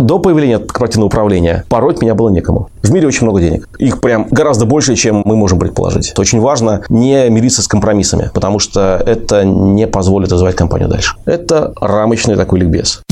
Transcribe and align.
до 0.00 0.18
появления 0.18 0.58
корпоративного 0.58 1.06
управления 1.06 1.64
пороть 1.68 2.00
меня 2.00 2.14
было 2.14 2.28
некому. 2.30 2.70
В 2.82 2.90
мире 2.90 3.06
очень 3.06 3.24
много 3.24 3.40
денег. 3.40 3.68
Их 3.78 4.00
прям 4.00 4.26
гораздо 4.30 4.64
больше, 4.64 4.94
чем 4.96 5.22
мы 5.24 5.36
можем 5.36 5.58
предположить. 5.58 6.10
Это 6.10 6.20
очень 6.20 6.40
важно 6.40 6.82
не 6.88 7.28
мириться 7.28 7.62
с 7.62 7.68
компромиссами, 7.68 8.30
потому 8.32 8.58
что 8.58 9.02
это 9.04 9.44
не 9.44 9.86
позволит 9.86 10.32
развивать 10.32 10.56
компанию 10.56 10.88
дальше. 10.88 11.16
Это 11.26 11.72
рамочный 11.80 12.36
такой 12.36 12.60
ликбез. 12.60 13.02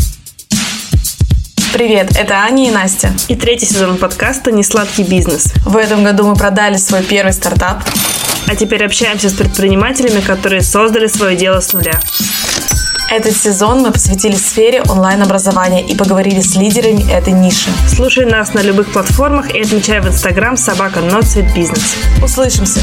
Привет, 1.73 2.17
это 2.19 2.35
Аня 2.35 2.69
и 2.69 2.71
Настя. 2.73 3.11
И 3.29 3.37
третий 3.37 3.67
сезон 3.67 3.99
подкаста 3.99 4.51
«Несладкий 4.51 5.05
бизнес». 5.05 5.53
В 5.65 5.77
этом 5.77 6.03
году 6.03 6.27
мы 6.27 6.35
продали 6.35 6.77
свой 6.77 7.03
первый 7.03 7.33
стартап. 7.33 7.85
А 8.49 8.57
теперь 8.57 8.85
общаемся 8.85 9.29
с 9.29 9.35
предпринимателями, 9.35 10.21
которые 10.21 10.63
создали 10.63 11.07
свое 11.07 11.37
дело 11.37 11.61
с 11.61 11.75
нуля. 11.75 12.01
Этот 13.11 13.35
сезон 13.35 13.81
мы 13.81 13.91
посвятили 13.91 14.37
сфере 14.37 14.83
онлайн-образования 14.83 15.83
и 15.83 15.97
поговорили 15.97 16.43
с 16.43 16.57
лидерами 16.57 17.11
этой 17.11 17.33
ниши. 17.33 17.71
Слушай 17.89 18.27
нас 18.27 18.53
на 18.53 18.61
любых 18.61 18.93
платформах 18.93 19.55
и 19.55 19.63
отмечай 19.63 20.01
в 20.01 20.09
Инстаграм 20.09 20.59
собака 20.59 21.01
Бизнес. 21.55 21.97
Услышимся! 22.23 22.81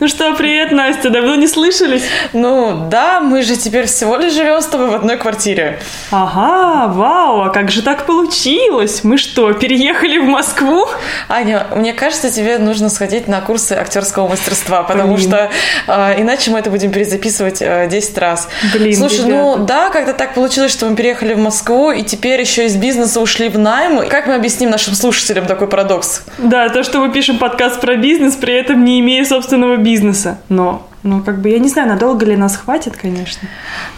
Ну 0.00 0.08
что, 0.08 0.34
привет, 0.34 0.72
Настя, 0.72 1.10
давно 1.10 1.34
не 1.34 1.46
слышались? 1.46 2.04
Ну 2.32 2.88
да, 2.90 3.20
мы 3.20 3.42
же 3.42 3.54
теперь 3.54 3.84
всего 3.84 4.16
лишь 4.16 4.32
живем 4.32 4.62
с 4.62 4.64
тобой 4.64 4.86
в 4.88 4.94
одной 4.94 5.18
квартире. 5.18 5.78
Ага, 6.10 6.90
вау, 6.90 7.42
а 7.42 7.50
как 7.50 7.70
же 7.70 7.82
так 7.82 8.06
получилось? 8.06 9.04
Мы 9.04 9.18
что, 9.18 9.52
переехали 9.52 10.16
в 10.16 10.24
Москву? 10.24 10.86
Аня, 11.28 11.66
мне 11.76 11.92
кажется, 11.92 12.30
тебе 12.30 12.56
нужно 12.56 12.88
сходить 12.88 13.28
на 13.28 13.42
курсы 13.42 13.74
актерского 13.74 14.26
мастерства, 14.26 14.84
потому 14.84 15.16
Блин. 15.16 15.28
что 15.28 15.50
э, 15.86 16.22
иначе 16.22 16.50
мы 16.50 16.60
это 16.60 16.70
будем 16.70 16.92
перезаписывать 16.92 17.60
э, 17.60 17.86
10 17.90 18.16
раз. 18.16 18.48
Блин, 18.72 18.96
Слушай, 18.96 19.26
ребята. 19.26 19.30
ну 19.34 19.66
да, 19.66 19.90
как-то 19.90 20.14
так 20.14 20.32
получилось, 20.32 20.72
что 20.72 20.86
мы 20.86 20.96
переехали 20.96 21.34
в 21.34 21.38
Москву 21.38 21.90
и 21.90 22.04
теперь 22.04 22.40
еще 22.40 22.64
из 22.64 22.74
бизнеса 22.76 23.20
ушли 23.20 23.50
в 23.50 23.58
найм. 23.58 24.08
Как 24.08 24.26
мы 24.26 24.36
объясним 24.36 24.70
нашим 24.70 24.94
слушателям 24.94 25.44
такой 25.44 25.68
парадокс? 25.68 26.22
Да, 26.38 26.70
то, 26.70 26.84
что 26.84 27.00
мы 27.00 27.12
пишем 27.12 27.36
подкаст 27.36 27.82
про 27.82 27.96
бизнес, 27.96 28.36
при 28.36 28.54
этом 28.54 28.82
не 28.82 28.98
имея 29.00 29.26
собственного 29.26 29.76
бизнеса 29.76 29.89
бизнеса, 29.90 30.38
но 30.48 30.86
ну, 31.02 31.22
как 31.22 31.40
бы, 31.40 31.48
я 31.48 31.58
не 31.58 31.68
знаю, 31.68 31.88
надолго 31.88 32.26
ли 32.26 32.36
нас 32.36 32.56
хватит, 32.56 32.94
конечно. 32.94 33.48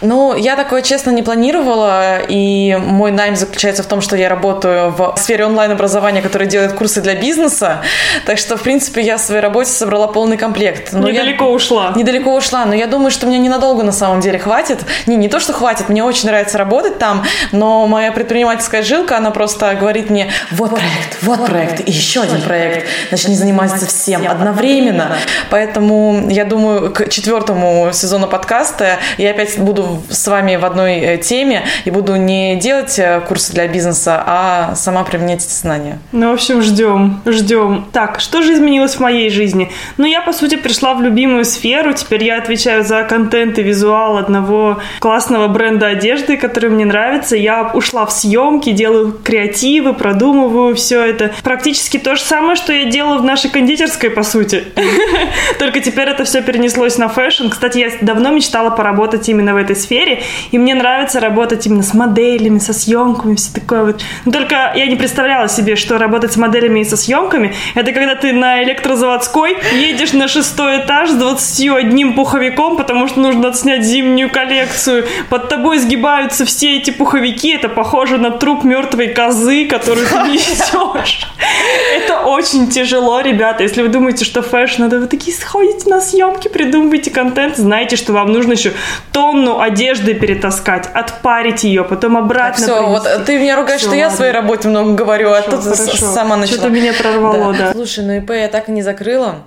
Ну, 0.01 0.35
я 0.35 0.55
такое, 0.55 0.81
честно, 0.81 1.11
не 1.11 1.21
планировала, 1.21 2.19
и 2.19 2.77
мой 2.77 3.11
найм 3.11 3.35
заключается 3.35 3.83
в 3.83 3.87
том, 3.87 3.99
что 3.99 4.15
я 4.15 4.29
работаю 4.29 4.91
в 4.91 5.15
сфере 5.17 5.45
онлайн-образования, 5.45 6.21
которая 6.21 6.47
делает 6.47 6.73
курсы 6.73 7.01
для 7.01 7.15
бизнеса, 7.15 7.81
так 8.25 8.37
что, 8.37 8.55
в 8.55 8.61
принципе, 8.61 9.01
я 9.01 9.17
в 9.17 9.19
своей 9.19 9.41
работе 9.41 9.69
собрала 9.69 10.07
полный 10.07 10.37
комплект. 10.37 10.93
Но 10.93 11.09
недалеко 11.09 11.45
я... 11.45 11.51
ушла. 11.51 11.93
Недалеко 11.95 12.33
ушла, 12.33 12.63
но 12.65 12.73
я 12.73 12.87
думаю, 12.87 13.11
что 13.11 13.27
мне 13.27 13.37
ненадолго 13.37 13.83
на 13.83 13.91
самом 13.91 14.21
деле 14.21 14.39
хватит. 14.39 14.79
Не, 15.05 15.17
не 15.17 15.27
то, 15.27 15.41
что 15.41 15.51
хватит, 15.51 15.89
мне 15.89 16.05
очень 16.05 16.27
нравится 16.27 16.57
работать 16.57 16.99
там, 16.99 17.23
но 17.51 17.85
моя 17.85 18.13
предпринимательская 18.13 18.81
жилка, 18.81 19.17
она 19.17 19.31
просто 19.31 19.75
говорит 19.75 20.09
мне, 20.09 20.31
вот 20.51 20.69
проект, 20.69 21.17
вот 21.21 21.45
проект, 21.45 21.81
и 21.85 21.91
еще 21.91 22.21
один 22.21 22.41
проект, 22.41 22.87
начни 23.11 23.35
заниматься 23.35 23.85
всем 23.87 24.25
одновременно. 24.25 25.17
Поэтому, 25.49 26.29
я 26.29 26.45
думаю, 26.45 26.92
к 26.93 27.09
четвертому 27.09 27.89
сезону 27.91 28.27
подкаста 28.27 28.99
я 29.17 29.31
опять 29.31 29.57
буду 29.57 30.01
с 30.09 30.27
вами 30.27 30.55
в 30.55 30.65
одной 30.65 30.99
э, 30.99 31.17
теме 31.17 31.63
и 31.85 31.91
буду 31.91 32.15
не 32.15 32.55
делать 32.55 32.97
э, 32.99 33.21
курсы 33.27 33.51
для 33.53 33.67
бизнеса, 33.67 34.23
а 34.25 34.75
сама 34.75 35.03
применять 35.03 35.43
эти 35.43 35.53
знания. 35.53 35.99
Ну, 36.11 36.29
в 36.29 36.33
общем, 36.33 36.61
ждем, 36.61 37.21
ждем. 37.25 37.87
Так, 37.91 38.19
что 38.19 38.41
же 38.41 38.53
изменилось 38.53 38.95
в 38.95 38.99
моей 38.99 39.29
жизни? 39.29 39.71
Ну, 39.97 40.05
я, 40.05 40.21
по 40.21 40.33
сути, 40.33 40.55
пришла 40.55 40.93
в 40.93 41.01
любимую 41.01 41.45
сферу. 41.45 41.93
Теперь 41.93 42.23
я 42.23 42.37
отвечаю 42.37 42.83
за 42.83 43.03
контент 43.03 43.57
и 43.57 43.63
визуал 43.63 44.17
одного 44.17 44.79
классного 44.99 45.47
бренда 45.47 45.87
одежды, 45.87 46.37
который 46.37 46.69
мне 46.69 46.85
нравится. 46.85 47.35
Я 47.35 47.71
ушла 47.73 48.05
в 48.05 48.11
съемки, 48.11 48.71
делаю 48.71 49.17
креативы, 49.23 49.93
продумываю 49.93 50.75
все 50.75 51.03
это. 51.03 51.31
Практически 51.43 51.97
то 51.97 52.15
же 52.15 52.21
самое, 52.21 52.55
что 52.55 52.71
я 52.71 52.85
делала 52.85 53.17
в 53.17 53.23
нашей 53.23 53.49
кондитерской, 53.49 54.11
по 54.11 54.23
сути. 54.23 54.63
Только 55.59 55.79
теперь 55.79 56.09
это 56.09 56.23
все 56.23 56.41
перенесло 56.41 56.82
перенеслось 56.83 56.97
на 56.97 57.07
fashion. 57.07 57.49
Кстати, 57.49 57.79
я 57.79 57.89
давно 58.01 58.31
мечтала 58.31 58.69
поработать 58.69 59.29
именно 59.29 59.53
в 59.53 59.57
этой 59.57 59.75
сфере, 59.75 60.23
и 60.51 60.57
мне 60.57 60.75
нравится 60.75 61.19
работать 61.19 61.65
именно 61.65 61.83
с 61.83 61.93
моделями, 61.93 62.59
со 62.59 62.73
съемками, 62.73 63.35
все 63.35 63.53
такое 63.53 63.83
вот. 63.83 64.01
Но 64.25 64.31
только 64.31 64.73
я 64.75 64.87
не 64.87 64.95
представляла 64.95 65.47
себе, 65.47 65.75
что 65.75 65.97
работать 65.97 66.33
с 66.33 66.37
моделями 66.37 66.81
и 66.81 66.83
со 66.83 66.97
съемками, 66.97 67.53
это 67.75 67.91
когда 67.91 68.15
ты 68.15 68.33
на 68.33 68.63
электрозаводской 68.63 69.57
едешь 69.73 70.13
на 70.13 70.27
шестой 70.27 70.79
этаж 70.79 71.09
с 71.09 71.13
21 71.13 72.13
пуховиком, 72.13 72.77
потому 72.77 73.07
что 73.07 73.19
нужно 73.19 73.49
отснять 73.49 73.83
зимнюю 73.83 74.29
коллекцию. 74.29 75.05
Под 75.29 75.49
тобой 75.49 75.77
сгибаются 75.79 76.45
все 76.45 76.77
эти 76.77 76.91
пуховики, 76.91 77.49
это 77.49 77.69
похоже 77.69 78.17
на 78.17 78.31
труп 78.31 78.63
мертвой 78.63 79.09
козы, 79.09 79.65
которую 79.65 80.07
ты 80.07 80.17
несешь. 80.31 81.27
Это 81.95 82.21
очень 82.25 82.69
тяжело, 82.69 83.21
ребята. 83.21 83.63
Если 83.63 83.81
вы 83.81 83.89
думаете, 83.89 84.25
что 84.25 84.41
fashion, 84.41 84.83
надо 84.83 84.99
вы 84.99 85.07
такие 85.07 85.35
сходите 85.35 85.89
на 85.89 86.01
съемки, 86.01 86.47
придумать 86.47 86.72
придумываете 86.73 87.11
контент, 87.11 87.57
знаете, 87.57 87.95
что 87.95 88.13
вам 88.13 88.31
нужно 88.31 88.53
еще 88.53 88.73
тонну 89.11 89.59
одежды 89.59 90.15
перетаскать, 90.15 90.89
отпарить 90.91 91.63
ее, 91.63 91.83
потом 91.83 92.17
обратно 92.17 92.65
так, 92.65 92.75
все, 92.75 92.87
вот 92.87 93.25
ты 93.25 93.37
меня 93.37 93.55
ругаешь, 93.55 93.81
все, 93.81 93.89
что 93.89 93.95
ладно. 93.95 94.01
я 94.01 94.09
в 94.09 94.13
своей 94.13 94.31
работе 94.31 94.67
много 94.67 94.93
говорю, 94.93 95.29
хорошо, 95.29 95.47
а 95.47 95.51
тут 95.51 95.77
хорошо. 95.77 96.05
сама 96.05 96.35
начала. 96.35 96.57
Что-то 96.57 96.73
меня 96.73 96.93
прорвало, 96.93 97.53
да. 97.53 97.59
да. 97.59 97.71
Слушай, 97.73 98.05
ну 98.05 98.17
ИП 98.17 98.31
я 98.31 98.47
так 98.47 98.69
и 98.69 98.71
не 98.71 98.81
закрыла. 98.81 99.43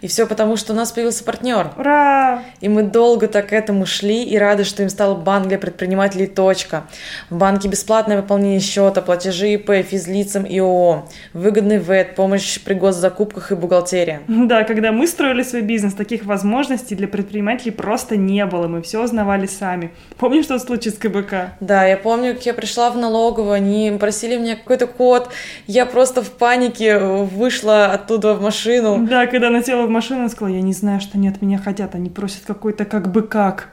И 0.00 0.06
все 0.06 0.26
потому, 0.26 0.56
что 0.56 0.72
у 0.72 0.76
нас 0.76 0.92
появился 0.92 1.24
партнер. 1.24 1.70
Ура! 1.76 2.42
И 2.60 2.68
мы 2.68 2.82
долго 2.82 3.28
так 3.28 3.48
к 3.48 3.52
этому 3.52 3.86
шли 3.86 4.24
и 4.24 4.38
рады, 4.38 4.64
что 4.64 4.82
им 4.82 4.88
стал 4.88 5.16
банк 5.16 5.48
для 5.48 5.58
предпринимателей 5.58 6.26
«Точка». 6.26 6.84
В 7.28 7.36
банке 7.36 7.68
бесплатное 7.68 8.20
выполнение 8.20 8.60
счета, 8.60 9.02
платежи 9.02 9.54
ИП, 9.54 9.70
физлицам 9.86 10.44
и 10.44 10.58
ООО, 10.58 11.08
выгодный 11.32 11.78
ВЭД, 11.78 12.14
помощь 12.14 12.60
при 12.60 12.74
госзакупках 12.74 13.52
и 13.52 13.54
бухгалтерия. 13.54 14.22
Да, 14.28 14.64
когда 14.64 14.92
мы 14.92 15.06
строили 15.06 15.42
свой 15.42 15.62
бизнес, 15.62 15.94
таких 15.94 16.24
возможностей 16.24 16.94
для 16.94 17.08
предпринимателей 17.08 17.72
просто 17.72 18.16
не 18.16 18.46
было. 18.46 18.68
Мы 18.68 18.82
все 18.82 19.02
узнавали 19.02 19.46
сами. 19.46 19.90
Помнишь 20.18 20.46
тот 20.46 20.62
случай 20.62 20.90
с 20.90 20.94
КБК? 20.94 21.54
Да, 21.60 21.84
я 21.84 21.96
помню, 21.96 22.34
как 22.34 22.46
я 22.46 22.54
пришла 22.54 22.90
в 22.90 22.96
налоговую, 22.96 23.52
они 23.52 23.96
просили 23.98 24.36
мне 24.36 24.56
какой-то 24.56 24.86
код. 24.86 25.28
Я 25.66 25.86
просто 25.86 26.22
в 26.22 26.30
панике 26.30 26.98
вышла 26.98 27.86
оттуда 27.86 28.34
в 28.34 28.42
машину. 28.42 29.06
Да, 29.08 29.26
когда 29.26 29.50
на 29.50 29.62
тело 29.62 29.86
в 29.90 29.92
машину 29.92 30.24
и 30.24 30.28
сказала, 30.28 30.54
я 30.54 30.62
не 30.62 30.72
знаю, 30.72 31.00
что 31.00 31.18
они 31.18 31.28
от 31.28 31.42
меня 31.42 31.58
хотят, 31.58 31.94
они 31.94 32.08
просят 32.08 32.42
какой-то 32.46 32.84
как 32.84 33.10
бы 33.10 33.22
как. 33.22 33.68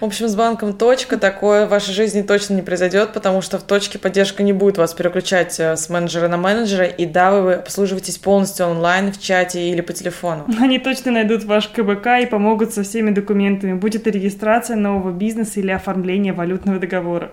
В 0.00 0.04
общем, 0.04 0.28
с 0.28 0.34
банком 0.34 0.72
«Точка» 0.72 1.16
такое 1.16 1.66
в 1.66 1.70
вашей 1.70 1.94
жизни 1.94 2.22
точно 2.22 2.54
не 2.54 2.62
произойдет, 2.62 3.12
потому 3.12 3.40
что 3.40 3.58
в 3.58 3.62
«Точке» 3.62 3.98
поддержка 3.98 4.42
не 4.42 4.52
будет 4.52 4.76
вас 4.76 4.92
переключать 4.92 5.58
э, 5.60 5.76
с 5.76 5.88
менеджера 5.88 6.28
на 6.28 6.36
менеджера, 6.36 6.84
и 6.84 7.06
да, 7.06 7.40
вы 7.40 7.54
обслуживаетесь 7.54 8.18
полностью 8.18 8.66
онлайн, 8.66 9.12
в 9.12 9.20
чате 9.20 9.70
или 9.70 9.80
по 9.80 9.92
телефону. 9.92 10.46
Они 10.60 10.78
точно 10.78 11.12
найдут 11.12 11.44
ваш 11.44 11.68
КБК 11.68 12.18
и 12.20 12.26
помогут 12.26 12.74
со 12.74 12.82
всеми 12.82 13.10
документами, 13.10 13.74
будет 13.74 14.06
регистрация 14.06 14.76
нового 14.76 15.12
бизнеса 15.12 15.60
или 15.60 15.70
оформление 15.70 16.32
валютного 16.32 16.78
договора. 16.78 17.30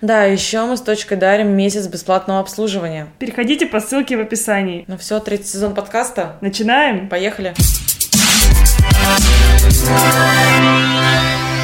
Да, 0.00 0.24
еще 0.24 0.64
мы 0.64 0.76
с 0.76 0.80
«Точкой» 0.80 1.16
дарим 1.16 1.48
месяц 1.48 1.86
бесплатного 1.86 2.40
обслуживания. 2.40 3.08
Переходите 3.18 3.66
по 3.66 3.80
ссылке 3.80 4.16
в 4.16 4.20
описании. 4.20 4.84
Ну 4.88 4.96
все, 4.96 5.20
третий 5.20 5.44
сезон 5.44 5.74
подкаста. 5.74 6.36
Начинаем? 6.40 7.08
Поехали. 7.08 7.54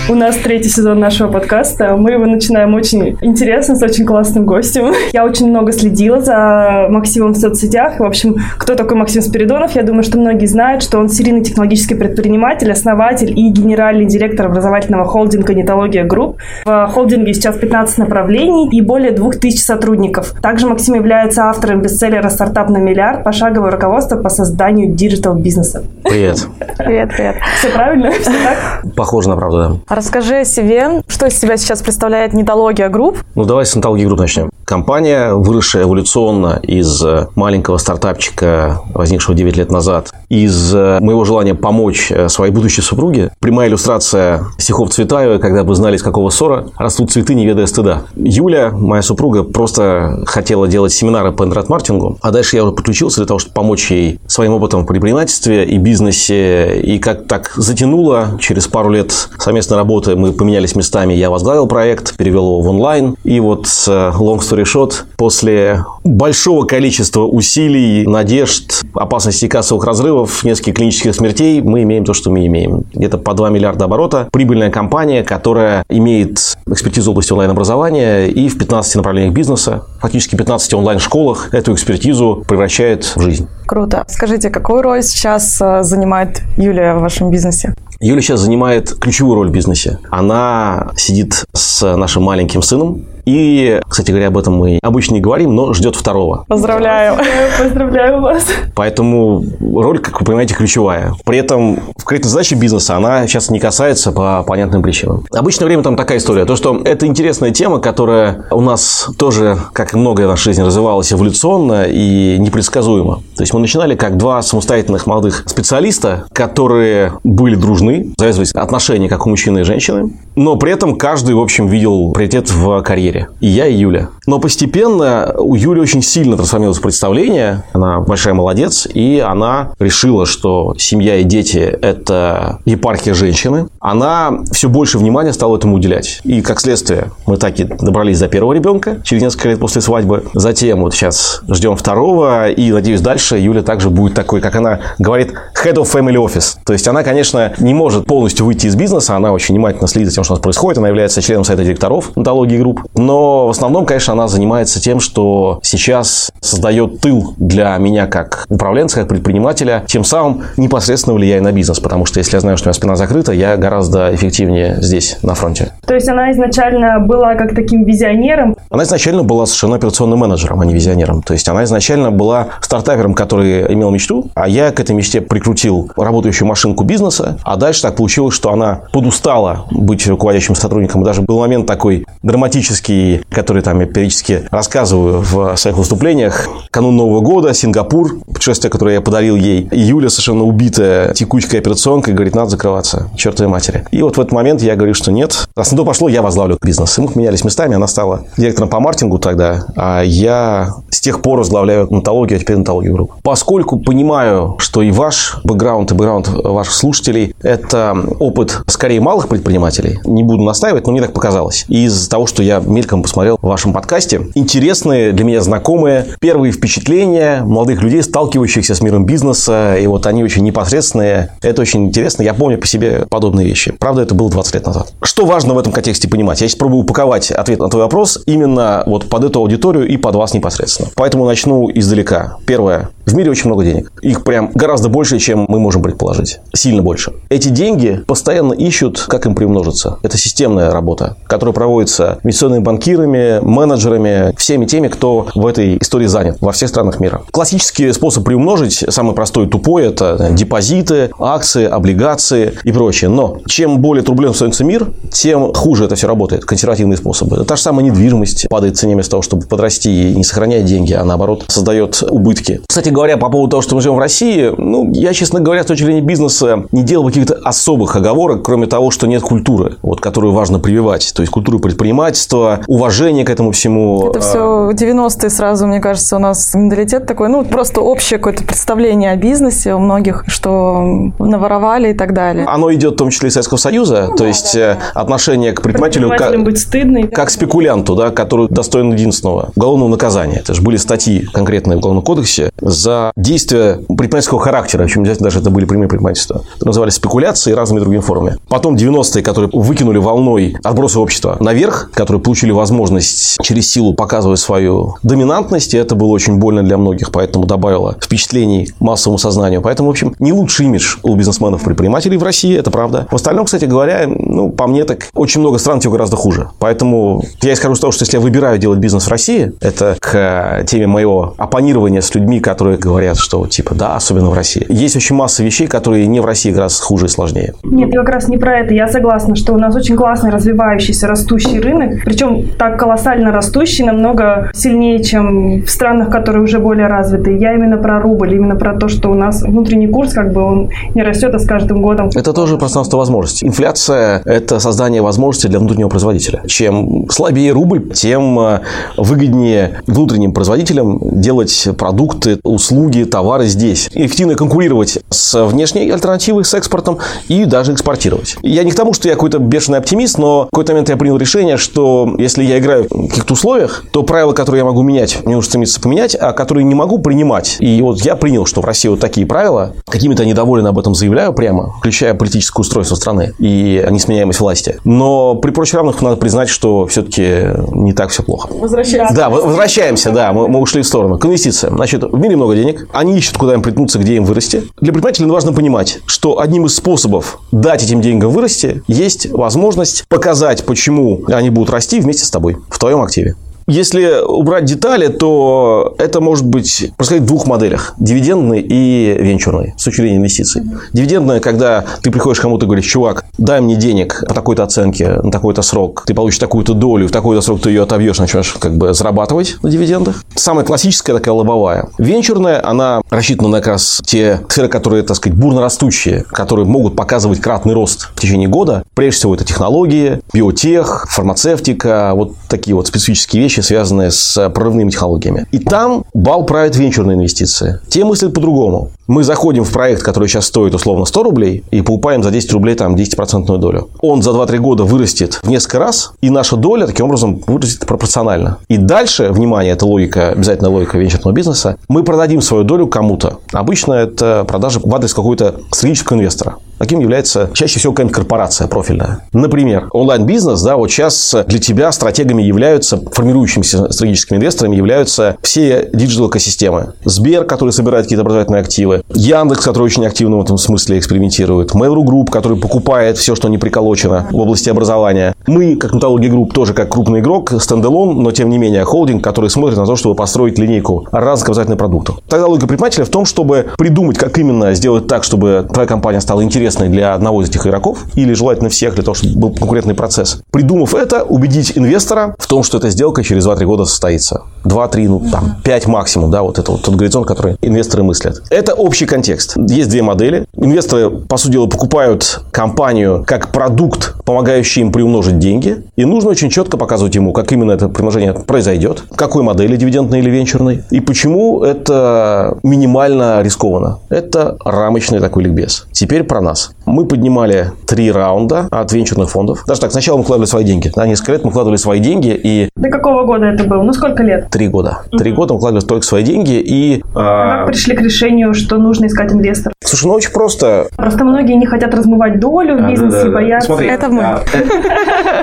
У 0.09 0.15
нас 0.15 0.37
третий 0.37 0.69
сезон 0.69 1.01
нашего 1.01 1.33
подкаста. 1.33 1.97
Мы 1.97 2.13
его 2.13 2.27
начинаем 2.27 2.75
очень 2.75 3.19
интересно, 3.23 3.75
с 3.75 3.83
очень 3.83 4.07
классным 4.07 4.47
гостем. 4.47 4.93
Я 5.13 5.25
очень 5.25 5.51
много 5.51 5.73
следила 5.73 6.21
за 6.21 6.87
Максимом 6.89 7.33
в 7.33 7.37
соцсетях. 7.37 7.99
В 7.99 8.05
общем, 8.05 8.37
кто 8.57 8.77
такой 8.77 8.97
Максим 8.97 9.21
Спиридонов? 9.21 9.73
Я 9.73 9.83
думаю, 9.83 10.05
что 10.05 10.19
многие 10.19 10.47
знают, 10.47 10.85
что 10.85 11.01
он 11.01 11.09
серийный 11.09 11.43
технологический 11.43 11.97
предприниматель, 11.97 12.71
основатель 12.71 13.37
и 13.37 13.51
генеральный 13.51 14.07
директор 14.07 14.47
образовательного 14.47 15.07
холдинга 15.07 15.55
«Нетология 15.55 16.05
Групп». 16.05 16.39
В 16.65 16.87
холдинге 16.93 17.35
сейчас 17.35 17.57
15 17.57 17.99
направлений 17.99 18.69
и 18.71 18.81
более 18.83 19.11
2000 19.11 19.59
сотрудников. 19.59 20.35
Также 20.41 20.69
Максим 20.69 20.95
является 20.95 21.47
автором 21.47 21.83
бестселлера 21.83 22.29
«Стартап 22.29 22.71
на 22.71 22.79
миллиард. 22.79 23.25
Пошаговое 23.25 23.73
руководство 23.73 24.17
по 24.17 24.29
созданию 24.29 24.95
digital-бизнеса». 24.95 25.83
Привет. 26.05 26.47
Привет, 26.79 27.11
привет. 27.11 27.37
Все 27.59 27.71
правильно? 27.71 28.13
Все 28.13 28.31
так? 28.31 28.95
Похоже 28.95 29.31
на 29.31 29.37
правду, 29.37 29.57
да. 29.57 29.96
Расскажи 29.97 30.41
о 30.41 30.45
себе, 30.45 31.03
что 31.09 31.25
из 31.25 31.41
себя 31.41 31.57
сейчас 31.57 31.81
представляет 31.81 32.35
Нетология 32.35 32.91
Групп? 32.91 33.25
Ну, 33.35 33.47
давай 33.47 33.65
с 33.65 33.75
Нетологии 33.75 34.05
Групп 34.05 34.21
начнем. 34.21 34.51
Компания, 34.67 35.33
выросшая 35.33 35.85
эволюционно 35.85 36.59
из 36.61 37.01
э, 37.05 37.29
маленького 37.37 37.77
стартапчика, 37.79 38.81
возникшего 38.93 39.33
9 39.37 39.57
лет 39.57 39.71
назад, 39.71 40.11
из 40.29 40.75
э, 40.75 40.99
моего 41.01 41.25
желания 41.25 41.55
помочь 41.55 42.11
э, 42.11 42.29
своей 42.29 42.53
будущей 42.53 42.83
супруге. 42.83 43.31
Прямая 43.39 43.69
иллюстрация 43.69 44.47
стихов 44.59 44.91
Цветаева, 44.91 45.39
когда 45.39 45.63
бы 45.63 45.73
знали, 45.77 45.95
из 45.95 46.03
какого 46.03 46.31
сора 46.31 46.67
растут 46.77 47.13
цветы, 47.13 47.37
не 47.37 47.47
ведая 47.47 47.67
стыда. 47.67 48.03
Юля, 48.17 48.73
моя 48.73 49.03
супруга, 49.03 49.45
просто 49.45 50.25
хотела 50.27 50.67
делать 50.67 50.93
семинары 50.93 51.31
по 51.31 51.45
интернет-маркетингу, 51.45 52.19
а 52.21 52.33
дальше 52.33 52.57
я 52.57 52.65
уже 52.65 52.73
подключился 52.73 53.19
для 53.19 53.27
того, 53.27 53.39
чтобы 53.39 53.55
помочь 53.55 53.93
ей 53.93 54.19
своим 54.27 54.55
опытом 54.55 54.83
в 54.83 54.87
предпринимательстве 54.87 55.65
и 55.65 55.79
бизнесе. 55.79 56.81
И 56.81 56.99
как 56.99 57.29
так 57.29 57.53
затянуло, 57.55 58.37
через 58.41 58.67
пару 58.67 58.91
лет 58.91 59.13
совместной 59.39 59.77
работы 59.77 60.17
мы 60.17 60.33
поменялись 60.33 60.75
местами, 60.75 61.13
я 61.13 61.31
возглавил 61.31 61.69
проект, 61.69 62.17
перевел 62.17 62.47
его 62.47 62.61
в 62.63 62.69
онлайн. 62.69 63.15
И 63.23 63.39
вот, 63.39 63.67
long 63.67 64.41
story 64.41 64.56
решет. 64.57 65.07
После 65.17 65.85
большого 66.05 66.67
количества 66.67 67.23
усилий, 67.23 68.07
надежд, 68.07 68.85
опасности 68.95 69.49
кассовых 69.49 69.85
разрывов, 69.85 70.45
нескольких 70.45 70.75
клинических 70.75 71.15
смертей, 71.15 71.61
мы 71.61 71.83
имеем 71.83 72.05
то, 72.05 72.15
что 72.15 72.31
мы 72.31 72.47
имеем. 72.47 72.85
Где-то 72.95 73.19
по 73.19 73.35
2 73.35 73.51
миллиарда 73.51 73.85
оборота. 73.85 74.29
Прибыльная 74.33 74.71
компания, 74.71 75.23
которая 75.23 75.85
имеет 75.89 76.57
экспертизу 76.67 77.11
в 77.11 77.13
области 77.13 77.33
онлайн-образования 77.33 78.27
и 78.27 78.49
в 78.49 78.59
15 78.59 78.97
направлениях 78.97 79.35
бизнеса, 79.35 79.85
фактически 80.01 80.37
15 80.37 80.75
онлайн-школах 80.75 81.53
эту 81.53 81.73
экспертизу 81.73 82.45
превращает 82.47 83.05
в 83.05 83.21
жизнь. 83.21 83.49
Круто. 83.67 84.05
Скажите, 84.09 84.51
какую 84.51 84.83
роль 84.83 85.03
сейчас 85.03 85.61
э, 85.61 85.83
занимает 85.83 86.43
Юлия 86.57 86.95
в 86.95 87.01
вашем 87.01 87.31
бизнесе? 87.31 87.75
Юля 88.01 88.21
сейчас 88.21 88.41
занимает 88.41 88.95
ключевую 88.95 89.37
роль 89.37 89.49
в 89.49 89.53
бизнесе. 89.53 89.99
Она 90.11 90.93
сидит 90.97 91.47
с 91.53 91.97
нашим 91.97 92.25
маленьким 92.25 92.63
сыном, 92.63 93.05
и, 93.27 93.81
кстати 93.89 94.11
говоря, 94.13 94.29
об 94.29 94.39
этом 94.39 94.55
мы 94.55 94.79
обычно 94.83 95.15
не 95.15 95.21
говорим, 95.21 95.55
но 95.55 95.75
ждет 95.75 95.97
второго. 95.97 96.45
Поздравляю. 96.47 97.19
Поздравляю 97.59 98.21
вас. 98.23 98.47
Поэтому 98.75 99.45
роль, 99.61 99.99
как 99.99 100.21
вы 100.21 100.27
понимаете, 100.27 100.55
ключевая. 100.55 101.15
При 101.25 101.39
этом 101.39 101.81
в 101.97 102.05
конкретной 102.05 102.31
задаче 102.31 102.55
бизнеса 102.55 102.97
она 102.97 103.27
сейчас 103.27 103.51
не 103.51 103.59
касается 103.59 104.13
по 104.13 104.45
понятным 104.45 104.81
причинам. 104.81 105.25
Обычное 105.33 105.67
время 105.67 105.83
там 105.83 105.97
такая 105.97 106.19
история. 106.19 106.45
То, 106.45 106.55
что 106.55 106.81
это 106.85 107.07
интересная 107.07 107.51
тема, 107.51 107.81
которая 107.81 108.45
у 108.53 108.61
нас 108.61 109.09
тоже, 109.19 109.59
как 109.73 109.95
и 109.95 109.97
многое 109.97 110.27
в 110.27 110.31
нашей 110.31 110.45
жизни, 110.45 110.63
развивалась 110.63 111.13
эволюционно 111.13 111.87
и 111.89 112.37
непредсказуемо. 112.39 113.23
То 113.37 113.43
есть 113.43 113.53
мы 113.53 113.59
начинали 113.59 113.97
как 113.97 114.17
два 114.17 114.41
самостоятельных 114.43 115.07
молодых 115.07 115.45
специалиста, 115.47 116.27
которые 116.33 117.15
были 117.25 117.57
дружны, 117.57 118.13
завязывались 118.17 118.53
отношения 118.53 119.09
как 119.09 119.27
у 119.27 119.31
мужчины 119.31 119.61
и 119.61 119.63
женщины, 119.65 120.13
но 120.37 120.55
при 120.55 120.71
этом 120.71 120.97
каждый, 120.97 121.35
в 121.35 121.41
общем, 121.41 121.67
видел 121.67 122.13
приоритет 122.13 122.51
в 122.51 122.83
карьере 122.83 123.16
мире. 123.17 123.29
И 123.41 123.47
я, 123.47 123.67
и 123.67 123.75
Юля. 123.75 124.09
Но 124.27 124.39
постепенно 124.39 125.35
у 125.37 125.55
Юли 125.55 125.81
очень 125.81 126.03
сильно 126.03 126.37
трансформировалось 126.37 126.81
представление. 126.81 127.65
Она 127.73 128.01
большая 128.01 128.35
молодец, 128.35 128.87
и 128.93 129.23
она 129.25 129.73
решила, 129.79 130.27
что 130.27 130.75
семья 130.79 131.17
и 131.17 131.25
дети– 131.25 131.59
это 131.83 132.59
епархия 132.65 133.15
женщины. 133.15 133.69
Она 133.81 134.41
все 134.53 134.69
больше 134.69 134.99
внимания 134.99 135.33
стала 135.33 135.57
этому 135.57 135.77
уделять. 135.77 136.21
И, 136.25 136.43
как 136.43 136.61
следствие, 136.61 137.11
мы 137.27 137.37
так 137.37 137.59
и 137.61 137.65
добрались 137.65 138.19
до 138.19 138.29
первого 138.29 138.53
ребенка 138.53 139.01
через 139.05 139.23
несколько 139.23 139.51
лет 139.51 139.61
после 139.61 139.81
свадьбы. 139.81 140.25
Затем 140.35 140.81
вот 140.81 140.95
сейчас 140.95 141.43
ждем 141.49 141.77
второго, 141.77 142.51
и, 142.51 142.73
надеюсь, 142.73 143.01
дальше 143.01 143.37
Юля 143.37 143.63
также 143.63 143.91
будет 143.91 144.15
такой, 144.15 144.41
как 144.41 144.57
она 144.57 144.81
говорит, 144.99 145.33
head 145.63 145.75
of 145.75 145.93
family 145.93 146.17
office. 146.17 146.57
То 146.65 146.73
есть 146.73 146.89
она, 146.89 147.03
конечно, 147.03 147.53
не 147.59 147.75
может 147.75 148.07
полностью 148.07 148.47
выйти 148.47 148.67
из 148.67 148.75
бизнеса, 148.75 149.17
она 149.17 149.33
очень 149.33 149.55
внимательно 149.55 149.87
следит 149.87 150.09
за 150.09 150.17
тем, 150.17 150.25
что 150.25 150.35
у 150.35 150.37
нас 150.37 150.43
происходит, 150.43 150.79
она 150.79 150.89
является 150.89 151.23
членом 151.23 151.45
совета 151.45 151.65
директоров 151.65 152.11
онтологии 152.17 152.59
групп, 152.59 152.81
но 153.07 153.47
в 153.47 153.51
основном, 153.51 153.87
конечно, 153.87 154.13
она 154.13 154.27
занимается 154.29 154.81
тем, 154.81 155.01
что 155.01 155.61
сейчас 155.63 156.33
создает 156.41 157.01
тыл 157.01 157.35
для 157.37 157.77
меня 157.79 158.07
как 158.07 158.45
управленца, 158.49 159.01
как 159.01 159.09
предпринимателя, 159.09 159.85
тем 159.87 160.05
самым 160.05 160.43
непосредственно 160.57 161.15
влияя 161.15 161.41
на 161.41 161.53
бизнес, 161.53 161.79
потому 161.79 162.05
что 162.05 162.19
если 162.19 162.37
я 162.37 162.41
знаю, 162.41 162.57
что 162.57 162.67
у 162.67 162.69
меня 162.69 162.75
спина 162.75 162.97
закрыта, 162.97 163.33
я 163.33 163.57
гораздо 163.57 164.15
эффективнее 164.15 164.77
здесь, 164.81 165.19
на 165.23 165.35
фронте. 165.35 165.73
То 165.87 165.95
есть 165.95 166.09
она 166.09 166.33
изначально 166.33 166.99
была 167.01 167.37
как 167.37 167.55
таким 167.55 167.85
визионером? 167.85 168.57
Она 168.71 168.83
изначально 168.83 169.23
была 169.23 169.47
совершенно 169.47 169.77
операционным 169.77 170.19
менеджером, 170.19 170.61
а 170.61 170.67
не 170.67 170.75
визионером. 170.75 171.23
То 171.23 171.33
есть 171.33 171.49
она 171.49 171.63
изначально 171.65 172.11
была 172.11 172.49
стартапером, 172.61 173.15
который 173.15 173.73
имел 173.73 173.91
мечту, 173.91 174.31
а 174.35 174.49
я 174.49 174.73
к 174.73 174.81
этой 174.81 174.97
мечте 174.97 175.21
прикрутил 175.21 175.93
работающую 175.97 176.49
машинку 176.49 176.83
бизнеса, 176.83 177.39
а 177.45 177.57
дальше 177.57 177.83
так 177.83 177.97
получилось, 177.97 178.35
что 178.35 178.53
она 178.53 178.81
подустала 178.93 179.67
быть 179.71 180.07
руководящим 180.07 180.55
сотрудником. 180.55 181.05
Даже 181.05 181.23
был 181.23 181.39
момент 181.39 181.67
такой 181.67 182.05
драматический, 182.23 182.96
который 183.31 183.63
там 183.63 183.81
я 183.81 183.87
периодически 183.87 184.43
рассказываю 184.51 185.21
в 185.21 185.57
своих 185.57 185.77
выступлениях. 185.77 186.49
Канун 186.71 186.97
Нового 186.97 187.21
года, 187.21 187.55
Сингапур, 187.55 188.21
путешествие, 188.27 188.71
которое 188.71 188.95
я 188.95 189.01
подарил 189.01 189.37
ей. 189.37 189.69
И 189.71 189.81
Юля 189.81 190.09
совершенно 190.09 190.45
убитая 190.45 191.13
текучкой 191.15 191.61
операционкой, 191.61 192.15
говорит, 192.15 192.35
надо 192.35 192.51
закрываться, 192.51 193.11
чертовой 193.17 193.51
матери. 193.51 193.85
И 193.91 194.03
вот 194.03 194.17
в 194.17 194.21
этот 194.21 194.33
момент 194.33 194.63
я 194.63 194.77
говорю, 194.77 194.95
что 194.95 195.13
нет. 195.13 195.49
Раз 195.57 195.71
на 195.73 195.79
то 195.79 195.85
пошло, 195.85 196.09
я 196.09 196.23
возглавлю 196.23 196.59
бизнес. 196.63 196.99
И 196.99 197.03
мы 197.03 197.11
менялись 197.15 197.45
местами, 197.45 197.75
она 197.75 197.87
стала 197.87 198.25
директором 198.37 198.69
по 198.69 198.81
маркетингу 198.81 199.19
тогда, 199.19 199.67
а 199.77 200.03
я 200.03 200.75
с 200.91 201.01
тех 201.01 201.23
пор 201.23 201.39
возглавляю 201.39 201.87
натологию, 201.91 202.39
а 202.39 202.41
теперь 202.41 202.57
натологию 202.57 202.95
групп. 202.95 203.13
Поскольку 203.23 203.79
понимаю, 203.79 204.57
что 204.59 204.83
и 204.83 204.91
ваш 204.91 205.39
бэкграунд, 205.45 205.93
и 205.93 205.95
бэкграунд 205.95 206.29
ваших 206.29 206.75
слушателей– 206.75 207.35
это 207.43 207.97
опыт 208.19 208.63
скорее 208.67 209.01
малых 209.01 209.29
предпринимателей, 209.29 210.01
не 210.05 210.23
буду 210.23 210.43
настаивать, 210.43 210.87
но 210.87 210.93
мне 210.93 211.03
так 211.03 211.13
показалось. 211.13 211.65
И 211.69 211.85
из-за 211.85 212.09
того, 212.09 212.27
что 212.27 212.43
я 212.43 212.61
мельком 212.77 213.03
посмотрел 213.03 213.39
в 213.41 213.47
вашем 213.47 213.73
подкасте, 213.73 214.21
интересные 214.35 215.13
для 215.13 215.25
меня 215.25 215.41
знакомые 215.41 216.07
первые 216.21 216.53
впечатления 216.53 217.43
молодых 217.43 217.83
людей, 217.83 218.03
сталкивающихся 218.03 218.75
с 218.75 218.81
миром 218.83 219.07
бизнеса, 219.07 219.77
и 219.77 219.87
вот 219.87 220.07
они 220.07 220.23
очень 220.23 220.45
непосредственные. 220.45 221.33
Это 221.41 221.63
очень 221.63 221.87
интересно. 221.87 222.23
Я 222.23 222.35
помню 222.35 222.59
по 222.59 222.67
себе 222.67 223.07
подобные 223.09 223.47
вещи. 223.47 223.73
Правда, 223.73 224.03
это 224.03 224.15
было 224.15 224.31
20 224.31 224.55
лет 224.55 224.67
назад. 224.67 224.93
Что 225.03 225.25
важно 225.25 225.55
в 225.55 225.59
этом 225.59 225.73
контексте 225.73 226.09
понимать? 226.09 226.41
Я 226.43 226.49
сейчас 226.49 226.59
пробую 226.59 226.83
упаковать 226.83 227.31
ответ 227.31 227.61
на 227.61 227.71
твой 227.71 227.83
вопрос 227.83 228.23
именно 228.27 228.83
вот 228.87 229.09
под 229.09 229.25
эту 229.25 229.41
аудиторию 229.41 229.89
и 229.89 229.97
под 229.97 230.15
вас 230.15 230.35
непосредственно. 230.35 230.91
Поэтому 230.95 231.25
начну 231.25 231.71
издалека. 231.73 232.37
Первое. 232.47 232.91
В 233.07 233.15
мире 233.15 233.31
очень 233.31 233.47
много 233.47 233.63
денег. 233.63 233.93
Их 234.03 234.25
прям 234.25 234.51
гораздо 234.53 234.89
больше, 234.89 235.21
чем 235.21 235.47
мы 235.49 235.61
можем 235.61 235.81
предположить. 235.81 236.41
Сильно 236.53 236.83
больше. 236.83 237.13
Эти 237.29 237.51
деньги 237.51 238.03
постоянно 238.05 238.53
ищут, 238.53 239.01
как 239.09 239.27
им 239.27 239.37
приумножиться. 239.37 239.99
Это 240.03 240.19
системная 240.19 240.73
работа, 240.73 241.17
которая 241.29 241.55
проводится 241.55 242.19
инвестиционными 242.25 242.65
банкирами, 242.65 243.39
менеджерами, 243.43 244.35
всеми 244.37 244.67
теми, 244.67 244.89
кто 244.89 245.29
в 245.37 245.47
этой 245.47 245.79
истории 245.79 246.07
занят 246.07 246.39
во 246.41 246.51
всех 246.51 246.69
странах 246.69 246.99
мира. 246.99 247.23
Классический 247.31 247.93
способ 247.93 248.25
приумножить, 248.25 248.85
самый 248.89 249.15
простой 249.15 249.47
и 249.47 249.49
тупой, 249.49 249.85
это 249.85 250.31
депозиты, 250.33 251.11
акции, 251.21 251.65
облигации 251.65 252.55
и 252.65 252.73
прочее. 252.73 253.09
Но 253.09 253.39
чем 253.47 253.79
более 253.79 254.03
турбулентным 254.03 254.35
становится 254.35 254.65
мир, 254.65 254.89
тем 255.13 255.55
хуже 255.55 255.85
это 255.85 255.95
все 255.95 256.09
работает. 256.09 256.45
Консервативные 256.45 256.97
способы. 256.97 257.45
Та 257.45 257.55
же 257.55 257.63
самая 257.63 257.87
недвижимость 257.87 258.49
падает 258.49 258.75
в 258.77 258.81
цене 258.81 258.95
вместо 258.95 259.13
того, 259.13 259.23
чтобы 259.23 259.47
подрасти 259.47 260.11
и 260.11 260.15
не 260.17 260.25
сохранять 260.25 260.65
деньги, 260.65 260.93
а 260.93 261.05
наоборот 261.05 261.45
создает 261.47 262.03
убытки. 262.11 262.63
Кстати 262.67 262.96
говоря, 262.97 263.19
по 263.19 263.29
поводу 263.29 263.51
того, 263.51 263.63
что 263.63 263.75
мы 263.75 263.83
живем 263.83 263.97
в 263.97 263.99
России, 263.99 264.53
ну, 264.57 264.91
я, 264.93 265.13
честно 265.13 265.41
говоря, 265.41 265.63
с 265.63 265.67
точки 265.67 265.85
зрения 265.85 266.01
бизнеса 266.01 266.65
не 266.73 266.83
делал 266.83 267.07
каких-то 267.07 267.35
особых 267.45 267.95
оговорок, 267.95 268.43
кроме 268.43 268.67
того, 268.67 268.91
что 268.91 269.07
нет 269.07 269.23
культуры, 269.23 269.77
вот, 269.83 270.01
которую 270.01 270.33
важно 270.33 270.59
прививать. 270.59 271.13
То 271.15 271.21
есть 271.21 271.31
культуру 271.31 271.59
предпринимательства, 271.59 272.61
уважение 272.67 273.27
к 273.27 273.31
этому 273.31 273.53
всему. 273.53 274.09
Это 274.09 274.21
все 274.21 274.71
90-е 274.73 275.31
сразу, 275.31 275.67
мне 275.67 275.81
кажется, 275.81 276.17
у 276.17 276.19
нас 276.19 276.55
менталитет 276.55 277.07
такой, 277.07 277.29
ну, 277.29 277.45
просто 277.45 277.83
общее 277.83 278.19
какое-то 278.19 278.45
представление 278.45 279.13
о 279.13 279.17
бизнесе 279.17 279.75
у 279.75 279.79
многих, 279.79 280.25
что 280.27 281.13
наворовали 281.19 281.91
и 281.91 281.95
так 281.95 282.15
далее. 282.15 282.47
Оно 282.47 282.73
идет 282.73 282.95
в 282.95 282.97
том 282.97 283.11
числе 283.11 283.29
из 283.29 283.35
Советского 283.35 283.59
Союза, 283.59 284.07
ну, 284.09 284.17
то 284.17 284.25
да, 284.25 284.29
есть 284.29 284.55
да, 284.55 284.61
э, 284.61 284.77
да. 284.95 285.01
отношение 285.01 285.53
к 285.53 285.61
предпринимателю 285.61 286.09
как, 286.17 286.43
быть 286.43 286.59
стыдно, 286.59 287.07
как 287.09 287.29
спекулянту, 287.29 287.95
да, 287.95 288.11
который 288.11 288.49
достоин 288.49 288.91
единственного 288.93 289.51
уголовного 289.55 289.91
наказания. 289.91 290.37
Это 290.39 290.55
же 290.55 290.63
были 290.63 290.79
статьи 290.79 291.27
конкретные 291.27 291.77
в 291.77 291.79
Уголовном 291.81 292.05
кодексе 292.05 292.51
за 292.61 292.86
действия 293.17 293.81
предпринимательского 293.89 294.41
характера, 294.41 294.85
причем 294.85 295.05
даже 295.05 295.41
это 295.41 295.51
были 295.51 295.65
прямые 295.65 295.89
предпринимательства. 295.89 296.43
Это 296.57 296.67
назывались 296.67 296.95
спекуляции 296.95 297.53
разными 297.53 297.81
другими 297.81 298.01
формами. 298.01 298.37
Потом 298.49 298.77
90-е, 298.77 299.23
которые 299.23 299.51
выкинули 299.53 299.99
волной 299.99 300.57
отбросы 300.63 300.99
общества 300.99 301.37
наверх, 301.41 301.91
которые 301.93 302.23
получили 302.23 302.53
возможность 302.53 303.39
через 303.43 303.71
силу 303.71 303.95
показывать 303.95 304.41
свою 304.41 304.97
доминантность, 305.03 305.75
и 305.75 305.79
это 305.79 305.95
было 305.95 306.09
очень 306.09 306.37
больно 306.39 306.63
для 306.63 306.77
многих, 306.77 307.11
поэтому 307.11 307.47
добавило 307.47 307.97
впечатлений 308.01 308.73
массовому 308.81 309.19
сознанию. 309.19 309.63
Поэтому, 309.63 309.89
в 309.89 309.91
общем, 309.91 310.15
не 310.19 310.33
лучший 310.33 310.67
имидж 310.67 310.97
у 311.03 311.15
бизнесменов-предпринимателей 311.15 312.17
в 312.17 312.23
России, 312.23 312.57
это 312.57 312.71
правда. 312.71 313.07
В 313.11 313.15
остальном, 313.15 313.47
кстати 313.47 313.65
говоря, 313.65 314.05
ну, 314.07 314.51
по 314.51 314.67
мне 314.67 314.85
так 314.85 315.09
очень 315.15 315.41
много 315.41 315.59
стран 315.59 315.81
чего 315.81 315.93
гораздо 315.93 316.17
хуже. 316.17 316.51
Поэтому 316.59 317.25
я 317.43 317.53
исхожу 317.53 317.75
из 317.75 317.81
того, 317.81 317.93
что 317.93 318.05
если 318.05 318.17
я 318.17 318.21
выбираю 318.21 318.59
делать 318.59 318.79
бизнес 318.79 319.05
в 319.05 319.09
России, 319.09 319.53
это 319.61 319.97
к 320.01 320.65
теме 320.67 320.87
моего 320.87 321.35
оппонирования 321.37 322.01
с 322.01 322.15
людьми, 322.15 322.41
которые 322.41 322.76
говорят, 322.79 323.17
что 323.19 323.47
типа 323.47 323.75
да, 323.75 323.97
особенно 323.97 324.31
в 324.31 324.35
России. 324.35 324.65
Есть 324.69 324.97
очень 324.97 325.17
масса 325.17 325.43
вещей, 325.43 325.67
которые 325.67 326.07
не 326.07 326.21
в 326.21 326.25
России 326.25 326.51
гораздо 326.51 326.83
хуже 326.83 327.07
и 327.07 327.09
сложнее. 327.09 327.55
Нет, 327.65 327.93
я 327.93 328.01
как 328.01 328.15
раз 328.15 328.29
не 328.29 328.39
про 328.39 328.59
это. 328.59 328.75
Я 328.75 328.89
согласна, 328.89 329.37
что 329.37 329.53
у 329.53 329.59
нас 329.59 329.75
очень 329.75 329.97
классный 329.97 330.31
развивающийся, 330.31 331.07
растущий 331.07 331.61
рынок, 331.61 332.03
причем 332.05 332.49
так 332.59 332.79
колоссально 332.79 333.33
растущий, 333.33 333.85
намного 333.85 334.51
сильнее, 334.55 335.03
чем 335.03 335.63
в 335.63 335.71
странах, 335.71 336.11
которые 336.11 336.43
уже 336.43 336.59
более 336.59 336.87
развиты. 336.87 337.37
Я 337.37 337.55
именно 337.55 337.77
про 337.77 338.01
рубль, 338.01 338.35
именно 338.35 338.57
про 338.57 338.75
то, 338.75 338.89
что 338.89 339.11
у 339.11 339.15
нас 339.15 339.43
внутренний 339.43 339.89
курс, 339.89 340.13
как 340.13 340.33
бы 340.33 340.43
он 340.43 340.71
не 340.95 341.03
растет, 341.03 341.35
а 341.35 341.39
с 341.39 341.47
каждым 341.47 341.83
годом... 341.83 342.11
Это 342.15 342.33
тоже 342.33 342.57
пространство 342.57 342.99
возможностей. 342.99 343.47
Инфляция– 343.47 344.23
это 344.25 344.59
создание 344.61 345.03
возможностей 345.03 345.49
для 345.49 345.59
внутреннего 345.59 345.89
производителя. 345.89 346.43
Чем 346.47 347.09
слабее 347.11 347.53
рубль, 347.53 347.91
тем 347.93 348.39
э, 348.39 348.61
выгоднее 348.97 349.83
внутренним 349.87 350.33
производителям 350.33 350.99
делать 351.03 351.69
продукты, 351.79 352.39
услуги, 352.43 352.66
услуги, 352.67 353.05
товары 353.05 353.47
здесь. 353.47 353.89
Эффективно 353.93 354.35
конкурировать 354.35 354.99
с 355.09 355.47
внешней 355.47 355.89
альтернативой, 355.91 356.45
с 356.45 356.53
экспортом 356.55 356.99
и 357.29 357.45
даже 357.45 357.73
экспортировать. 357.73 358.37
Я 358.43 358.65
не 358.65 358.73
к 358.73 358.75
тому, 358.75 358.93
что 358.93 359.09
я 359.09 359.15
какой-то 359.15 359.39
бешеный 359.39 359.79
оптимист, 359.79 360.19
но 360.19 360.45
в 360.47 360.51
какой-то 360.51 360.73
момент 360.73 360.89
я 360.89 360.97
принял 360.97 361.17
решение, 361.17 361.59
что 361.59 362.13
если 362.19 362.43
я 362.43 362.59
играю 362.59 362.87
в 362.91 363.09
каких-то 363.09 363.35
условиях, 363.35 363.85
то 363.93 364.03
правила, 364.03 364.33
которые 364.33 364.61
я 364.61 364.65
могу 364.65 364.83
менять, 364.83 365.25
мне 365.25 365.37
нужно 365.37 365.49
стремиться 365.49 365.81
поменять, 365.81 366.17
а 366.19 366.33
которые 366.33 366.65
не 366.65 366.75
могу 366.75 366.99
принимать. 366.99 367.57
И 367.61 367.81
вот 367.83 368.01
я 368.01 368.17
принял, 368.17 368.47
что 368.47 368.61
в 368.63 368.65
России 368.65 368.89
вот 368.89 368.99
такие 368.99 369.27
правила, 369.27 369.75
какими-то 369.87 370.25
недоволен 370.25 370.67
об 370.67 370.79
этом 370.79 370.95
заявляю 370.95 371.33
прямо, 371.33 371.73
включая 371.79 372.15
политическое 372.15 372.63
устройство 372.63 372.97
страны 372.97 373.33
и 373.39 373.87
несменяемость 373.89 374.41
власти. 374.41 374.79
Но 374.85 375.37
при 375.37 375.53
прочих 375.53 375.75
равных 375.77 376.03
надо 376.03 376.17
признать, 376.17 376.49
что 376.49 376.87
все-таки 376.87 377.45
не 377.73 377.93
так 377.93 378.11
все 378.11 378.25
плохо. 378.25 378.49
Возвращаемся. 378.51 379.15
Да, 379.15 379.31
возвращаемся, 379.31 380.11
да, 380.11 380.33
мы, 380.33 380.49
мы 380.49 380.61
ушли 380.61 380.83
в 380.83 380.87
сторону. 380.87 381.19
К 381.19 381.27
инвестициям. 381.27 381.77
Значит, 381.77 382.03
в 382.03 382.19
мире 382.19 382.37
много 382.37 382.46
денег, 382.55 382.89
они 382.93 383.19
ищут, 383.19 383.39
куда 383.39 383.55
им 383.55 383.63
притнуться, 383.63 383.99
где 383.99 384.17
им 384.17 384.25
вырасти. 384.25 384.63
Для 384.81 384.93
предпринимателей 384.93 385.31
важно 385.31 385.53
понимать, 385.53 386.01
что 386.07 386.41
одним 386.41 386.67
из 386.67 386.77
способов 386.77 387.41
дать 387.53 387.83
этим 387.83 388.01
деньгам 388.01 388.31
вырасти 388.31 388.83
есть 388.87 389.31
возможность 389.31 390.05
показать, 390.09 390.65
почему 390.65 391.23
они 391.29 391.51
будут 391.51 391.71
расти 391.71 392.01
вместе 392.01 392.25
с 392.25 392.31
тобой 392.31 392.57
в 392.69 392.79
твоем 392.79 393.01
активе. 393.01 393.37
Если 393.67 394.23
убрать 394.25 394.65
детали, 394.65 395.09
то 395.09 395.97
это 395.99 396.21
может 396.21 396.47
быть 396.47 396.93
происходить 396.97 397.25
в 397.25 397.27
двух 397.27 397.47
моделях. 397.49 397.95
Дивидендный 397.99 398.61
и 398.61 399.17
венчурный, 399.19 399.75
с 399.77 399.83
точки 399.83 400.03
инвестиций. 400.03 400.63
Дивидендная, 400.93 401.41
когда 401.41 401.85
ты 402.01 402.13
приходишь 402.13 402.39
кому-то 402.39 402.67
и 402.67 402.69
говоришь, 402.69 402.87
чувак, 402.87 403.25
дай 403.39 403.61
мне 403.61 403.75
денег 403.75 404.23
по 404.29 404.35
такой-то 404.35 404.63
оценке, 404.63 405.21
на 405.21 405.33
такой-то 405.33 405.63
срок, 405.63 406.05
ты 406.07 406.15
получишь 406.15 406.39
такую-то 406.39 406.75
долю, 406.75 407.09
в 407.09 407.11
такой-то 407.11 407.43
срок 407.43 407.61
ты 407.61 407.71
ее 407.71 407.83
отобьешь, 407.83 408.19
начнешь 408.19 408.53
как 408.53 408.77
бы 408.77 408.95
зарабатывать 408.95 409.57
на 409.63 409.71
дивидендах. 409.71 410.23
Самая 410.37 410.65
классическая 410.65 411.15
такая 411.15 411.35
лобовая. 411.35 411.89
Венчурная, 411.99 412.65
она 412.65 413.03
рассчитана 413.11 413.49
на 413.49 413.59
как 413.59 413.73
раз 413.73 414.01
те 414.07 414.43
сферы, 414.49 414.69
которые, 414.69 415.03
так 415.03 415.17
сказать, 415.17 415.37
бурно 415.37 415.61
растущие, 415.61 416.23
которые 416.23 416.67
могут 416.67 416.95
показывать 416.95 417.41
кратный 417.41 417.75
рост 417.75 418.11
в 418.15 418.21
течение 418.21 418.49
года. 418.49 418.85
Прежде 418.95 419.19
всего, 419.19 419.35
это 419.35 419.45
технологии, 419.45 420.21
биотех, 420.33 421.07
фармацевтика, 421.11 422.13
вот 422.15 422.35
такие 422.49 422.77
вот 422.77 422.87
специфические 422.87 423.43
вещи, 423.43 423.56
вещи, 423.57 423.67
связанные 423.67 424.11
с 424.11 424.49
прорывными 424.51 424.91
технологиями. 424.91 425.47
И 425.53 425.59
там 425.59 426.05
бал 426.15 426.45
правит 426.45 426.77
венчурные 426.77 427.17
инвестиции. 427.17 427.81
Те 427.89 428.05
мыслят 428.05 428.35
по-другому. 428.35 428.91
Мы 429.07 429.23
заходим 429.23 429.65
в 429.65 429.73
проект, 429.73 430.03
который 430.03 430.29
сейчас 430.29 430.47
стоит 430.47 430.75
условно 430.75 431.05
100 431.05 431.23
рублей, 431.23 431.63
и 431.71 431.81
покупаем 431.81 432.23
за 432.23 432.31
10 432.31 432.53
рублей 432.53 432.75
там 432.75 432.97
10% 432.97 433.57
долю. 433.59 433.89
Он 434.01 434.21
за 434.23 434.31
2-3 434.31 434.59
года 434.59 434.85
вырастет 434.85 435.41
в 435.43 435.49
несколько 435.49 435.79
раз, 435.79 436.13
и 436.21 436.31
наша 436.31 436.57
доля 436.57 436.87
таким 436.87 437.07
образом 437.07 437.43
вырастет 437.47 437.87
пропорционально. 437.87 438.59
И 438.69 438.77
дальше, 438.79 439.31
внимание, 439.31 439.75
это 439.75 439.87
логика, 439.87 440.31
обязательно 440.31 440.71
логика 440.71 440.99
венчурного 440.99 441.35
бизнеса, 441.35 441.77
мы 441.89 442.03
продадим 442.03 442.41
свою 442.41 442.65
долю 442.65 442.89
кому-то. 442.89 443.39
Обычно 443.53 443.93
это 443.95 444.45
продажа 444.47 444.81
в 444.83 444.95
адрес 444.95 445.15
какого-то 445.15 445.61
стратегического 445.71 446.17
инвестора. 446.17 446.57
Таким 446.79 447.01
является 447.01 447.49
чаще 447.55 447.79
всего 447.79 447.95
какая-нибудь 447.95 448.15
корпорация 448.15 448.69
профильная. 448.69 449.21
Например, 449.33 449.89
онлайн-бизнес, 449.93 450.61
да, 450.63 450.77
вот 450.77 450.91
сейчас 450.91 451.35
для 451.47 451.59
тебя 451.59 451.91
стратегами 451.91 452.43
являются, 452.43 453.01
формирующимися 453.13 453.91
стратегическими 453.93 454.37
инвесторами 454.37 454.77
являются 454.77 455.37
все 455.43 455.89
digital-экосистемы. 455.95 456.93
Сбер, 457.05 457.45
который 457.45 457.71
собирает 457.71 458.05
какие-то 458.05 458.23
образовательные 458.23 458.61
активы, 458.61 458.96
Яндекс, 459.09 459.65
который 459.65 459.85
очень 459.85 460.07
активно 460.07 460.39
в 460.39 460.43
этом 460.43 460.59
смысле 460.59 460.99
экспериментирует, 460.99 461.73
Mail.ru 461.73 462.05
Group, 462.05 462.31
который 462.31 462.59
покупает 462.59 463.19
все, 463.19 463.35
что 463.35 463.49
не 463.49 463.59
приколочено 463.59 464.27
в 464.31 464.37
области 464.37 464.69
образования. 464.69 465.35
Мы, 465.47 465.77
как 465.77 465.95
Нетология 465.95 466.31
Групп, 466.31 466.53
тоже 466.53 466.75
как 466.75 466.91
крупный 466.91 467.21
игрок, 467.21 467.53
standalone, 467.61 468.23
но 468.23 468.31
тем 468.33 468.49
не 468.49 468.59
менее 468.59 468.85
холдинг, 468.85 469.23
который 469.23 469.51
смотрит 469.51 469.77
на 469.77 469.87
то, 469.87 469.97
чтобы 469.97 470.15
построить 470.15 470.59
линейку 470.59 471.07
разных 471.13 471.49
образовательных 471.49 471.79
продуктов. 471.79 472.19
Тогда 472.29 472.47
логика 472.47 472.67
предпринимателя 472.67 473.05
в 473.05 473.09
том, 473.09 473.25
чтобы 473.25 473.67
придумать, 473.79 474.19
как 474.19 474.39
именно 474.39 474.75
сделать 474.75 475.07
так, 475.07 475.25
чтобы 475.25 475.67
твоя 475.73 475.87
компания 475.87 476.21
стала 476.21 476.43
интересной 476.43 476.89
для 476.89 477.15
одного 477.15 477.43
из 477.43 477.49
этих 477.49 477.67
игроков, 477.67 478.05
или 478.15 478.33
желательно 478.33 478.69
всех, 478.69 478.95
для 478.95 479.05
того, 479.05 479.15
чтобы 479.15 479.35
был 479.39 479.55
конкурентный 479.55 479.95
процесс. 479.95 480.43
Придумав 480.51 480.95
это, 480.95 481.23
убедить 481.23 481.73
инвестора 481.77 482.35
в 482.39 482.47
том, 482.47 482.63
что 482.63 482.79
эта 482.79 482.91
сделка 482.91 483.23
через 483.23 483.47
2-3 483.47 483.65
года 483.65 483.85
состоится. 483.85 484.43
2-3, 484.67 485.09
ну 485.09 485.23
там 485.31 485.57
5 485.63 485.87
максимум, 485.87 486.31
да, 486.31 486.43
вот 486.43 486.59
это 486.59 486.73
вот 486.73 486.83
тот 486.83 486.95
горизонт, 486.97 487.27
который 487.27 487.57
инвесторы 487.63 488.03
мыслят. 488.03 488.43
Это 488.51 488.75
общий 488.75 489.07
контекст. 489.07 489.57
Есть 489.57 489.91
две 489.91 490.03
модели. 490.03 490.47
Инвесторы, 490.57 491.11
по 491.11 491.37
сути 491.37 491.53
дела, 491.53 491.67
покупают 491.67 492.43
компанию 492.51 493.25
как 493.27 493.53
продукт, 493.53 494.16
помогающий 494.27 494.83
им 494.83 494.93
приумножить 494.93 495.39
деньги, 495.39 495.85
и 495.95 496.05
нужно 496.05 496.31
очень 496.31 496.51
четко 496.51 496.77
показывать 496.77 497.15
ему, 497.15 497.33
как 497.33 497.53
именно 497.53 497.71
это 497.71 497.89
приумножение 497.89 498.35
произойдет, 498.35 499.05
какой 499.15 499.43
модели, 499.43 499.77
дивидендной 499.77 500.19
или 500.19 500.29
венчурной, 500.29 500.83
и 500.91 501.01
почему 501.01 501.63
это 501.63 502.59
минимально 502.63 503.41
рискованно. 503.43 504.01
Это 504.11 504.57
рамочный 504.65 505.21
такой 505.21 505.45
ликбез. 505.45 505.87
Теперь 505.93 506.25
про 506.25 506.41
нас. 506.41 506.73
Мы 506.85 507.07
поднимали 507.07 507.71
три 507.87 508.11
раунда 508.11 508.67
от 508.71 508.93
венчурных 508.93 509.31
фондов. 509.31 509.65
Даже 509.67 509.81
так, 509.81 509.93
сначала 509.93 510.19
мы 510.19 510.25
вкладывали 510.25 510.49
свои 510.49 510.65
деньги. 510.65 510.91
На 510.97 511.07
несколько 511.07 511.33
лет 511.33 511.45
мы 511.45 511.51
вкладывали 511.51 511.77
свои 511.77 512.01
деньги 512.01 512.29
и... 512.29 512.69
До 512.77 512.91
какого 512.91 513.25
года 513.25 513.47
это 513.47 513.65
было? 513.65 513.83
Ну, 513.83 513.93
сколько 513.93 514.25
лет? 514.25 514.49
Три 514.51 514.67
года. 514.67 515.03
Угу. 515.13 515.19
Три 515.19 515.33
года 515.33 515.55
мы 515.55 515.61
вкладывали 515.61 515.85
только 515.85 516.05
свои 516.05 516.25
деньги 516.25 516.61
и... 516.61 517.03
А, 517.15 517.21
а 517.21 517.59
как 517.59 517.69
пришли 517.69 517.95
к 517.95 518.01
решению, 518.01 518.55
что 518.55 518.77
нужно 518.79 519.07
искать 519.07 519.33
инвестора? 519.33 519.73
Слушай, 519.85 520.07
ну 520.07 520.15
очень 520.15 520.33
просто. 520.33 520.89
Просто 520.97 521.25
многие 521.25 521.55
не 521.55 521.67
хотят 521.67 521.95
размывать 521.95 522.41
долю 522.41 522.77
в 522.79 522.89
бизнесе, 522.89 523.19
да, 523.19 523.25
да, 523.25 523.29
да. 523.29 523.35
боятся. 523.35 523.67
Смотри, 523.67 523.87
это 523.87 524.09
мы. 524.17 524.41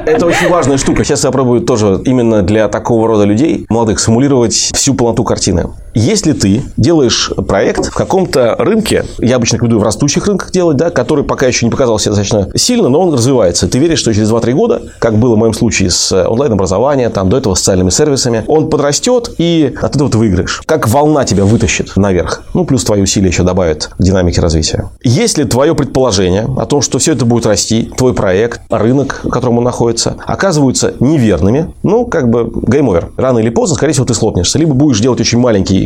Это 0.05 0.25
очень 0.25 0.49
важная 0.49 0.77
штука. 0.77 1.03
Сейчас 1.03 1.23
я 1.23 1.31
пробую 1.31 1.61
тоже 1.61 2.01
именно 2.05 2.41
для 2.41 2.67
такого 2.67 3.07
рода 3.07 3.23
людей, 3.23 3.65
молодых, 3.69 3.99
симулировать 3.99 4.53
всю 4.53 4.93
полноту 4.93 5.23
картины. 5.23 5.69
Если 5.93 6.33
ты 6.33 6.63
делаешь 6.77 7.31
проект 7.47 7.87
в 7.87 7.93
каком-то 7.93 8.55
рынке, 8.57 9.05
я 9.19 9.35
обычно 9.35 9.57
рекомендую 9.57 9.79
в 9.79 9.83
растущих 9.83 10.27
рынках 10.27 10.51
делать, 10.51 10.77
да, 10.77 10.89
который 10.89 11.23
пока 11.23 11.45
еще 11.45 11.65
не 11.65 11.71
показался 11.71 12.09
достаточно 12.09 12.49
сильно, 12.55 12.89
но 12.89 12.99
он 12.99 13.13
развивается. 13.13 13.67
Ты 13.67 13.77
веришь, 13.77 13.99
что 13.99 14.13
через 14.13 14.31
2-3 14.31 14.53
года, 14.53 14.81
как 14.99 15.17
было 15.17 15.35
в 15.35 15.37
моем 15.37 15.53
случае 15.53 15.91
с 15.91 16.11
онлайн-образованием, 16.27 17.11
там, 17.11 17.29
до 17.29 17.37
этого 17.37 17.55
с 17.55 17.59
социальными 17.59 17.89
сервисами, 17.89 18.43
он 18.47 18.69
подрастет, 18.69 19.31
и 19.37 19.73
от 19.81 19.95
этого 19.95 20.09
ты 20.09 20.17
выиграешь. 20.17 20.61
Как 20.65 20.87
волна 20.87 21.25
тебя 21.25 21.45
вытащит 21.45 21.95
наверх. 21.95 22.43
Ну, 22.53 22.65
плюс 22.65 22.83
твои 22.83 23.01
усилия 23.01 23.27
еще 23.27 23.43
добавят 23.43 23.91
к 23.97 24.01
динамике 24.01 24.41
развития. 24.41 24.89
Если 25.03 25.43
твое 25.43 25.75
предположение 25.75 26.47
о 26.57 26.65
том, 26.65 26.81
что 26.81 26.97
все 26.97 27.13
это 27.13 27.25
будет 27.25 27.45
расти, 27.45 27.91
твой 27.97 28.13
проект, 28.13 28.61
рынок, 28.69 29.21
в 29.23 29.29
котором 29.29 29.59
он 29.59 29.63
находится, 29.63 30.15
оказываются 30.25 30.93
неверными, 30.99 31.73
ну, 31.83 32.05
как 32.05 32.29
бы 32.29 32.43
game 32.43 32.73
over. 32.73 33.11
Рано 33.17 33.39
или 33.39 33.49
поздно, 33.49 33.75
скорее 33.75 33.93
всего, 33.93 34.05
ты 34.05 34.13
схлопнешься. 34.13 34.57
Либо 34.57 34.73
будешь 34.73 34.99
делать 34.99 35.21
очень 35.21 35.39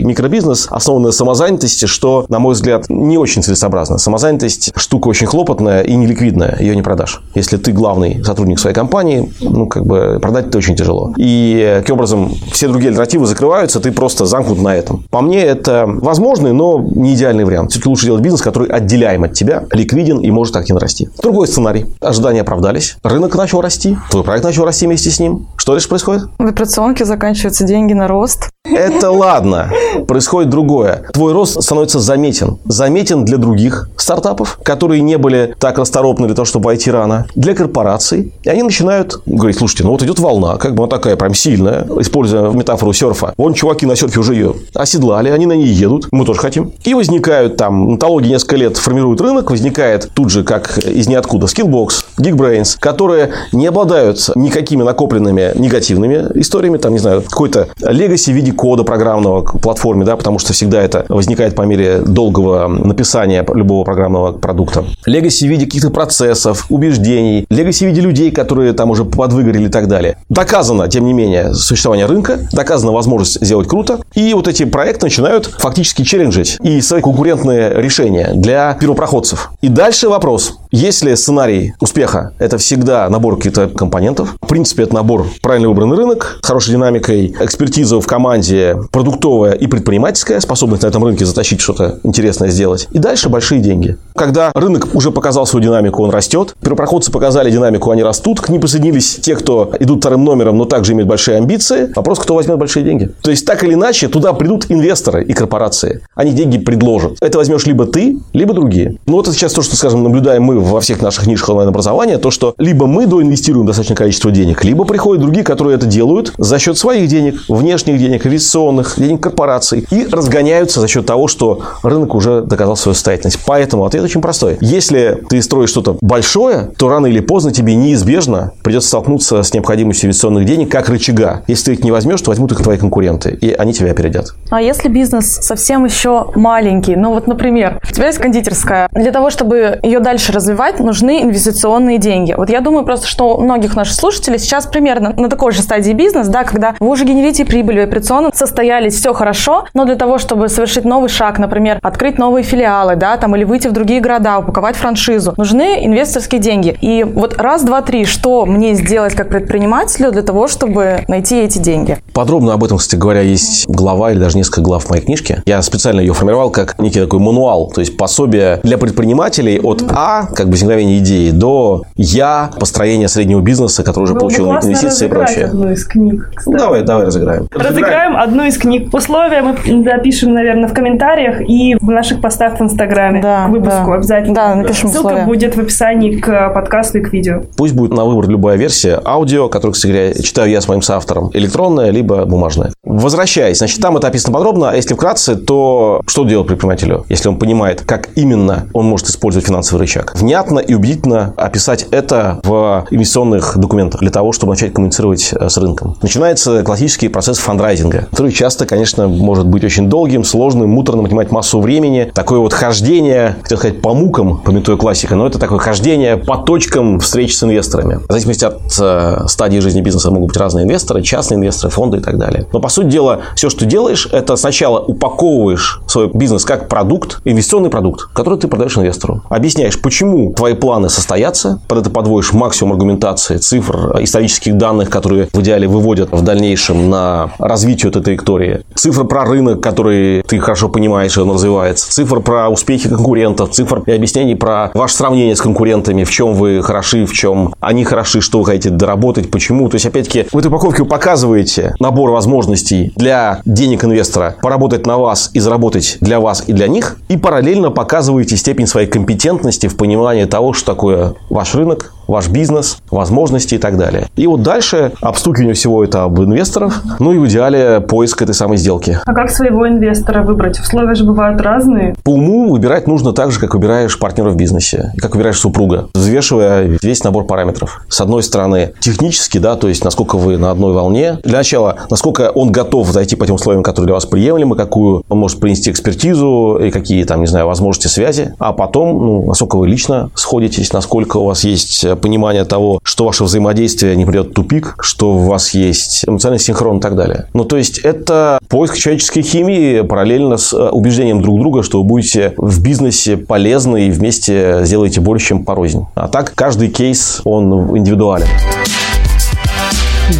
микробизнес, 0.03 0.67
основанный 0.69 1.07
на 1.07 1.11
самозанятости, 1.11 1.85
что, 1.85 2.25
на 2.29 2.39
мой 2.39 2.53
взгляд, 2.53 2.85
не 2.89 3.17
очень 3.17 3.43
целесообразно. 3.43 3.97
Самозанятость 3.97 4.71
штука 4.75 5.07
очень 5.07 5.27
хлопотная 5.27 5.81
и 5.81 5.95
неликвидная, 5.95 6.57
ее 6.59 6.75
не 6.75 6.81
продашь. 6.81 7.21
Если 7.35 7.57
ты 7.57 7.71
главный 7.71 8.23
сотрудник 8.23 8.59
своей 8.59 8.75
компании, 8.75 9.31
ну, 9.39 9.67
как 9.67 9.85
бы 9.85 10.19
продать 10.21 10.47
это 10.47 10.57
очень 10.57 10.75
тяжело. 10.75 11.13
И, 11.17 11.75
таким 11.79 11.95
образом, 11.95 12.33
все 12.51 12.67
другие 12.67 12.89
альтернативы 12.89 13.25
закрываются, 13.25 13.79
ты 13.79 13.91
просто 13.91 14.25
замкнут 14.25 14.61
на 14.61 14.75
этом. 14.75 15.05
По 15.09 15.21
мне, 15.21 15.41
это 15.41 15.85
возможный, 15.87 16.53
но 16.53 16.79
не 16.79 17.15
идеальный 17.15 17.45
вариант. 17.45 17.71
Все-таки 17.71 17.89
лучше 17.89 18.05
делать 18.05 18.21
бизнес, 18.21 18.41
который 18.41 18.69
отделяем 18.69 19.23
от 19.23 19.33
тебя, 19.33 19.65
ликвиден 19.71 20.19
и 20.19 20.31
может 20.31 20.55
активно 20.55 20.79
расти. 20.79 21.09
Другой 21.21 21.47
сценарий. 21.47 21.85
Ожидания 22.01 22.41
оправдались, 22.41 22.97
рынок 23.03 23.35
начал 23.35 23.61
расти, 23.61 23.97
твой 24.09 24.23
проект 24.23 24.43
начал 24.43 24.65
расти 24.65 24.85
вместе 24.85 25.09
с 25.09 25.19
ним. 25.19 25.47
Что 25.55 25.73
дальше 25.73 25.89
происходит? 25.89 26.23
В 26.37 26.45
операционке 26.45 27.05
заканчиваются 27.05 27.63
деньги 27.63 27.93
на 27.93 28.07
рост. 28.07 28.49
Это 28.65 29.11
ладно. 29.11 29.69
Происходит 30.07 30.49
другое. 30.49 31.03
Твой 31.13 31.33
рост 31.33 31.61
становится 31.61 31.99
заметен. 31.99 32.57
Заметен 32.65 33.25
для 33.25 33.37
других 33.37 33.89
стартапов, 33.97 34.59
которые 34.63 35.01
не 35.01 35.17
были 35.17 35.55
так 35.59 35.77
расторопны 35.77 36.27
для 36.27 36.35
того, 36.35 36.45
чтобы 36.45 36.65
войти 36.65 36.91
рано. 36.91 37.25
Для 37.35 37.53
корпораций. 37.53 38.33
И 38.43 38.49
они 38.49 38.63
начинают 38.63 39.21
говорить, 39.25 39.57
слушайте, 39.57 39.83
ну 39.83 39.91
вот 39.91 40.03
идет 40.03 40.19
волна, 40.19 40.57
как 40.57 40.75
бы 40.75 40.83
она 40.83 40.89
такая 40.89 41.15
прям 41.15 41.33
сильная, 41.33 41.85
используя 41.99 42.51
метафору 42.51 42.93
серфа. 42.93 43.33
Вон 43.37 43.53
чуваки 43.53 43.85
на 43.85 43.95
серфе 43.95 44.19
уже 44.19 44.33
ее 44.33 44.55
оседлали, 44.73 45.29
они 45.29 45.45
на 45.45 45.53
ней 45.53 45.67
едут, 45.67 46.07
мы 46.11 46.25
тоже 46.25 46.39
хотим. 46.39 46.71
И 46.83 46.93
возникают 46.93 47.57
там, 47.57 47.91
онтология 47.91 48.31
несколько 48.31 48.55
лет 48.55 48.77
формирует 48.77 49.21
рынок, 49.21 49.51
возникает 49.51 50.09
тут 50.13 50.29
же, 50.29 50.43
как 50.43 50.77
из 50.77 51.07
ниоткуда, 51.07 51.47
Skillbox, 51.47 52.05
Geekbrains, 52.17 52.77
которые 52.79 53.31
не 53.51 53.67
обладают 53.67 54.29
никакими 54.35 54.83
накопленными 54.83 55.51
негативными 55.55 56.27
историями, 56.35 56.77
там, 56.77 56.93
не 56.93 56.99
знаю, 56.99 57.21
какой-то 57.21 57.67
legacy 57.79 58.31
в 58.31 58.35
виде 58.35 58.51
кода 58.51 58.83
программного 58.83 59.43
к 59.43 59.59
платформе, 59.77 60.05
да, 60.05 60.17
потому 60.17 60.39
что 60.39 60.53
всегда 60.53 60.81
это 60.81 61.05
возникает 61.07 61.55
по 61.55 61.61
мере 61.61 61.99
долгого 61.99 62.67
написания 62.67 63.45
любого 63.53 63.83
программного 63.83 64.31
продукта. 64.31 64.85
Legacy 65.07 65.45
в 65.45 65.49
виде 65.49 65.65
каких-то 65.65 65.91
процессов, 65.91 66.65
убеждений, 66.69 67.45
legacy 67.51 67.85
в 67.85 67.89
виде 67.89 68.01
людей, 68.01 68.31
которые 68.31 68.73
там 68.73 68.89
уже 68.89 69.05
подвыгорели 69.05 69.65
и 69.65 69.69
так 69.69 69.87
далее. 69.87 70.17
Доказано, 70.29 70.87
тем 70.87 71.05
не 71.05 71.13
менее, 71.13 71.53
существование 71.53 72.07
рынка, 72.07 72.39
доказана 72.51 72.91
возможность 72.91 73.43
сделать 73.43 73.67
круто, 73.67 73.99
и 74.15 74.33
вот 74.33 74.47
эти 74.47 74.65
проекты 74.65 75.05
начинают 75.05 75.45
фактически 75.45 76.03
челленджить 76.03 76.57
и 76.61 76.81
свои 76.81 77.01
конкурентные 77.01 77.73
решения 77.75 78.31
для 78.33 78.73
первопроходцев. 78.79 79.51
И 79.61 79.69
дальше 79.69 80.09
вопрос, 80.09 80.57
Если 80.71 81.13
сценарий 81.15 81.73
успеха– 81.79 82.33
это 82.39 82.57
всегда 82.57 83.09
набор 83.09 83.37
каких-то 83.37 83.67
компонентов, 83.67 84.35
в 84.41 84.47
принципе, 84.47 84.83
это 84.83 84.95
набор 84.95 85.25
правильно 85.41 85.69
выбранный 85.69 85.95
рынок, 85.95 86.39
хорошей 86.43 86.71
динамикой, 86.71 87.35
экспертиза 87.39 88.01
в 88.01 88.07
команде, 88.07 88.77
продуктовая 88.91 89.53
и 89.53 89.67
предпринимательская, 89.67 90.39
способность 90.39 90.83
на 90.83 90.87
этом 90.87 91.03
рынке 91.03 91.25
затащить 91.25 91.61
что-то 91.61 91.99
интересное 92.03 92.49
сделать. 92.49 92.87
И 92.91 92.99
дальше 92.99 93.29
большие 93.29 93.61
деньги. 93.61 93.97
Когда 94.15 94.51
рынок 94.53 94.93
уже 94.93 95.11
показал 95.11 95.45
свою 95.45 95.63
динамику, 95.63 96.03
он 96.03 96.09
растет. 96.09 96.55
Первопроходцы 96.61 97.11
показали 97.11 97.49
динамику, 97.49 97.91
они 97.91 98.03
растут. 98.03 98.41
К 98.41 98.49
ним 98.49 98.59
присоединились 98.61 99.15
те, 99.21 99.35
кто 99.35 99.71
идут 99.79 99.99
вторым 99.99 100.23
номером, 100.23 100.57
но 100.57 100.65
также 100.65 100.93
имеют 100.93 101.07
большие 101.07 101.37
амбиции. 101.37 101.91
Вопрос, 101.95 102.19
кто 102.19 102.35
возьмет 102.35 102.57
большие 102.57 102.83
деньги. 102.83 103.11
То 103.21 103.31
есть, 103.31 103.45
так 103.45 103.63
или 103.63 103.73
иначе, 103.73 104.07
туда 104.07 104.33
придут 104.33 104.65
инвесторы 104.69 105.23
и 105.23 105.33
корпорации. 105.33 106.01
Они 106.15 106.31
деньги 106.31 106.57
предложат. 106.57 107.17
Это 107.21 107.37
возьмешь 107.37 107.65
либо 107.65 107.85
ты, 107.85 108.17
либо 108.33 108.53
другие. 108.53 108.97
Ну, 109.05 109.13
вот 109.13 109.27
это 109.27 109.35
сейчас 109.35 109.53
то, 109.53 109.61
что, 109.61 109.75
скажем, 109.75 110.03
наблюдаем 110.03 110.43
мы 110.43 110.56
во 110.57 110.81
всех 110.81 111.01
наших 111.01 111.27
нишах 111.27 111.49
онлайн-образования, 111.49 112.17
то, 112.17 112.31
что 112.31 112.53
либо 112.57 112.87
мы 112.87 113.05
доинвестируем 113.05 113.65
достаточное 113.65 113.97
количество 113.97 114.31
денег, 114.31 114.63
либо 114.63 114.83
приходят 114.85 115.21
другие, 115.21 115.43
которые 115.43 115.75
это 115.75 115.85
делают 115.85 116.33
за 116.37 116.59
счет 116.59 116.77
своих 116.77 117.07
денег, 117.09 117.41
внешних 117.47 117.97
денег, 117.99 118.25
инвестиционных, 118.25 118.95
денег 118.97 119.21
корпораций, 119.21 119.85
и 119.91 120.07
разгоняются 120.11 120.81
за 120.81 120.87
счет 120.87 121.05
того, 121.05 121.27
что 121.27 121.61
рынок 121.83 122.15
уже 122.15 122.41
доказал 122.41 122.75
свою 122.75 122.93
состоятельность. 122.93 123.39
Поэтому 123.45 123.85
ответ 123.85 124.03
очень 124.03 124.21
простой. 124.21 124.57
Если 124.61 125.23
ты 125.29 125.41
строишь 125.41 125.69
что-то 125.69 125.97
большое, 126.01 126.71
то 126.77 126.89
рано 126.89 127.07
или 127.07 127.19
поздно 127.19 127.51
тебе 127.51 127.75
неизбежно 127.75 128.53
придется 128.63 128.89
столкнуться 128.89 129.43
с 129.43 129.53
необходимостью 129.53 130.07
инвестиционных 130.07 130.45
денег 130.45 130.71
как 130.71 130.89
рычага. 130.89 131.43
Если 131.47 131.65
ты 131.65 131.73
их 131.73 131.83
не 131.83 131.91
возьмешь, 131.91 132.21
то 132.21 132.31
возьмут 132.31 132.51
их 132.51 132.61
твои 132.61 132.77
конкуренты, 132.77 133.37
и 133.41 133.51
они 133.53 133.73
тебя 133.73 133.91
опередят. 133.91 134.33
А 134.49 134.61
если 134.61 134.89
бизнес 134.89 135.39
совсем 135.41 135.85
еще 135.85 136.27
маленький, 136.35 136.95
ну 136.95 137.13
вот, 137.13 137.27
например, 137.27 137.79
у 137.87 137.93
тебя 137.93 138.07
есть 138.07 138.19
кондитерская, 138.19 138.89
для 138.91 139.11
того, 139.11 139.29
чтобы 139.29 139.79
ее 139.83 139.99
дальше 139.99 140.31
развивать, 140.31 140.46
нужны 140.79 141.23
инвестиционные 141.23 141.97
деньги. 141.97 142.33
Вот 142.37 142.49
я 142.49 142.61
думаю 142.61 142.85
просто, 142.85 143.07
что 143.07 143.37
у 143.37 143.41
многих 143.41 143.75
наших 143.75 143.95
слушателей 143.95 144.39
сейчас 144.39 144.67
примерно 144.67 145.13
на 145.17 145.29
такой 145.29 145.51
же 145.51 145.61
стадии 145.61 145.91
бизнес, 145.93 146.27
да, 146.27 146.43
когда 146.43 146.75
вы 146.79 146.87
уже 146.87 147.05
генерите 147.05 147.45
прибыль, 147.45 147.81
операционно 147.81 148.31
состоялись, 148.33 148.95
все 148.95 149.13
хорошо, 149.13 149.65
но 149.73 149.85
для 149.85 149.95
того, 149.95 150.17
чтобы 150.17 150.49
совершить 150.49 150.85
новый 150.85 151.09
шаг, 151.09 151.39
например, 151.39 151.79
открыть 151.81 152.17
новые 152.17 152.43
филиалы, 152.43 152.95
да, 152.95 153.17
там, 153.17 153.35
или 153.35 153.43
выйти 153.43 153.67
в 153.67 153.71
другие 153.71 154.01
города, 154.01 154.39
упаковать 154.39 154.75
франшизу, 154.75 155.33
нужны 155.37 155.85
инвесторские 155.85 156.39
деньги. 156.41 156.77
И 156.81 157.03
вот 157.03 157.37
раз, 157.37 157.63
два, 157.63 157.81
три, 157.81 158.05
что 158.05 158.45
мне 158.45 158.73
сделать 158.75 159.15
как 159.15 159.29
предпринимателю 159.29 160.11
для 160.11 160.21
того, 160.21 160.47
чтобы 160.47 161.03
найти 161.07 161.37
эти 161.37 161.57
деньги? 161.57 161.97
Подробно 162.13 162.53
об 162.53 162.63
этом, 162.63 162.77
кстати 162.77 162.99
говоря, 162.99 163.21
есть 163.21 163.67
глава 163.67 164.11
или 164.11 164.19
даже 164.19 164.37
несколько 164.37 164.61
глав 164.61 164.85
в 164.85 164.89
моей 164.89 165.03
книжке. 165.03 165.41
Я 165.45 165.61
специально 165.61 165.99
ее 165.99 166.13
формировал 166.13 166.49
как 166.49 166.79
некий 166.79 166.99
такой 166.99 167.19
мануал, 167.19 167.71
то 167.73 167.81
есть 167.81 167.97
пособие 167.97 168.59
для 168.63 168.77
предпринимателей 168.77 169.59
от 169.59 169.83
А, 169.89 170.27
как 170.37 170.45
бы 170.47 170.51
возникновения 170.51 170.99
идеи, 170.99 171.31
до 171.31 171.83
Я, 171.95 172.51
построения 172.59 173.07
среднего 173.07 173.41
бизнеса, 173.41 173.83
который 173.83 174.03
уже 174.05 174.13
Было 174.13 174.19
бы 174.19 174.21
получил 174.27 174.51
инвестиции 174.51 175.05
и 175.07 175.09
прочее. 175.09 175.45
одну 175.45 175.71
из 175.71 175.83
книг, 175.85 176.31
кстати. 176.35 176.53
Ну, 176.53 176.59
давай, 176.59 176.81
давай 176.83 177.05
разыграем. 177.05 177.47
Разыграем 177.51 178.15
одну 178.17 178.43
из 178.45 178.57
книг. 178.57 178.93
Условия 178.93 179.41
мы 179.41 179.83
запишем, 179.83 180.33
наверное, 180.33 180.69
в 180.69 180.73
комментариях 180.73 181.41
и 181.41 181.75
в 181.81 181.89
наших 181.89 182.21
постах 182.21 182.59
в 182.59 182.63
Инстаграме 182.63 183.21
Да, 183.21 183.47
к 183.47 183.49
выпуску 183.49 183.87
да. 183.87 183.93
обязательно. 183.95 184.35
Да, 184.35 184.55
напишем 184.55 184.89
Ссылка 184.89 185.07
условия. 185.07 185.25
будет 185.25 185.55
в 185.55 185.59
описании 185.59 186.15
к 186.19 186.49
подкасту 186.53 186.99
и 186.99 187.01
к 187.01 187.11
видео. 187.11 187.41
Пусть 187.57 187.73
будет 187.73 187.91
на 187.91 188.05
выбор 188.05 188.29
любая 188.29 188.57
версия. 188.57 188.99
Аудио, 189.03 189.49
которую, 189.49 189.73
кстати 189.73 189.91
говоря, 189.91 190.13
читаю 190.13 190.51
я 190.51 190.61
с 190.61 190.67
моим 190.67 190.81
соавтором. 190.81 191.31
Электронная, 191.33 191.89
либо 191.89 192.25
бумажная. 192.25 192.71
Возвращаясь. 192.83 193.57
Значит, 193.57 193.81
там 193.81 193.97
это 193.97 194.07
описано 194.07 194.33
подробно. 194.33 194.69
А 194.71 194.75
если 194.75 194.93
вкратце, 194.93 195.35
то 195.35 196.01
что 196.05 196.25
делать 196.25 196.47
предпринимателю, 196.47 197.05
если 197.09 197.29
он 197.29 197.37
понимает, 197.37 197.81
как 197.85 198.09
именно 198.15 198.67
он 198.73 198.85
может 198.85 199.07
использовать 199.07 199.47
финансовый 199.47 199.79
рычаг? 199.79 200.13
Внятно 200.27 200.59
и 200.59 200.73
убедительно 200.73 201.33
описать 201.37 201.87
это 201.89 202.41
в 202.43 202.85
инвестиционных 202.91 203.57
документах 203.57 204.01
для 204.01 204.11
того, 204.11 204.33
чтобы 204.33 204.51
начать 204.51 204.73
коммуницировать 204.73 205.31
э, 205.31 205.47
с 205.47 205.55
рынком. 205.57 205.95
Начинается 206.01 206.63
классический 206.63 207.07
процесс 207.07 207.37
фандрайзинга, 207.37 208.07
который 208.09 208.33
часто, 208.33 208.65
конечно, 208.65 209.07
может 209.07 209.47
быть 209.47 209.63
очень 209.63 209.89
долгим, 209.89 210.25
сложным, 210.25 210.69
муторным, 210.69 211.05
отнимать 211.05 211.31
массу 211.31 211.61
времени. 211.61 212.11
Такое 212.13 212.39
вот 212.39 212.51
хождение, 212.51 213.37
хотел 213.41 213.57
сказать, 213.57 213.81
по 213.81 213.93
мукам, 213.93 214.39
пометуя 214.39 214.75
классика, 214.75 215.15
но 215.15 215.27
это 215.27 215.39
такое 215.39 215.59
хождение 215.59 216.17
по 216.17 216.35
точкам 216.35 216.99
встреч 216.99 217.33
с 217.33 217.43
инвесторами. 217.43 218.01
В 218.09 218.11
зависимости 218.11 218.43
от 218.43 218.59
э, 218.81 219.27
стадии 219.29 219.59
жизни 219.59 219.79
бизнеса 219.79 220.11
могут 220.11 220.27
быть 220.31 220.37
разные 220.37 220.65
инвесторы, 220.65 221.03
частные 221.03 221.37
инвесторы, 221.37 221.71
фонды 221.71 221.99
и 221.99 222.01
так 222.01 222.17
далее. 222.17 222.47
Но, 222.51 222.59
по 222.59 222.67
сути 222.67 222.87
дела, 222.87 223.21
все, 223.37 223.49
что 223.49 223.63
делаешь, 223.63 224.09
это 224.11 224.35
сначала 224.35 224.79
упаковываешь 224.81 225.79
свой 225.87 226.11
бизнес 226.13 226.43
как 226.43 226.67
продукт, 226.67 227.21
инвестиционный 227.23 227.69
продукт, 227.69 228.09
который 228.13 228.37
ты 228.37 228.49
продаешь 228.49 228.77
инвестору. 228.77 229.23
Объясняешь, 229.29 229.81
почему 229.81 230.16
твои 230.35 230.53
планы 230.53 230.89
состоятся, 230.89 231.59
под 231.67 231.79
это 231.79 231.89
подводишь 231.89 232.33
максимум 232.33 232.73
аргументации, 232.73 233.37
цифр, 233.37 233.97
исторических 234.01 234.57
данных, 234.57 234.89
которые 234.89 235.27
в 235.31 235.39
идеале 235.41 235.67
выводят 235.67 236.09
в 236.11 236.21
дальнейшем 236.21 236.89
на 236.89 237.31
развитие 237.39 237.89
этой 237.89 238.01
траектории. 238.01 238.61
Цифры 238.75 239.05
про 239.05 239.25
рынок, 239.25 239.61
который 239.61 240.23
ты 240.23 240.39
хорошо 240.39 240.69
понимаешь, 240.69 241.17
и 241.17 241.19
он 241.19 241.31
развивается. 241.31 241.91
Цифр 241.91 242.21
про 242.21 242.49
успехи 242.49 242.89
конкурентов, 242.89 243.51
цифр 243.51 243.83
и 243.85 243.91
объяснений 243.91 244.35
про 244.35 244.71
ваше 244.73 244.95
сравнение 244.95 245.35
с 245.35 245.41
конкурентами, 245.41 246.03
в 246.03 246.11
чем 246.11 246.33
вы 246.33 246.61
хороши, 246.61 247.05
в 247.05 247.13
чем 247.13 247.53
они 247.59 247.83
хороши, 247.83 248.21
что 248.21 248.39
вы 248.39 248.45
хотите 248.45 248.69
доработать, 248.69 249.29
почему. 249.29 249.69
То 249.69 249.75
есть, 249.75 249.85
опять-таки, 249.85 250.25
в 250.31 250.37
этой 250.37 250.47
упаковке 250.47 250.83
вы 250.83 250.89
показываете 250.89 251.75
набор 251.79 252.11
возможностей 252.11 252.91
для 252.95 253.41
денег 253.45 253.83
инвестора 253.83 254.35
поработать 254.41 254.85
на 254.85 254.97
вас 254.97 255.31
и 255.33 255.39
заработать 255.39 255.97
для 256.01 256.19
вас 256.19 256.43
и 256.47 256.53
для 256.53 256.67
них, 256.67 256.97
и 257.09 257.17
параллельно 257.17 257.71
показываете 257.71 258.37
степень 258.37 258.67
своей 258.67 258.87
компетентности 258.87 259.67
в 259.67 259.75
понимании 259.75 259.97
того, 260.25 260.53
что 260.53 260.73
такое 260.73 261.15
ваш 261.29 261.55
рынок, 261.55 261.96
ваш 262.07 262.29
бизнес, 262.29 262.77
возможности 262.89 263.55
и 263.55 263.57
так 263.57 263.77
далее. 263.77 264.07
И 264.15 264.27
вот 264.27 264.41
дальше 264.41 264.93
обстукивание 265.01 265.53
всего 265.53 265.83
это 265.83 266.03
об 266.03 266.19
инвесторов, 266.19 266.81
ну 266.99 267.13
и 267.13 267.17
в 267.17 267.27
идеале 267.27 267.81
поиск 267.81 268.21
этой 268.21 268.33
самой 268.33 268.57
сделки. 268.57 268.99
А 269.05 269.13
как 269.13 269.29
своего 269.29 269.67
инвестора 269.67 270.23
выбрать? 270.23 270.59
Условия 270.59 270.95
же 270.95 271.03
бывают 271.03 271.41
разные. 271.41 271.95
По 272.03 272.11
уму 272.11 272.49
выбирать 272.49 272.87
нужно 272.87 273.13
так 273.13 273.31
же, 273.31 273.39
как 273.39 273.53
выбираешь 273.53 273.97
партнера 273.99 274.29
в 274.29 274.35
бизнесе, 274.35 274.91
как 274.97 275.15
выбираешь 275.15 275.39
супруга, 275.39 275.89
взвешивая 275.93 276.77
весь 276.81 277.03
набор 277.03 277.25
параметров. 277.25 277.81
С 277.89 278.01
одной 278.01 278.23
стороны, 278.23 278.73
технически, 278.79 279.37
да, 279.37 279.55
то 279.55 279.67
есть 279.67 279.83
насколько 279.83 280.17
вы 280.17 280.37
на 280.37 280.51
одной 280.51 280.73
волне. 280.73 281.19
Для 281.23 281.39
начала, 281.39 281.77
насколько 281.89 282.31
он 282.31 282.51
готов 282.51 282.87
зайти 282.89 283.15
по 283.15 283.25
тем 283.25 283.35
условиям, 283.35 283.63
которые 283.63 283.87
для 283.87 283.93
вас 283.95 284.05
приемлемы, 284.05 284.55
какую 284.55 285.03
он 285.09 285.19
может 285.19 285.39
принести 285.39 285.71
экспертизу 285.71 286.59
и 286.61 286.71
какие 286.71 287.03
там, 287.03 287.21
не 287.21 287.27
знаю, 287.27 287.47
возможности 287.47 287.87
связи. 287.87 288.33
А 288.39 288.53
потом, 288.53 288.97
ну, 288.97 289.25
насколько 289.27 289.57
вы 289.57 289.67
лично 289.67 290.09
сходитесь, 290.15 290.73
насколько 290.73 291.17
у 291.17 291.25
вас 291.25 291.43
есть 291.43 291.85
понимание 291.97 292.45
того, 292.45 292.79
что 292.83 293.05
ваше 293.05 293.23
взаимодействие 293.23 293.95
не 293.95 294.05
придет 294.05 294.29
в 294.29 294.33
тупик, 294.33 294.75
что 294.79 295.15
у 295.15 295.19
вас 295.19 295.53
есть 295.53 296.05
эмоциональный 296.07 296.43
синхрон 296.43 296.77
и 296.77 296.81
так 296.81 296.95
далее. 296.95 297.27
Ну, 297.33 297.43
то 297.43 297.57
есть, 297.57 297.79
это 297.79 298.39
поиск 298.49 298.77
человеческой 298.77 299.21
химии 299.21 299.81
параллельно 299.81 300.37
с 300.37 300.53
э, 300.53 300.69
убеждением 300.69 301.21
друг 301.21 301.39
друга, 301.39 301.63
что 301.63 301.81
вы 301.81 301.87
будете 301.87 302.33
в 302.37 302.61
бизнесе 302.61 303.17
полезны 303.17 303.87
и 303.87 303.91
вместе 303.91 304.59
сделаете 304.63 305.01
больше, 305.01 305.27
чем 305.27 305.45
порознь. 305.45 305.85
А 305.95 306.07
так, 306.07 306.33
каждый 306.35 306.69
кейс, 306.69 307.21
он 307.23 307.77
индивидуален. 307.77 308.27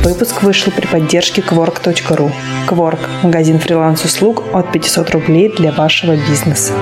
Выпуск 0.03 0.43
вышел 0.43 0.71
при 0.75 0.85
поддержке 0.85 1.41
Quark.ru. 1.41 2.31
Quark– 2.67 2.99
магазин 3.23 3.57
фриланс-услуг 3.57 4.43
от 4.53 4.71
500 4.71 5.11
рублей 5.11 5.53
для 5.57 5.71
вашего 5.71 6.15
бизнеса. 6.15 6.73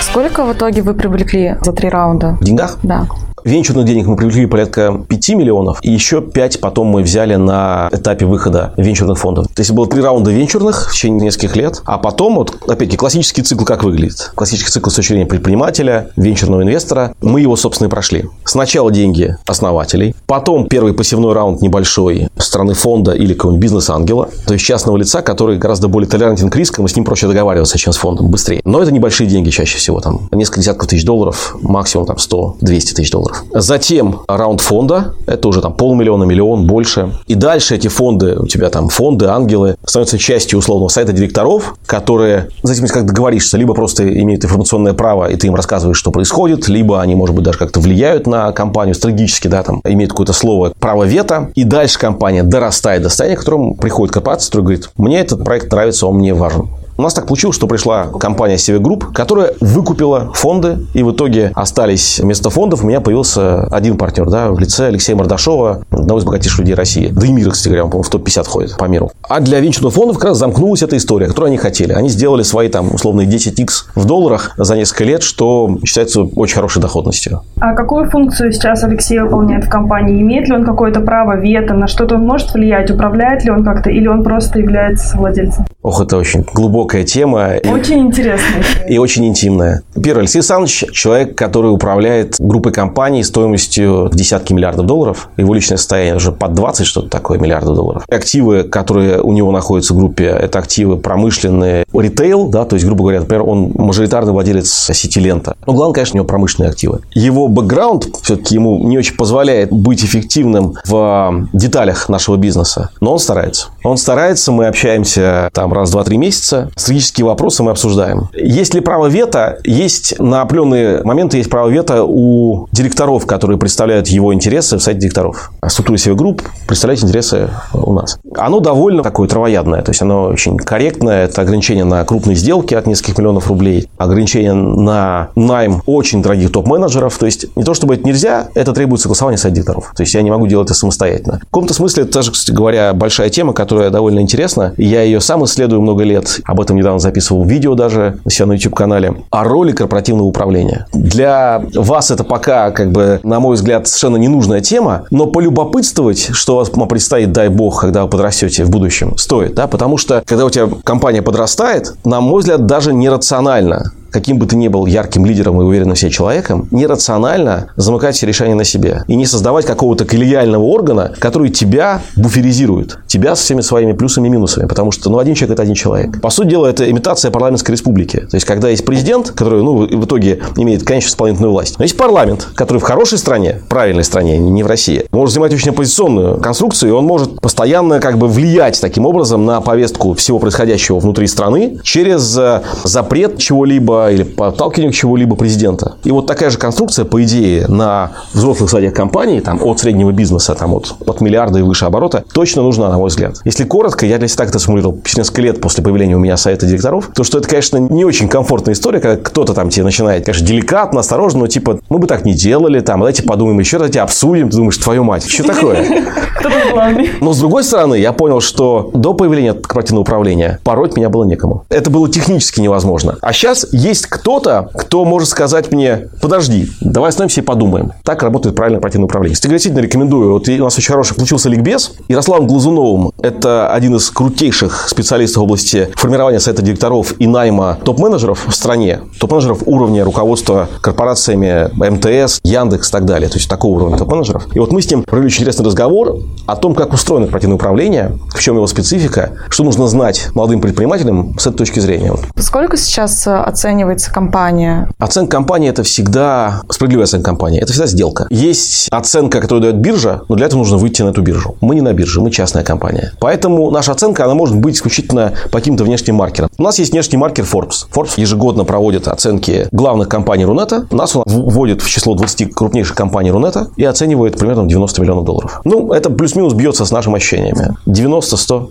Сколько 0.00 0.44
в 0.44 0.52
итоге 0.52 0.82
вы 0.82 0.94
привлекли 0.94 1.56
за 1.60 1.72
три 1.72 1.88
раунда? 1.88 2.36
В 2.40 2.44
деньгах 2.44 2.78
Да. 2.82 3.06
Венчурных 3.46 3.86
денег 3.86 4.06
мы 4.06 4.16
привлекли 4.16 4.46
порядка 4.46 5.04
5 5.08 5.28
миллионов, 5.36 5.78
и 5.80 5.92
еще 5.92 6.20
5 6.20 6.58
потом 6.58 6.88
мы 6.88 7.02
взяли 7.02 7.36
на 7.36 7.88
этапе 7.92 8.26
выхода 8.26 8.74
венчурных 8.76 9.20
фондов. 9.20 9.46
То 9.54 9.60
есть 9.60 9.70
было 9.70 9.86
три 9.86 10.02
раунда 10.02 10.32
венчурных 10.32 10.90
в 10.90 10.92
течение 10.92 11.26
нескольких 11.26 11.54
лет, 11.54 11.80
а 11.84 11.98
потом, 11.98 12.34
вот, 12.34 12.56
опять-таки, 12.64 12.96
классический 12.96 13.42
цикл 13.42 13.62
как 13.62 13.84
выглядит? 13.84 14.32
Классический 14.34 14.72
цикл 14.72 14.90
с 14.90 14.96
предпринимателя, 14.96 16.08
венчурного 16.16 16.62
инвестора. 16.62 17.14
Мы 17.22 17.40
его, 17.40 17.54
собственно, 17.54 17.86
и 17.86 17.90
прошли. 17.90 18.24
Сначала 18.44 18.90
деньги 18.90 19.36
основателей, 19.46 20.16
потом 20.26 20.66
первый 20.66 20.92
посевной 20.92 21.32
раунд 21.32 21.62
небольшой 21.62 22.26
со 22.36 22.48
стороны 22.48 22.74
фонда 22.74 23.12
или 23.12 23.32
какого-нибудь 23.32 23.62
бизнес-ангела, 23.62 24.28
то 24.44 24.54
есть 24.54 24.66
частного 24.66 24.96
лица, 24.96 25.22
который 25.22 25.56
гораздо 25.56 25.86
более 25.86 26.10
толерантен 26.10 26.50
к 26.50 26.56
рискам, 26.56 26.86
и 26.86 26.88
с 26.88 26.96
ним 26.96 27.04
проще 27.04 27.28
договариваться, 27.28 27.78
чем 27.78 27.92
с 27.92 27.96
фондом, 27.96 28.26
быстрее. 28.26 28.60
Но 28.64 28.82
это 28.82 28.90
небольшие 28.90 29.28
деньги 29.28 29.50
чаще 29.50 29.78
всего, 29.78 30.00
там, 30.00 30.28
несколько 30.32 30.58
десятков 30.58 30.88
тысяч 30.88 31.04
долларов, 31.04 31.56
максимум 31.60 32.06
там 32.06 32.16
100-200 32.16 32.94
тысяч 32.94 33.12
долларов. 33.12 33.35
Затем 33.52 34.20
раунд 34.28 34.60
фонда, 34.60 35.14
это 35.26 35.48
уже 35.48 35.60
там 35.60 35.72
полмиллиона, 35.74 36.24
миллион, 36.24 36.66
больше. 36.66 37.12
И 37.26 37.34
дальше 37.34 37.74
эти 37.74 37.88
фонды, 37.88 38.36
у 38.36 38.46
тебя 38.46 38.70
там 38.70 38.88
фонды, 38.88 39.26
ангелы, 39.26 39.76
становятся 39.84 40.18
частью 40.18 40.58
условного 40.58 40.88
совета 40.88 41.12
директоров, 41.12 41.76
которые, 41.86 42.48
в 42.62 42.66
зависимости, 42.66 42.94
как 42.94 43.06
договоришься, 43.06 43.56
либо 43.56 43.74
просто 43.74 44.06
имеют 44.08 44.44
информационное 44.44 44.94
право, 44.94 45.30
и 45.30 45.36
ты 45.36 45.46
им 45.46 45.54
рассказываешь, 45.54 45.98
что 45.98 46.10
происходит, 46.10 46.68
либо 46.68 47.00
они, 47.00 47.14
может 47.14 47.34
быть, 47.34 47.44
даже 47.44 47.58
как-то 47.58 47.80
влияют 47.80 48.26
на 48.26 48.52
компанию 48.52 48.94
стратегически, 48.94 49.48
да, 49.48 49.62
там, 49.62 49.80
имеют 49.84 50.10
какое-то 50.10 50.32
слово, 50.32 50.72
право 50.78 51.04
вето, 51.04 51.50
и 51.54 51.64
дальше 51.64 51.98
компания 51.98 52.42
дорастает 52.42 53.02
до 53.02 53.08
состояния, 53.08 53.36
к 53.36 53.40
которому 53.40 53.74
приходит 53.74 54.12
корпорация, 54.12 54.46
которая 54.46 54.64
говорит, 54.64 54.90
мне 54.96 55.20
этот 55.20 55.44
проект 55.44 55.70
нравится, 55.70 56.06
он 56.06 56.16
мне 56.16 56.34
важен. 56.34 56.68
У 56.98 57.02
нас 57.02 57.12
так 57.12 57.26
получилось, 57.26 57.54
что 57.56 57.66
пришла 57.66 58.06
компания 58.06 58.54
Civic 58.54 58.80
Group, 58.80 59.12
которая 59.12 59.52
выкупила 59.60 60.32
фонды, 60.32 60.78
и 60.94 61.02
в 61.02 61.12
итоге 61.12 61.52
остались 61.54 62.20
вместо 62.20 62.48
фондов 62.48 62.82
у 62.82 62.86
меня 62.86 63.02
появился 63.02 63.64
один 63.64 63.98
партнер, 63.98 64.30
да, 64.30 64.50
в 64.50 64.58
лице 64.58 64.86
Алексея 64.86 65.14
Мордашова, 65.14 65.82
одного 65.90 66.20
из 66.20 66.24
богатейших 66.24 66.60
людей 66.60 66.74
России. 66.74 67.08
Да 67.08 67.26
и 67.26 67.32
мира, 67.32 67.50
кстати 67.50 67.68
говоря, 67.68 67.84
он, 67.84 67.90
по-моему, 67.90 68.04
в 68.04 68.08
топ-50 68.08 68.48
ходит 68.48 68.76
по 68.78 68.86
миру. 68.86 69.10
А 69.28 69.40
для 69.40 69.60
венчурных 69.60 69.92
фондов 69.92 70.16
как 70.16 70.30
раз 70.30 70.38
замкнулась 70.38 70.82
эта 70.82 70.96
история, 70.96 71.26
которую 71.26 71.48
они 71.48 71.58
хотели. 71.58 71.92
Они 71.92 72.08
сделали 72.08 72.42
свои 72.42 72.68
там 72.68 72.94
условные 72.94 73.28
10x 73.28 73.68
в 73.94 74.06
долларах 74.06 74.54
за 74.56 74.74
несколько 74.74 75.04
лет, 75.04 75.22
что 75.22 75.78
считается 75.84 76.22
очень 76.22 76.54
хорошей 76.54 76.80
доходностью. 76.80 77.42
А 77.60 77.74
какую 77.74 78.08
функцию 78.08 78.52
сейчас 78.52 78.82
Алексей 78.84 79.18
выполняет 79.18 79.66
в 79.66 79.68
компании? 79.68 80.22
Имеет 80.22 80.48
ли 80.48 80.54
он 80.54 80.64
какое-то 80.64 81.00
право 81.00 81.36
вето, 81.36 81.74
на 81.74 81.88
что-то 81.88 82.14
он 82.14 82.22
может 82.22 82.54
влиять, 82.54 82.90
управляет 82.90 83.44
ли 83.44 83.50
он 83.50 83.64
как-то, 83.64 83.90
или 83.90 84.06
он 84.06 84.22
просто 84.24 84.60
является 84.60 85.18
владельцем? 85.18 85.66
Ох, 85.86 86.00
это 86.00 86.16
очень 86.16 86.44
глубокая 86.52 87.04
тема. 87.04 87.52
Очень 87.62 88.08
интересная. 88.08 88.64
И 88.88 88.98
очень 88.98 89.24
интимная. 89.24 89.84
Первый, 90.02 90.22
Алексей 90.22 90.38
Александрович– 90.38 90.84
человек, 90.92 91.36
который 91.36 91.68
управляет 91.68 92.34
группой 92.40 92.72
компаний 92.72 93.22
стоимостью 93.22 94.10
десятки 94.12 94.52
миллиардов 94.52 94.86
долларов. 94.86 95.28
Его 95.36 95.54
личное 95.54 95.76
состояние 95.76 96.16
уже 96.16 96.32
под 96.32 96.54
20 96.54 96.84
что-то 96.84 97.08
такое 97.08 97.38
миллиардов 97.38 97.76
долларов. 97.76 98.02
Активы, 98.10 98.64
которые 98.64 99.20
у 99.20 99.32
него 99.32 99.52
находятся 99.52 99.94
в 99.94 99.96
группе, 99.96 100.24
это 100.24 100.58
активы 100.58 100.96
промышленные, 100.96 101.84
ритейл, 101.94 102.48
да, 102.48 102.64
то 102.64 102.74
есть, 102.74 102.84
грубо 102.84 103.02
говоря, 103.02 103.20
например, 103.20 103.44
он 103.44 103.70
мажоритарный 103.76 104.32
владелец 104.32 104.68
сети 104.92 105.20
Лента. 105.20 105.56
Но 105.68 105.72
главное, 105.72 105.94
конечно, 105.94 106.14
у 106.14 106.16
него 106.16 106.26
промышленные 106.26 106.70
активы. 106.70 107.02
Его 107.14 107.46
бэкграунд 107.46 108.08
все-таки 108.22 108.56
ему 108.56 108.88
не 108.88 108.98
очень 108.98 109.14
позволяет 109.14 109.70
быть 109.70 110.04
эффективным 110.04 110.74
в 110.84 111.46
деталях 111.52 112.08
нашего 112.08 112.36
бизнеса, 112.36 112.90
но 113.00 113.12
он 113.12 113.20
старается. 113.20 113.68
Он 113.84 113.96
старается, 113.96 114.50
мы 114.50 114.66
общаемся 114.66 115.48
там 115.52 115.75
раз, 115.76 115.90
два, 115.90 116.04
три 116.04 116.18
месяца. 116.18 116.70
Стратегические 116.76 117.26
вопросы 117.26 117.62
мы 117.62 117.70
обсуждаем. 117.70 118.28
Есть 118.34 118.74
ли 118.74 118.80
право 118.80 119.06
вето? 119.06 119.58
Есть 119.64 120.18
на 120.18 120.42
определенные 120.42 121.02
моменты 121.04 121.38
есть 121.38 121.50
право 121.50 121.68
вето 121.68 122.04
у 122.04 122.68
директоров, 122.72 123.26
которые 123.26 123.58
представляют 123.58 124.08
его 124.08 124.34
интересы 124.34 124.78
в 124.78 124.82
сайте 124.82 125.00
директоров. 125.00 125.52
А 125.60 125.68
структура 125.68 125.96
CV 125.96 126.14
Group 126.14 126.42
представляет 126.66 127.02
интересы 127.02 127.50
у 127.72 127.92
нас. 127.92 128.18
Оно 128.36 128.60
довольно 128.60 129.02
такое 129.02 129.28
травоядное, 129.28 129.82
то 129.82 129.90
есть 129.90 130.02
оно 130.02 130.24
очень 130.24 130.56
корректное. 130.56 131.24
Это 131.24 131.42
ограничение 131.42 131.84
на 131.84 132.04
крупные 132.04 132.36
сделки 132.36 132.74
от 132.74 132.86
нескольких 132.86 133.18
миллионов 133.18 133.48
рублей, 133.48 133.88
ограничение 133.96 134.52
на 134.52 135.28
найм 135.36 135.82
очень 135.86 136.22
дорогих 136.22 136.52
топ-менеджеров. 136.52 137.16
То 137.18 137.26
есть 137.26 137.46
не 137.56 137.64
то, 137.64 137.74
чтобы 137.74 137.94
это 137.94 138.04
нельзя, 138.06 138.48
это 138.54 138.72
требует 138.72 139.00
согласования 139.00 139.38
сайта 139.38 139.56
директоров. 139.56 139.92
То 139.96 140.02
есть 140.02 140.14
я 140.14 140.22
не 140.22 140.30
могу 140.30 140.46
делать 140.46 140.68
это 140.68 140.74
самостоятельно. 140.74 141.38
В 141.38 141.44
каком-то 141.46 141.74
смысле 141.74 142.04
это 142.04 142.22
кстати 142.36 142.54
говоря, 142.54 142.92
большая 142.94 143.30
тема, 143.30 143.52
которая 143.52 143.90
довольно 143.90 144.20
интересна. 144.20 144.74
Я 144.76 145.02
ее 145.02 145.20
сам 145.20 145.42
исследую 145.66 145.82
много 145.82 146.04
лет. 146.04 146.40
Об 146.44 146.60
этом 146.60 146.76
недавно 146.76 146.98
записывал 146.98 147.44
видео 147.44 147.74
даже 147.74 148.18
на 148.24 148.30
себя 148.30 148.46
на 148.46 148.52
YouTube-канале. 148.52 149.24
О 149.30 149.44
роли 149.44 149.72
корпоративного 149.72 150.26
управления. 150.26 150.86
Для 150.92 151.62
вас 151.74 152.10
это 152.10 152.24
пока, 152.24 152.70
как 152.70 152.92
бы, 152.92 153.20
на 153.22 153.40
мой 153.40 153.56
взгляд, 153.56 153.88
совершенно 153.88 154.16
ненужная 154.16 154.60
тема, 154.60 155.06
но 155.10 155.26
полюбопытствовать, 155.26 156.30
что 156.32 156.64
вам 156.72 156.88
предстоит, 156.88 157.32
дай 157.32 157.48
бог, 157.48 157.80
когда 157.80 158.04
вы 158.04 158.08
подрастете 158.08 158.64
в 158.64 158.70
будущем, 158.70 159.16
стоит, 159.18 159.54
да, 159.54 159.66
потому 159.66 159.96
что, 159.96 160.22
когда 160.24 160.44
у 160.44 160.50
тебя 160.50 160.68
компания 160.84 161.22
подрастает, 161.22 161.94
на 162.04 162.20
мой 162.20 162.40
взгляд, 162.40 162.66
даже 162.66 162.92
нерационально 162.92 163.92
каким 164.16 164.38
бы 164.38 164.46
ты 164.46 164.56
ни 164.56 164.68
был 164.68 164.86
ярким 164.86 165.26
лидером 165.26 165.60
и 165.60 165.64
уверенным 165.64 165.94
в 165.94 165.98
себе 165.98 166.10
человеком, 166.10 166.68
нерационально 166.70 167.72
замыкать 167.76 168.16
все 168.16 168.26
решения 168.26 168.54
на 168.54 168.64
себе. 168.64 169.04
И 169.08 169.14
не 169.14 169.26
создавать 169.26 169.66
какого-то 169.66 170.06
коллегиального 170.06 170.62
органа, 170.62 171.12
который 171.18 171.50
тебя 171.50 172.00
буферизирует. 172.16 172.96
Тебя 173.06 173.36
со 173.36 173.42
всеми 173.42 173.60
своими 173.60 173.92
плюсами 173.92 174.28
и 174.28 174.30
минусами. 174.30 174.66
Потому 174.68 174.90
что, 174.90 175.10
ну, 175.10 175.18
один 175.18 175.34
человек– 175.34 175.52
это 175.56 175.62
один 175.64 175.74
человек. 175.74 176.18
По 176.22 176.30
сути 176.30 176.48
дела, 176.48 176.66
это 176.66 176.90
имитация 176.90 177.30
парламентской 177.30 177.72
республики. 177.72 178.20
То 178.20 178.36
есть, 178.36 178.46
когда 178.46 178.70
есть 178.70 178.86
президент, 178.86 179.32
который, 179.32 179.62
ну, 179.62 179.86
в 179.86 180.04
итоге 180.06 180.40
имеет, 180.56 180.82
конечно, 180.82 181.08
исполнительную 181.08 181.52
власть. 181.52 181.78
Но 181.78 181.84
есть 181.84 181.98
парламент, 181.98 182.48
который 182.54 182.78
в 182.78 182.84
хорошей 182.84 183.18
стране, 183.18 183.60
правильной 183.68 184.04
стране, 184.04 184.38
не 184.38 184.62
в 184.62 184.66
России, 184.66 185.04
может 185.12 185.34
занимать 185.34 185.52
очень 185.52 185.72
оппозиционную 185.72 186.40
конструкцию, 186.40 186.88
и 186.88 186.92
он 186.92 187.04
может 187.04 187.38
постоянно 187.42 188.00
как 188.00 188.16
бы 188.16 188.28
влиять 188.28 188.80
таким 188.80 189.04
образом 189.04 189.44
на 189.44 189.60
повестку 189.60 190.14
всего 190.14 190.38
происходящего 190.38 191.00
внутри 191.00 191.26
страны 191.26 191.80
через 191.82 192.38
э, 192.38 192.62
запрет 192.84 193.36
чего-либо 193.36 194.05
или 194.10 194.22
подталкиванию 194.22 194.92
к 194.92 194.94
чего-либо 194.94 195.36
президента. 195.36 195.96
И 196.04 196.10
вот 196.10 196.26
такая 196.26 196.50
же 196.50 196.58
конструкция, 196.58 197.04
по 197.04 197.22
идее, 197.22 197.66
на 197.68 198.12
взрослых 198.32 198.70
стадиях 198.70 198.94
компании, 198.94 199.40
там, 199.40 199.60
от 199.62 199.80
среднего 199.80 200.12
бизнеса, 200.12 200.54
там, 200.54 200.74
от, 200.74 200.94
от 201.06 201.20
миллиарда 201.20 201.58
и 201.58 201.62
выше 201.62 201.84
оборота, 201.84 202.24
точно 202.32 202.62
нужна, 202.62 202.88
на 202.88 202.98
мой 202.98 203.08
взгляд. 203.08 203.36
Если 203.44 203.64
коротко, 203.64 204.06
я 204.06 204.18
для 204.18 204.28
себя 204.28 204.38
так 204.38 204.48
это 204.50 204.58
симулировал 204.58 205.00
через 205.04 205.18
несколько 205.18 205.42
лет 205.42 205.60
после 205.60 205.82
появления 205.82 206.16
у 206.16 206.18
меня 206.18 206.36
совета 206.36 206.66
директоров, 206.66 207.10
то 207.14 207.24
что 207.24 207.38
это, 207.38 207.48
конечно, 207.48 207.78
не 207.78 208.04
очень 208.04 208.28
комфортная 208.28 208.74
история, 208.74 209.00
когда 209.00 209.16
кто-то 209.16 209.54
там 209.54 209.70
тебе 209.70 209.84
начинает, 209.84 210.24
конечно, 210.24 210.46
деликатно, 210.46 211.00
осторожно, 211.00 211.40
но 211.40 211.46
типа, 211.46 211.80
мы 211.88 211.98
бы 211.98 212.06
так 212.06 212.24
не 212.24 212.34
делали, 212.34 212.80
там, 212.80 213.00
давайте 213.00 213.22
подумаем 213.22 213.58
еще, 213.58 213.78
давайте 213.78 214.00
обсудим, 214.00 214.50
ты 214.50 214.56
думаешь, 214.56 214.76
твою 214.78 215.04
мать, 215.04 215.28
что 215.28 215.44
такое? 215.44 215.86
Но 217.20 217.32
с 217.32 217.38
другой 217.38 217.64
стороны, 217.64 217.96
я 217.96 218.12
понял, 218.12 218.40
что 218.40 218.90
до 218.92 219.14
появления 219.14 219.54
корпоративного 219.54 220.02
управления 220.02 220.60
пороть 220.64 220.96
меня 220.96 221.08
было 221.08 221.24
некому. 221.24 221.64
Это 221.68 221.90
было 221.90 222.08
технически 222.08 222.60
невозможно. 222.60 223.16
А 223.20 223.32
сейчас 223.32 223.66
есть 223.86 224.06
кто-то, 224.06 224.70
кто 224.74 225.04
может 225.04 225.28
сказать 225.28 225.72
мне, 225.72 226.08
подожди, 226.20 226.68
давай 226.80 227.10
остановимся 227.10 227.40
и 227.40 227.44
подумаем. 227.44 227.92
Так 228.02 228.22
работает 228.22 228.56
правильное 228.56 228.78
корпоративное 228.78 229.06
управление. 229.06 229.38
Действительно 229.40 229.80
рекомендую. 229.80 230.32
Вот 230.32 230.48
у 230.48 230.64
нас 230.64 230.76
очень 230.76 230.92
хороший 230.92 231.14
получился 231.14 231.48
ликбез. 231.48 231.92
Ярославом 232.08 232.46
Глазуновым, 232.46 233.12
это 233.22 233.72
один 233.72 233.96
из 233.96 234.10
крутейших 234.10 234.88
специалистов 234.88 235.42
в 235.42 235.44
области 235.44 235.88
формирования 235.96 236.40
совета 236.40 236.62
директоров 236.62 237.14
и 237.18 237.26
найма 237.26 237.78
топ-менеджеров 237.84 238.46
в 238.46 238.54
стране. 238.54 239.00
Топ-менеджеров 239.20 239.62
уровня 239.66 240.04
руководства 240.04 240.68
корпорациями 240.80 241.70
МТС, 241.74 242.40
Яндекс 242.42 242.88
и 242.88 242.92
так 242.92 243.04
далее. 243.04 243.28
То 243.28 243.36
есть 243.36 243.48
такого 243.48 243.76
уровня 243.76 243.96
топ-менеджеров. 243.96 244.48
И 244.54 244.58
вот 244.58 244.72
мы 244.72 244.82
с 244.82 244.90
ним 244.90 245.04
провели 245.04 245.26
очень 245.26 245.42
интересный 245.42 245.66
разговор 245.66 246.18
о 246.46 246.56
том, 246.56 246.74
как 246.74 246.92
устроено 246.92 247.26
корпоративное 247.26 247.56
управление, 247.56 248.18
в 248.34 248.40
чем 248.40 248.56
его 248.56 248.66
специфика, 248.66 249.32
что 249.48 249.64
нужно 249.64 249.86
знать 249.86 250.28
молодым 250.34 250.60
предпринимателям 250.60 251.38
с 251.38 251.46
этой 251.46 251.58
точки 251.58 251.80
зрения. 251.80 252.12
Сколько 252.36 252.76
сейчас 252.76 253.26
оценивается 253.26 253.75
компания? 254.12 254.88
Оценка 254.98 255.36
компании– 255.36 255.68
это 255.70 255.82
всегда 255.82 256.62
справедливая 256.70 257.04
оценка 257.04 257.30
компании. 257.30 257.60
Это 257.60 257.72
всегда 257.72 257.86
сделка. 257.86 258.26
Есть 258.30 258.88
оценка, 258.90 259.40
которую 259.40 259.62
дает 259.62 259.76
биржа, 259.76 260.22
но 260.28 260.36
для 260.36 260.46
этого 260.46 260.60
нужно 260.60 260.76
выйти 260.76 261.02
на 261.02 261.10
эту 261.10 261.22
биржу. 261.22 261.56
Мы 261.60 261.74
не 261.74 261.80
на 261.80 261.92
бирже, 261.92 262.20
мы 262.20 262.30
частная 262.30 262.64
компания. 262.64 263.12
Поэтому 263.20 263.70
наша 263.70 263.92
оценка, 263.92 264.24
она 264.24 264.34
может 264.34 264.56
быть 264.56 264.76
исключительно 264.76 265.32
по 265.50 265.58
каким-то 265.58 265.84
внешним 265.84 266.16
маркерам. 266.16 266.50
У 266.58 266.62
нас 266.62 266.78
есть 266.78 266.92
внешний 266.92 267.18
маркер 267.18 267.44
Forbes. 267.44 267.86
Forbes 267.92 268.12
ежегодно 268.16 268.64
проводит 268.64 269.08
оценки 269.08 269.68
главных 269.72 270.08
компаний 270.08 270.44
Рунета. 270.44 270.86
Нас 270.90 271.16
он 271.16 271.24
вводит 271.26 271.82
в 271.82 271.88
число 271.88 272.14
20 272.14 272.54
крупнейших 272.54 272.96
компаний 272.96 273.30
Рунета 273.30 273.68
и 273.76 273.84
оценивает 273.84 274.38
примерно 274.38 274.66
90 274.66 275.02
миллионов 275.02 275.24
долларов. 275.24 275.60
Ну, 275.64 275.92
это 275.92 276.10
плюс-минус 276.10 276.54
бьется 276.54 276.84
с 276.84 276.90
нашими 276.90 277.16
ощущениями. 277.16 277.76
90-100. 277.86 278.68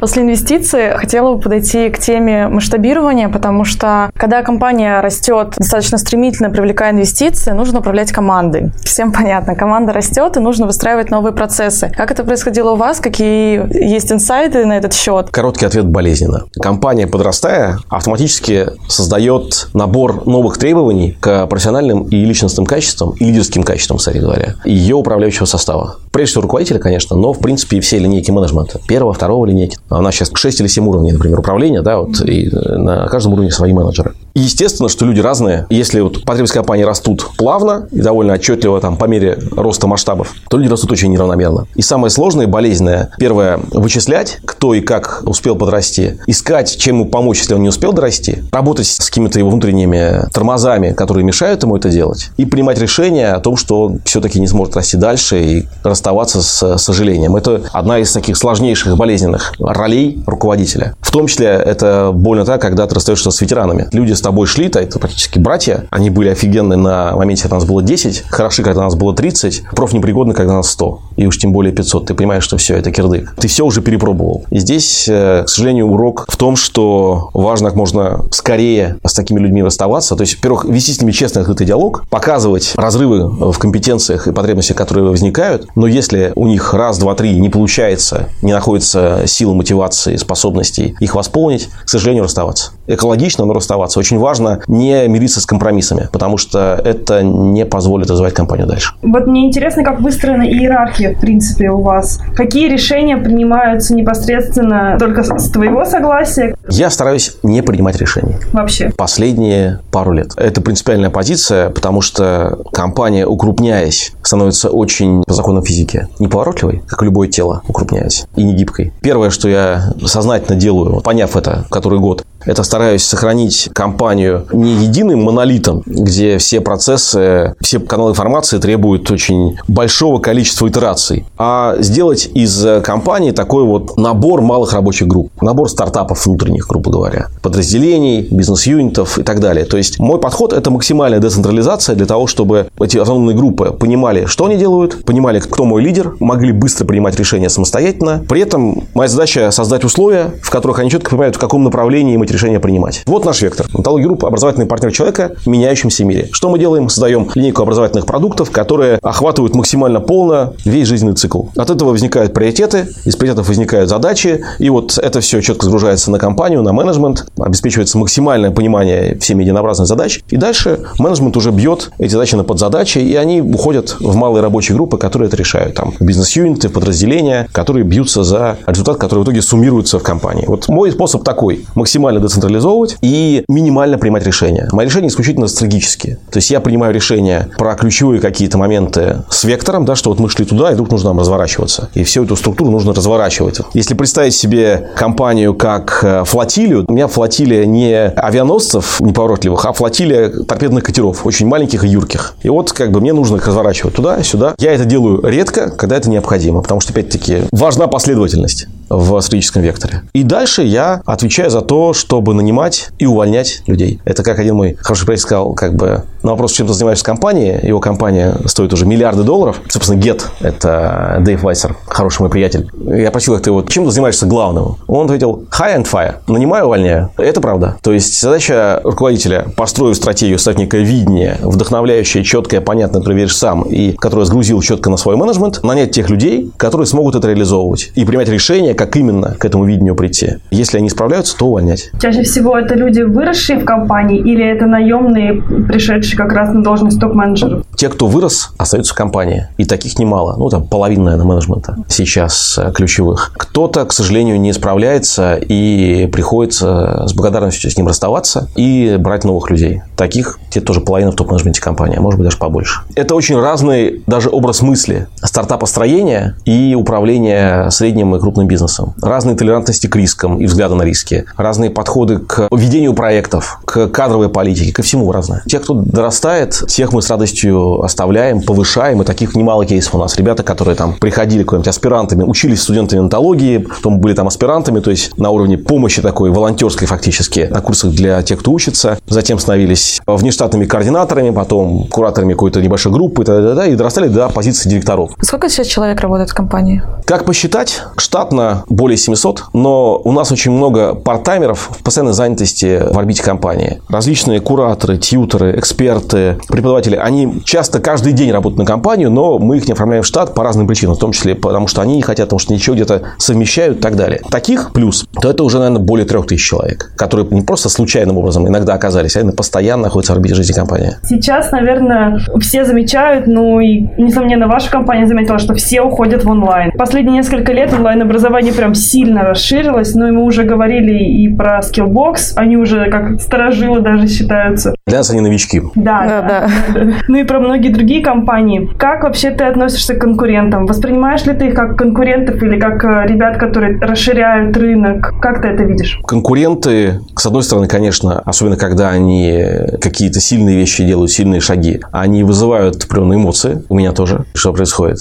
После 0.00 0.22
инвестиций 0.22 0.96
хотела 0.96 1.34
бы 1.34 1.40
подойти 1.40 1.90
к 1.90 1.98
теме 1.98 2.48
масштабирования, 2.48 3.28
потому 3.28 3.64
что 3.64 4.10
когда 4.14 4.39
компания 4.42 5.00
растет 5.00 5.54
достаточно 5.56 5.98
стремительно, 5.98 6.50
привлекая 6.50 6.92
инвестиции, 6.92 7.52
нужно 7.52 7.80
управлять 7.80 8.12
командой. 8.12 8.72
Всем 8.84 9.12
понятно, 9.12 9.54
команда 9.54 9.92
растет, 9.92 10.36
и 10.36 10.40
нужно 10.40 10.66
выстраивать 10.66 11.10
новые 11.10 11.32
процессы. 11.32 11.92
Как 11.96 12.10
это 12.10 12.24
происходило 12.24 12.72
у 12.72 12.76
вас? 12.76 13.00
Какие 13.00 13.66
есть 13.72 14.10
инсайты 14.12 14.64
на 14.66 14.76
этот 14.76 14.94
счет? 14.94 15.30
Короткий 15.30 15.66
ответ– 15.66 15.86
болезненно. 15.86 16.44
Компания, 16.60 17.06
подрастая, 17.06 17.78
автоматически 17.88 18.66
создает 18.88 19.68
набор 19.74 20.26
новых 20.26 20.58
требований 20.58 21.16
к 21.20 21.46
профессиональным 21.46 22.04
и 22.04 22.24
личностным 22.24 22.66
качествам, 22.66 23.14
и 23.18 23.24
лидерским 23.24 23.62
качествам, 23.62 23.98
кстати 23.98 24.18
говоря, 24.18 24.54
ее 24.64 24.96
управляющего 24.96 25.46
состава. 25.46 25.96
Прежде 26.12 26.32
всего 26.32 26.42
руководителя, 26.42 26.78
конечно, 26.78 27.16
но, 27.16 27.32
в 27.32 27.38
принципе, 27.38 27.78
и 27.78 27.80
все 27.80 27.98
линейки 27.98 28.30
менеджмента. 28.30 28.80
Первого, 28.88 29.12
второго 29.12 29.46
линейки. 29.46 29.78
У 29.90 30.00
нас 30.00 30.14
сейчас 30.14 30.30
6 30.34 30.60
или 30.60 30.66
7 30.66 30.88
уровней, 30.88 31.12
например, 31.12 31.38
управления, 31.38 31.82
да, 31.82 32.00
вот, 32.00 32.20
и 32.20 32.50
на 32.50 33.06
каждом 33.06 33.34
уровне 33.34 33.50
свои 33.50 33.72
менеджеры. 33.72 34.14
И 34.34 34.40
естественно, 34.40 34.88
что 34.88 35.04
люди 35.06 35.20
разные. 35.20 35.66
Если 35.70 36.00
вот 36.00 36.24
потребности 36.24 36.54
компании 36.54 36.84
растут 36.84 37.28
плавно 37.36 37.88
и 37.90 38.00
довольно 38.00 38.34
отчетливо 38.34 38.80
там, 38.80 38.96
по 38.96 39.04
мере 39.04 39.38
роста 39.52 39.86
масштабов, 39.86 40.34
то 40.48 40.56
люди 40.56 40.70
растут 40.70 40.92
очень 40.92 41.10
неравномерно. 41.12 41.66
И 41.74 41.82
самое 41.82 42.10
сложное 42.10 42.46
болезненное, 42.46 43.10
первое, 43.18 43.60
вычислять, 43.72 44.38
кто 44.44 44.74
и 44.74 44.80
как 44.80 45.22
успел 45.26 45.56
подрасти, 45.56 46.20
искать, 46.26 46.76
чем 46.76 47.00
ему 47.00 47.10
помочь, 47.10 47.38
если 47.38 47.54
он 47.54 47.62
не 47.62 47.68
успел 47.68 47.92
дорасти, 47.92 48.44
работать 48.52 48.86
с 48.86 49.08
какими-то 49.10 49.38
его 49.38 49.50
внутренними 49.50 50.28
тормозами, 50.32 50.92
которые 50.92 51.24
мешают 51.24 51.62
ему 51.62 51.76
это 51.76 51.90
делать, 51.90 52.30
и 52.36 52.44
принимать 52.44 52.78
решение 52.78 53.32
о 53.32 53.40
том, 53.40 53.56
что 53.56 53.82
он 53.82 54.00
все-таки 54.04 54.40
не 54.40 54.46
сможет 54.46 54.76
расти 54.76 54.96
дальше 54.96 55.42
и 55.42 55.68
расставаться 56.00 56.40
с 56.40 56.78
сожалением. 56.78 57.36
Это 57.36 57.62
одна 57.72 57.98
из 57.98 58.10
таких 58.12 58.36
сложнейших 58.38 58.96
болезненных 58.96 59.52
ролей 59.58 60.22
руководителя. 60.26 60.94
В 61.02 61.10
том 61.10 61.26
числе 61.26 61.48
это 61.48 62.10
больно 62.14 62.46
так, 62.46 62.60
когда 62.62 62.86
ты 62.86 62.94
расстаешься 62.94 63.30
с 63.30 63.40
ветеранами. 63.40 63.88
Люди 63.92 64.12
с 64.12 64.20
тобой 64.22 64.46
шли, 64.46 64.66
это 64.66 64.98
практически 64.98 65.38
братья. 65.38 65.86
Они 65.90 66.08
были 66.08 66.30
офигенны 66.30 66.76
на 66.76 67.12
моменте, 67.16 67.42
когда 67.42 67.56
нас 67.56 67.66
было 67.66 67.82
10, 67.82 68.24
хороши, 68.28 68.62
когда 68.62 68.82
нас 68.82 68.94
было 68.94 69.14
30, 69.14 69.64
профнепригодны, 69.72 70.32
когда 70.32 70.54
нас 70.54 70.70
100. 70.70 71.00
И 71.16 71.26
уж 71.26 71.36
тем 71.38 71.52
более 71.52 71.72
500. 71.72 72.06
Ты 72.06 72.14
понимаешь, 72.14 72.44
что 72.44 72.56
все, 72.56 72.76
это 72.76 72.90
кирдык. 72.90 73.34
Ты 73.38 73.48
все 73.48 73.66
уже 73.66 73.82
перепробовал. 73.82 74.44
И 74.50 74.58
здесь, 74.58 75.06
э, 75.08 75.42
к 75.44 75.48
сожалению, 75.48 75.88
урок 75.88 76.24
в 76.28 76.36
том, 76.36 76.56
что 76.56 77.28
важно 77.34 77.68
как 77.68 77.76
можно 77.76 78.24
скорее 78.30 78.96
с 79.04 79.12
такими 79.12 79.38
людьми 79.38 79.62
расставаться. 79.62 80.16
То 80.16 80.22
есть, 80.22 80.36
во-первых, 80.36 80.64
вести 80.64 80.92
с 80.92 81.00
ними 81.02 81.12
честный 81.12 81.42
открытый 81.42 81.66
диалог, 81.66 82.04
показывать 82.08 82.72
разрывы 82.76 83.52
в 83.52 83.58
компетенциях 83.58 84.28
и 84.28 84.32
потребностях, 84.32 84.76
которые 84.76 85.04
возникают. 85.08 85.66
Но 85.74 85.86
если 85.90 86.32
у 86.34 86.46
них 86.46 86.74
раз, 86.74 86.98
два, 86.98 87.14
три 87.14 87.38
не 87.38 87.48
получается, 87.48 88.28
не 88.42 88.52
находится 88.52 89.22
силы 89.26 89.54
мотивации, 89.54 90.16
способностей 90.16 90.94
их 91.00 91.14
восполнить, 91.14 91.68
к 91.84 91.88
сожалению, 91.88 92.24
расставаться. 92.24 92.72
Экологично, 92.86 93.44
но 93.44 93.52
расставаться. 93.52 93.98
Очень 93.98 94.18
важно 94.18 94.60
не 94.66 95.06
мириться 95.08 95.40
с 95.40 95.46
компромиссами, 95.46 96.08
потому 96.12 96.36
что 96.36 96.80
это 96.84 97.22
не 97.22 97.64
позволит 97.64 98.10
развивать 98.10 98.34
компанию 98.34 98.66
дальше. 98.66 98.94
Вот 99.02 99.26
мне 99.26 99.46
интересно, 99.46 99.84
как 99.84 100.00
выстроена 100.00 100.42
иерархия, 100.42 101.14
в 101.14 101.20
принципе, 101.20 101.70
у 101.70 101.80
вас. 101.80 102.20
Какие 102.34 102.68
решения 102.68 103.16
принимаются 103.16 103.94
непосредственно 103.94 104.96
только 104.98 105.22
с 105.22 105.50
твоего 105.50 105.84
согласия? 105.84 106.56
Я 106.68 106.90
стараюсь 106.90 107.36
не 107.42 107.62
принимать 107.62 107.96
решений. 107.96 108.36
Вообще? 108.52 108.90
Последние 108.96 109.80
пару 109.90 110.12
лет. 110.12 110.32
Это 110.36 110.60
принципиальная 110.60 111.10
позиция, 111.10 111.70
потому 111.70 112.00
что 112.00 112.58
компания, 112.72 113.26
укрупняясь, 113.26 114.12
становится 114.22 114.70
очень 114.70 115.22
по 115.24 115.34
законам 115.34 115.62
физики 115.64 115.79
неповоротливой, 116.18 116.82
как 116.86 117.02
любое 117.02 117.28
тело, 117.28 117.62
укрупняясь, 117.68 118.26
и 118.36 118.42
не 118.42 118.54
гибкой. 118.54 118.92
Первое, 119.00 119.30
что 119.30 119.48
я 119.48 119.94
сознательно 120.04 120.58
делаю, 120.58 121.00
поняв 121.00 121.36
это 121.36 121.66
который 121.70 121.98
год, 121.98 122.24
это 122.44 122.62
стараюсь 122.62 123.04
сохранить 123.04 123.70
компанию 123.72 124.46
не 124.52 124.72
единым 124.74 125.22
монолитом, 125.22 125.82
где 125.86 126.38
все 126.38 126.60
процессы, 126.60 127.54
все 127.60 127.80
каналы 127.80 128.12
информации 128.12 128.58
требуют 128.58 129.10
очень 129.10 129.58
большого 129.68 130.20
количества 130.20 130.68
итераций, 130.68 131.26
а 131.38 131.76
сделать 131.80 132.28
из 132.34 132.64
компании 132.82 133.30
такой 133.32 133.64
вот 133.64 133.96
набор 133.96 134.40
малых 134.40 134.72
рабочих 134.72 135.08
групп, 135.08 135.30
набор 135.42 135.68
стартапов 135.68 136.24
внутренних, 136.26 136.66
грубо 136.66 136.90
говоря, 136.90 137.28
подразделений, 137.42 138.26
бизнес-юнитов 138.30 139.18
и 139.18 139.22
так 139.22 139.40
далее. 139.40 139.64
То 139.64 139.76
есть 139.76 139.98
мой 139.98 140.18
подход– 140.18 140.52
это 140.54 140.70
максимальная 140.70 141.20
децентрализация 141.20 141.94
для 141.96 142.06
того, 142.06 142.26
чтобы 142.26 142.68
эти 142.80 142.98
автономные 142.98 143.36
группы 143.36 143.72
понимали, 143.72 144.26
что 144.26 144.46
они 144.46 144.56
делают, 144.56 145.04
понимали, 145.04 145.40
кто 145.40 145.64
мой 145.64 145.82
лидер, 145.82 146.16
могли 146.20 146.52
быстро 146.52 146.86
принимать 146.86 147.16
решения 147.18 147.48
самостоятельно. 147.48 148.24
При 148.28 148.40
этом 148.40 148.84
моя 148.94 149.08
задача 149.08 149.50
создать 149.50 149.84
условия, 149.84 150.32
в 150.42 150.50
которых 150.50 150.78
они 150.78 150.90
четко 150.90 151.10
понимают, 151.10 151.36
в 151.36 151.38
каком 151.38 151.64
направлении 151.64 152.22
эти 152.29 152.29
решения 152.30 152.60
принимать. 152.60 153.02
Вот 153.06 153.24
наш 153.24 153.42
вектор. 153.42 153.66
Онтология 153.74 154.06
группа– 154.06 154.28
образовательный 154.28 154.66
партнер 154.66 154.92
человека 154.92 155.32
в 155.44 155.46
меняющемся 155.46 156.04
мире. 156.04 156.28
Что 156.32 156.48
мы 156.48 156.58
делаем? 156.58 156.88
Создаем 156.88 157.28
линейку 157.34 157.62
образовательных 157.62 158.06
продуктов, 158.06 158.50
которые 158.50 158.98
охватывают 159.02 159.54
максимально 159.54 160.00
полно 160.00 160.54
весь 160.64 160.88
жизненный 160.88 161.14
цикл. 161.14 161.44
От 161.56 161.70
этого 161.70 161.90
возникают 161.90 162.34
приоритеты, 162.34 162.88
из 163.04 163.16
приоритетов 163.16 163.48
возникают 163.48 163.88
задачи, 163.88 164.44
и 164.58 164.70
вот 164.70 164.98
это 164.98 165.20
все 165.20 165.40
четко 165.40 165.64
загружается 165.64 166.10
на 166.10 166.18
компанию, 166.18 166.62
на 166.62 166.72
менеджмент, 166.72 167.26
обеспечивается 167.38 167.98
максимальное 167.98 168.50
понимание 168.50 169.18
всеми 169.18 169.42
единообразных 169.42 169.86
задач, 169.86 170.22
и 170.28 170.36
дальше 170.36 170.80
менеджмент 170.98 171.36
уже 171.36 171.50
бьет 171.50 171.90
эти 171.98 172.12
задачи 172.12 172.34
на 172.34 172.44
подзадачи, 172.44 172.98
и 172.98 173.14
они 173.16 173.40
уходят 173.40 173.96
в 174.00 174.14
малые 174.14 174.42
рабочие 174.42 174.76
группы, 174.76 174.98
которые 174.98 175.28
это 175.28 175.36
решают. 175.36 175.74
Там 175.74 175.94
бизнес-юниты, 176.00 176.68
подразделения, 176.68 177.48
которые 177.52 177.84
бьются 177.84 178.22
за 178.22 178.58
результат, 178.66 178.98
который 178.98 179.20
в 179.20 179.24
итоге 179.24 179.42
суммируется 179.42 179.98
в 179.98 180.02
компании. 180.02 180.44
Вот 180.46 180.68
мой 180.68 180.90
способ 180.92 181.24
такой. 181.24 181.64
Максимально 181.74 182.19
децентрализовывать 182.20 182.96
и 183.02 183.44
минимально 183.48 183.98
принимать 183.98 184.24
решения. 184.24 184.68
Мои 184.72 184.86
решения 184.86 185.08
исключительно 185.08 185.48
стратегические. 185.48 186.16
То 186.30 186.38
есть 186.38 186.50
я 186.50 186.60
принимаю 186.60 186.94
решения 186.94 187.48
про 187.56 187.74
ключевые 187.74 188.20
какие-то 188.20 188.58
моменты 188.58 189.22
с 189.28 189.44
вектором, 189.44 189.84
да, 189.84 189.94
что 189.94 190.10
вот 190.10 190.18
мы 190.18 190.28
шли 190.28 190.44
туда, 190.44 190.70
и 190.70 190.74
вдруг 190.74 190.90
нужно 190.90 191.10
нам 191.10 191.20
разворачиваться. 191.20 191.88
И 191.94 192.04
всю 192.04 192.24
эту 192.24 192.36
структуру 192.36 192.70
нужно 192.70 192.92
разворачивать. 192.92 193.60
Если 193.74 193.94
представить 193.94 194.34
себе 194.34 194.90
компанию 194.96 195.54
как 195.54 196.00
э, 196.02 196.24
флотилию, 196.24 196.84
у 196.86 196.92
меня 196.92 197.08
флотилия 197.08 197.66
не 197.66 197.94
авианосцев 197.94 199.00
неповоротливых, 199.00 199.64
а 199.64 199.72
флотилия 199.72 200.28
торпедных 200.28 200.84
катеров, 200.84 201.26
очень 201.26 201.46
маленьких 201.46 201.84
и 201.84 201.88
юрких. 201.88 202.34
И 202.42 202.48
вот 202.48 202.72
как 202.72 202.92
бы 202.92 203.00
мне 203.00 203.12
нужно 203.12 203.36
их 203.36 203.46
разворачивать 203.46 203.94
туда, 203.94 204.22
сюда. 204.22 204.54
Я 204.58 204.72
это 204.72 204.84
делаю 204.84 205.20
редко, 205.24 205.70
когда 205.70 205.96
это 205.96 206.10
необходимо, 206.10 206.62
потому 206.62 206.80
что, 206.80 206.92
опять-таки, 206.92 207.42
важна 207.52 207.86
последовательность 207.86 208.66
в 208.90 209.20
стратегическом 209.20 209.62
векторе. 209.62 210.02
И 210.12 210.24
дальше 210.24 210.62
я 210.62 211.00
отвечаю 211.06 211.50
за 211.50 211.62
то, 211.62 211.94
чтобы 211.94 212.34
нанимать 212.34 212.90
и 212.98 213.06
увольнять 213.06 213.62
людей. 213.66 214.00
Это 214.04 214.22
как 214.22 214.38
один 214.38 214.56
мой 214.56 214.76
хороший 214.80 215.06
приятель 215.06 215.22
сказал, 215.22 215.54
как 215.54 215.74
бы 215.76 216.04
на 216.22 216.32
вопрос, 216.32 216.52
чем 216.52 216.66
ты 216.66 216.72
занимаешься 216.72 217.04
в 217.04 217.06
компании, 217.06 217.58
его 217.62 217.80
компания 217.80 218.34
стоит 218.46 218.72
уже 218.72 218.86
миллиарды 218.86 219.22
долларов. 219.22 219.60
Собственно, 219.68 219.98
Get, 219.98 220.22
это 220.40 221.18
Дэйв 221.20 221.42
Вайсер, 221.42 221.76
хороший 221.86 222.22
мой 222.22 222.30
приятель. 222.30 222.68
Я 222.84 223.10
просил 223.10 223.34
их, 223.34 223.42
ты 223.42 223.50
вот 223.50 223.68
чем 223.68 223.84
ты 223.84 223.90
занимаешься 223.90 224.26
главным? 224.26 224.76
Он 224.86 225.06
ответил, 225.06 225.44
high 225.50 225.78
and 225.78 225.90
fire. 225.90 226.16
Нанимаю, 226.26 226.66
увольняю. 226.66 227.10
Это 227.16 227.40
правда. 227.40 227.76
То 227.82 227.92
есть 227.92 228.20
задача 228.20 228.80
руководителя 228.84 229.46
построить 229.56 229.96
стратегию, 229.96 230.38
стать 230.38 230.58
некое 230.58 230.82
видение, 230.82 231.38
вдохновляющее, 231.40 232.24
четкое, 232.24 232.60
понятное, 232.60 233.00
которое 233.00 233.28
сам, 233.28 233.62
и 233.62 233.92
которое 233.92 234.24
сгрузил 234.24 234.60
четко 234.60 234.90
на 234.90 234.96
свой 234.96 235.16
менеджмент, 235.16 235.62
нанять 235.62 235.92
тех 235.92 236.10
людей, 236.10 236.50
которые 236.56 236.86
смогут 236.86 237.14
это 237.14 237.28
реализовывать 237.28 237.92
и 237.94 238.04
принимать 238.04 238.28
решения, 238.28 238.74
как 238.74 238.96
именно 238.96 239.34
к 239.38 239.44
этому 239.44 239.64
видению 239.64 239.94
прийти. 239.94 240.38
Если 240.50 240.78
они 240.78 240.90
справляются, 240.90 241.36
то 241.36 241.46
увольнять. 241.46 241.90
Чаще 242.00 242.22
всего 242.22 242.58
это 242.58 242.74
люди, 242.74 243.02
выросшие 243.02 243.58
в 243.58 243.64
компании, 243.64 244.18
или 244.18 244.44
это 244.44 244.66
наемные, 244.66 245.42
пришедшие 245.68 246.09
как 246.16 246.32
раз 246.32 246.52
на 246.52 246.62
должность 246.62 247.00
топ-менеджеров? 247.00 247.64
Те, 247.76 247.88
кто 247.88 248.06
вырос, 248.06 248.52
остаются 248.58 248.92
в 248.92 248.96
компании. 248.96 249.48
И 249.56 249.64
таких 249.64 249.98
немало. 249.98 250.36
Ну, 250.36 250.48
там 250.48 250.66
половина, 250.66 251.04
наверное, 251.04 251.26
менеджмента 251.26 251.76
сейчас 251.88 252.58
э, 252.58 252.72
ключевых. 252.72 253.32
Кто-то, 253.36 253.84
к 253.84 253.92
сожалению, 253.92 254.40
не 254.40 254.52
справляется 254.52 255.36
и 255.36 256.06
приходится 256.12 257.06
с 257.06 257.14
благодарностью 257.14 257.70
с 257.70 257.76
ним 257.76 257.88
расставаться 257.88 258.48
и 258.56 258.96
брать 258.98 259.24
новых 259.24 259.50
людей. 259.50 259.82
Таких 259.96 260.38
те 260.50 260.60
тоже 260.60 260.80
половина 260.80 261.12
в 261.12 261.14
топ-менеджменте 261.14 261.60
компании, 261.60 261.96
а 261.96 262.00
может 262.00 262.18
быть 262.18 262.26
даже 262.26 262.38
побольше. 262.38 262.80
Это 262.94 263.14
очень 263.14 263.38
разный 263.38 264.02
даже 264.06 264.28
образ 264.30 264.62
мысли 264.62 265.08
стартапостроения 265.22 266.36
и 266.44 266.74
управления 266.76 267.70
средним 267.70 268.14
и 268.16 268.20
крупным 268.20 268.46
бизнесом, 268.46 268.94
разные 269.02 269.36
толерантности 269.36 269.86
к 269.86 269.96
рискам 269.96 270.38
и 270.38 270.46
взгляды 270.46 270.74
на 270.74 270.82
риски, 270.82 271.24
разные 271.36 271.70
подходы 271.70 272.18
к 272.18 272.48
ведению 272.50 272.94
проектов, 272.94 273.60
к 273.64 273.88
кадровой 273.88 274.28
политике, 274.28 274.72
ко 274.72 274.82
всему 274.82 275.10
разное. 275.12 275.42
Те, 275.46 275.58
кто 275.58 275.74
дорастает, 276.00 276.64
тех 276.66 276.92
мы 276.92 277.02
с 277.02 277.10
радостью 277.10 277.82
оставляем, 277.82 278.40
повышаем, 278.40 279.02
и 279.02 279.04
таких 279.04 279.36
немало 279.36 279.66
кейсов 279.66 279.94
у 279.94 279.98
нас. 279.98 280.16
Ребята, 280.16 280.42
которые 280.42 280.74
там 280.74 280.94
приходили 280.94 281.42
какими-нибудь 281.42 281.68
аспирантами, 281.68 282.22
учились 282.22 282.62
студентами 282.62 283.00
онтологии, 283.00 283.58
потом 283.58 284.00
были 284.00 284.14
там 284.14 284.26
аспирантами, 284.26 284.80
то 284.80 284.90
есть 284.90 285.16
на 285.18 285.30
уровне 285.30 285.58
помощи 285.58 286.00
такой 286.00 286.30
волонтерской 286.30 286.86
фактически, 286.86 287.48
на 287.50 287.60
курсах 287.60 287.92
для 287.92 288.22
тех, 288.22 288.40
кто 288.40 288.52
учится, 288.52 288.98
затем 289.08 289.38
становились 289.38 290.00
внештатными 290.06 290.64
координаторами, 290.64 291.30
потом 291.30 291.86
кураторами 291.88 292.32
какой-то 292.32 292.62
небольшой 292.62 292.92
группы, 292.92 293.22
и, 293.22 293.72
и 293.72 293.74
дорастали 293.76 294.08
до 294.08 294.30
позиции 294.30 294.70
директоров. 294.70 295.10
Сколько 295.20 295.50
сейчас 295.50 295.66
человек 295.66 296.00
работает 296.00 296.30
в 296.30 296.34
компании? 296.34 296.82
Как 297.04 297.26
посчитать? 297.26 297.82
Штатно 297.98 298.64
более 298.68 298.96
700, 298.96 299.44
но 299.52 300.00
у 300.02 300.12
нас 300.12 300.32
очень 300.32 300.52
много 300.52 300.94
партаймеров 300.94 301.70
в 301.78 301.82
постоянной 301.82 302.14
занятости 302.14 302.82
в 302.90 302.98
орбите 302.98 303.22
компании. 303.22 303.82
Различные 303.88 304.40
кураторы, 304.40 304.96
тьютеры, 304.96 305.58
эксперты, 305.58 305.89
преподаватели, 305.98 306.96
они 306.96 307.42
часто 307.44 307.80
каждый 307.80 308.12
день 308.12 308.30
работают 308.30 308.58
на 308.58 308.64
компанию, 308.64 309.10
но 309.10 309.38
мы 309.38 309.56
их 309.56 309.66
не 309.66 309.72
оформляем 309.72 310.02
в 310.02 310.06
штат 310.06 310.34
по 310.34 310.42
разным 310.42 310.66
причинам, 310.66 310.94
в 310.94 310.98
том 310.98 311.12
числе 311.12 311.34
потому, 311.34 311.66
что 311.66 311.82
они 311.82 311.96
не 311.96 312.02
хотят, 312.02 312.26
потому 312.26 312.38
что 312.38 312.52
ничего 312.52 312.74
где-то 312.74 313.02
совмещают 313.18 313.78
и 313.78 313.80
так 313.80 313.96
далее. 313.96 314.20
Таких 314.30 314.72
плюс, 314.72 315.06
то 315.20 315.30
это 315.30 315.44
уже, 315.44 315.58
наверное, 315.58 315.82
более 315.82 316.06
3000 316.06 316.42
человек, 316.42 316.92
которые 316.96 317.26
не 317.30 317.42
просто 317.42 317.68
случайным 317.68 318.18
образом 318.18 318.46
иногда 318.46 318.74
оказались, 318.74 319.16
а 319.16 319.20
именно 319.20 319.32
постоянно 319.32 319.84
находятся 319.84 320.12
в 320.12 320.16
орбите 320.16 320.34
жизни 320.34 320.52
компании. 320.52 320.96
Сейчас, 321.02 321.50
наверное, 321.52 322.18
все 322.40 322.64
замечают, 322.64 323.26
ну 323.26 323.60
и, 323.60 323.80
несомненно, 323.98 324.48
ваша 324.48 324.70
компания 324.70 325.06
заметила, 325.06 325.38
что 325.38 325.54
все 325.54 325.82
уходят 325.82 326.24
в 326.24 326.30
онлайн. 326.30 326.72
Последние 326.72 327.16
несколько 327.16 327.52
лет 327.52 327.72
онлайн-образование 327.72 328.52
прям 328.52 328.74
сильно 328.74 329.22
расширилась, 329.22 329.94
но 329.94 330.08
мы 330.08 330.24
уже 330.24 330.44
говорили 330.44 331.04
и 331.04 331.28
про 331.34 331.60
Skillbox, 331.60 332.34
они 332.36 332.56
уже 332.56 332.90
как 332.90 333.20
старожилы 333.20 333.80
даже 333.80 334.08
считаются. 334.08 334.74
Для 334.86 334.98
нас 334.98 335.10
они 335.10 335.20
новички. 335.20 335.62
Да, 335.82 336.04
да, 336.06 336.48
да. 336.74 336.80
Ну 337.08 337.18
и 337.18 337.24
про 337.24 337.40
многие 337.40 337.70
другие 337.70 338.02
компании. 338.02 338.70
Как 338.78 339.02
вообще 339.02 339.30
ты 339.30 339.44
относишься 339.44 339.94
к 339.94 340.00
конкурентам? 340.00 340.66
Воспринимаешь 340.66 341.24
ли 341.24 341.34
ты 341.34 341.48
их 341.48 341.54
как 341.54 341.76
конкурентов 341.76 342.42
или 342.42 342.58
как 342.58 342.84
э, 342.84 343.06
ребят, 343.06 343.38
которые 343.38 343.78
расширяют 343.80 344.56
рынок? 344.56 345.14
Как 345.20 345.42
ты 345.42 345.48
это 345.48 345.64
видишь? 345.64 346.00
Конкуренты, 346.06 347.00
с 347.16 347.26
одной 347.26 347.42
стороны, 347.42 347.66
конечно, 347.66 348.20
особенно 348.20 348.56
когда 348.56 348.90
они 348.90 349.44
какие-то 349.80 350.20
сильные 350.20 350.56
вещи 350.56 350.84
делают, 350.84 351.10
сильные 351.10 351.40
шаги, 351.40 351.80
они 351.92 352.24
вызывают 352.24 352.84
определенные 352.84 353.18
эмоции. 353.18 353.62
У 353.68 353.76
меня 353.76 353.92
тоже. 353.92 354.24
Что 354.34 354.52
происходит? 354.52 354.98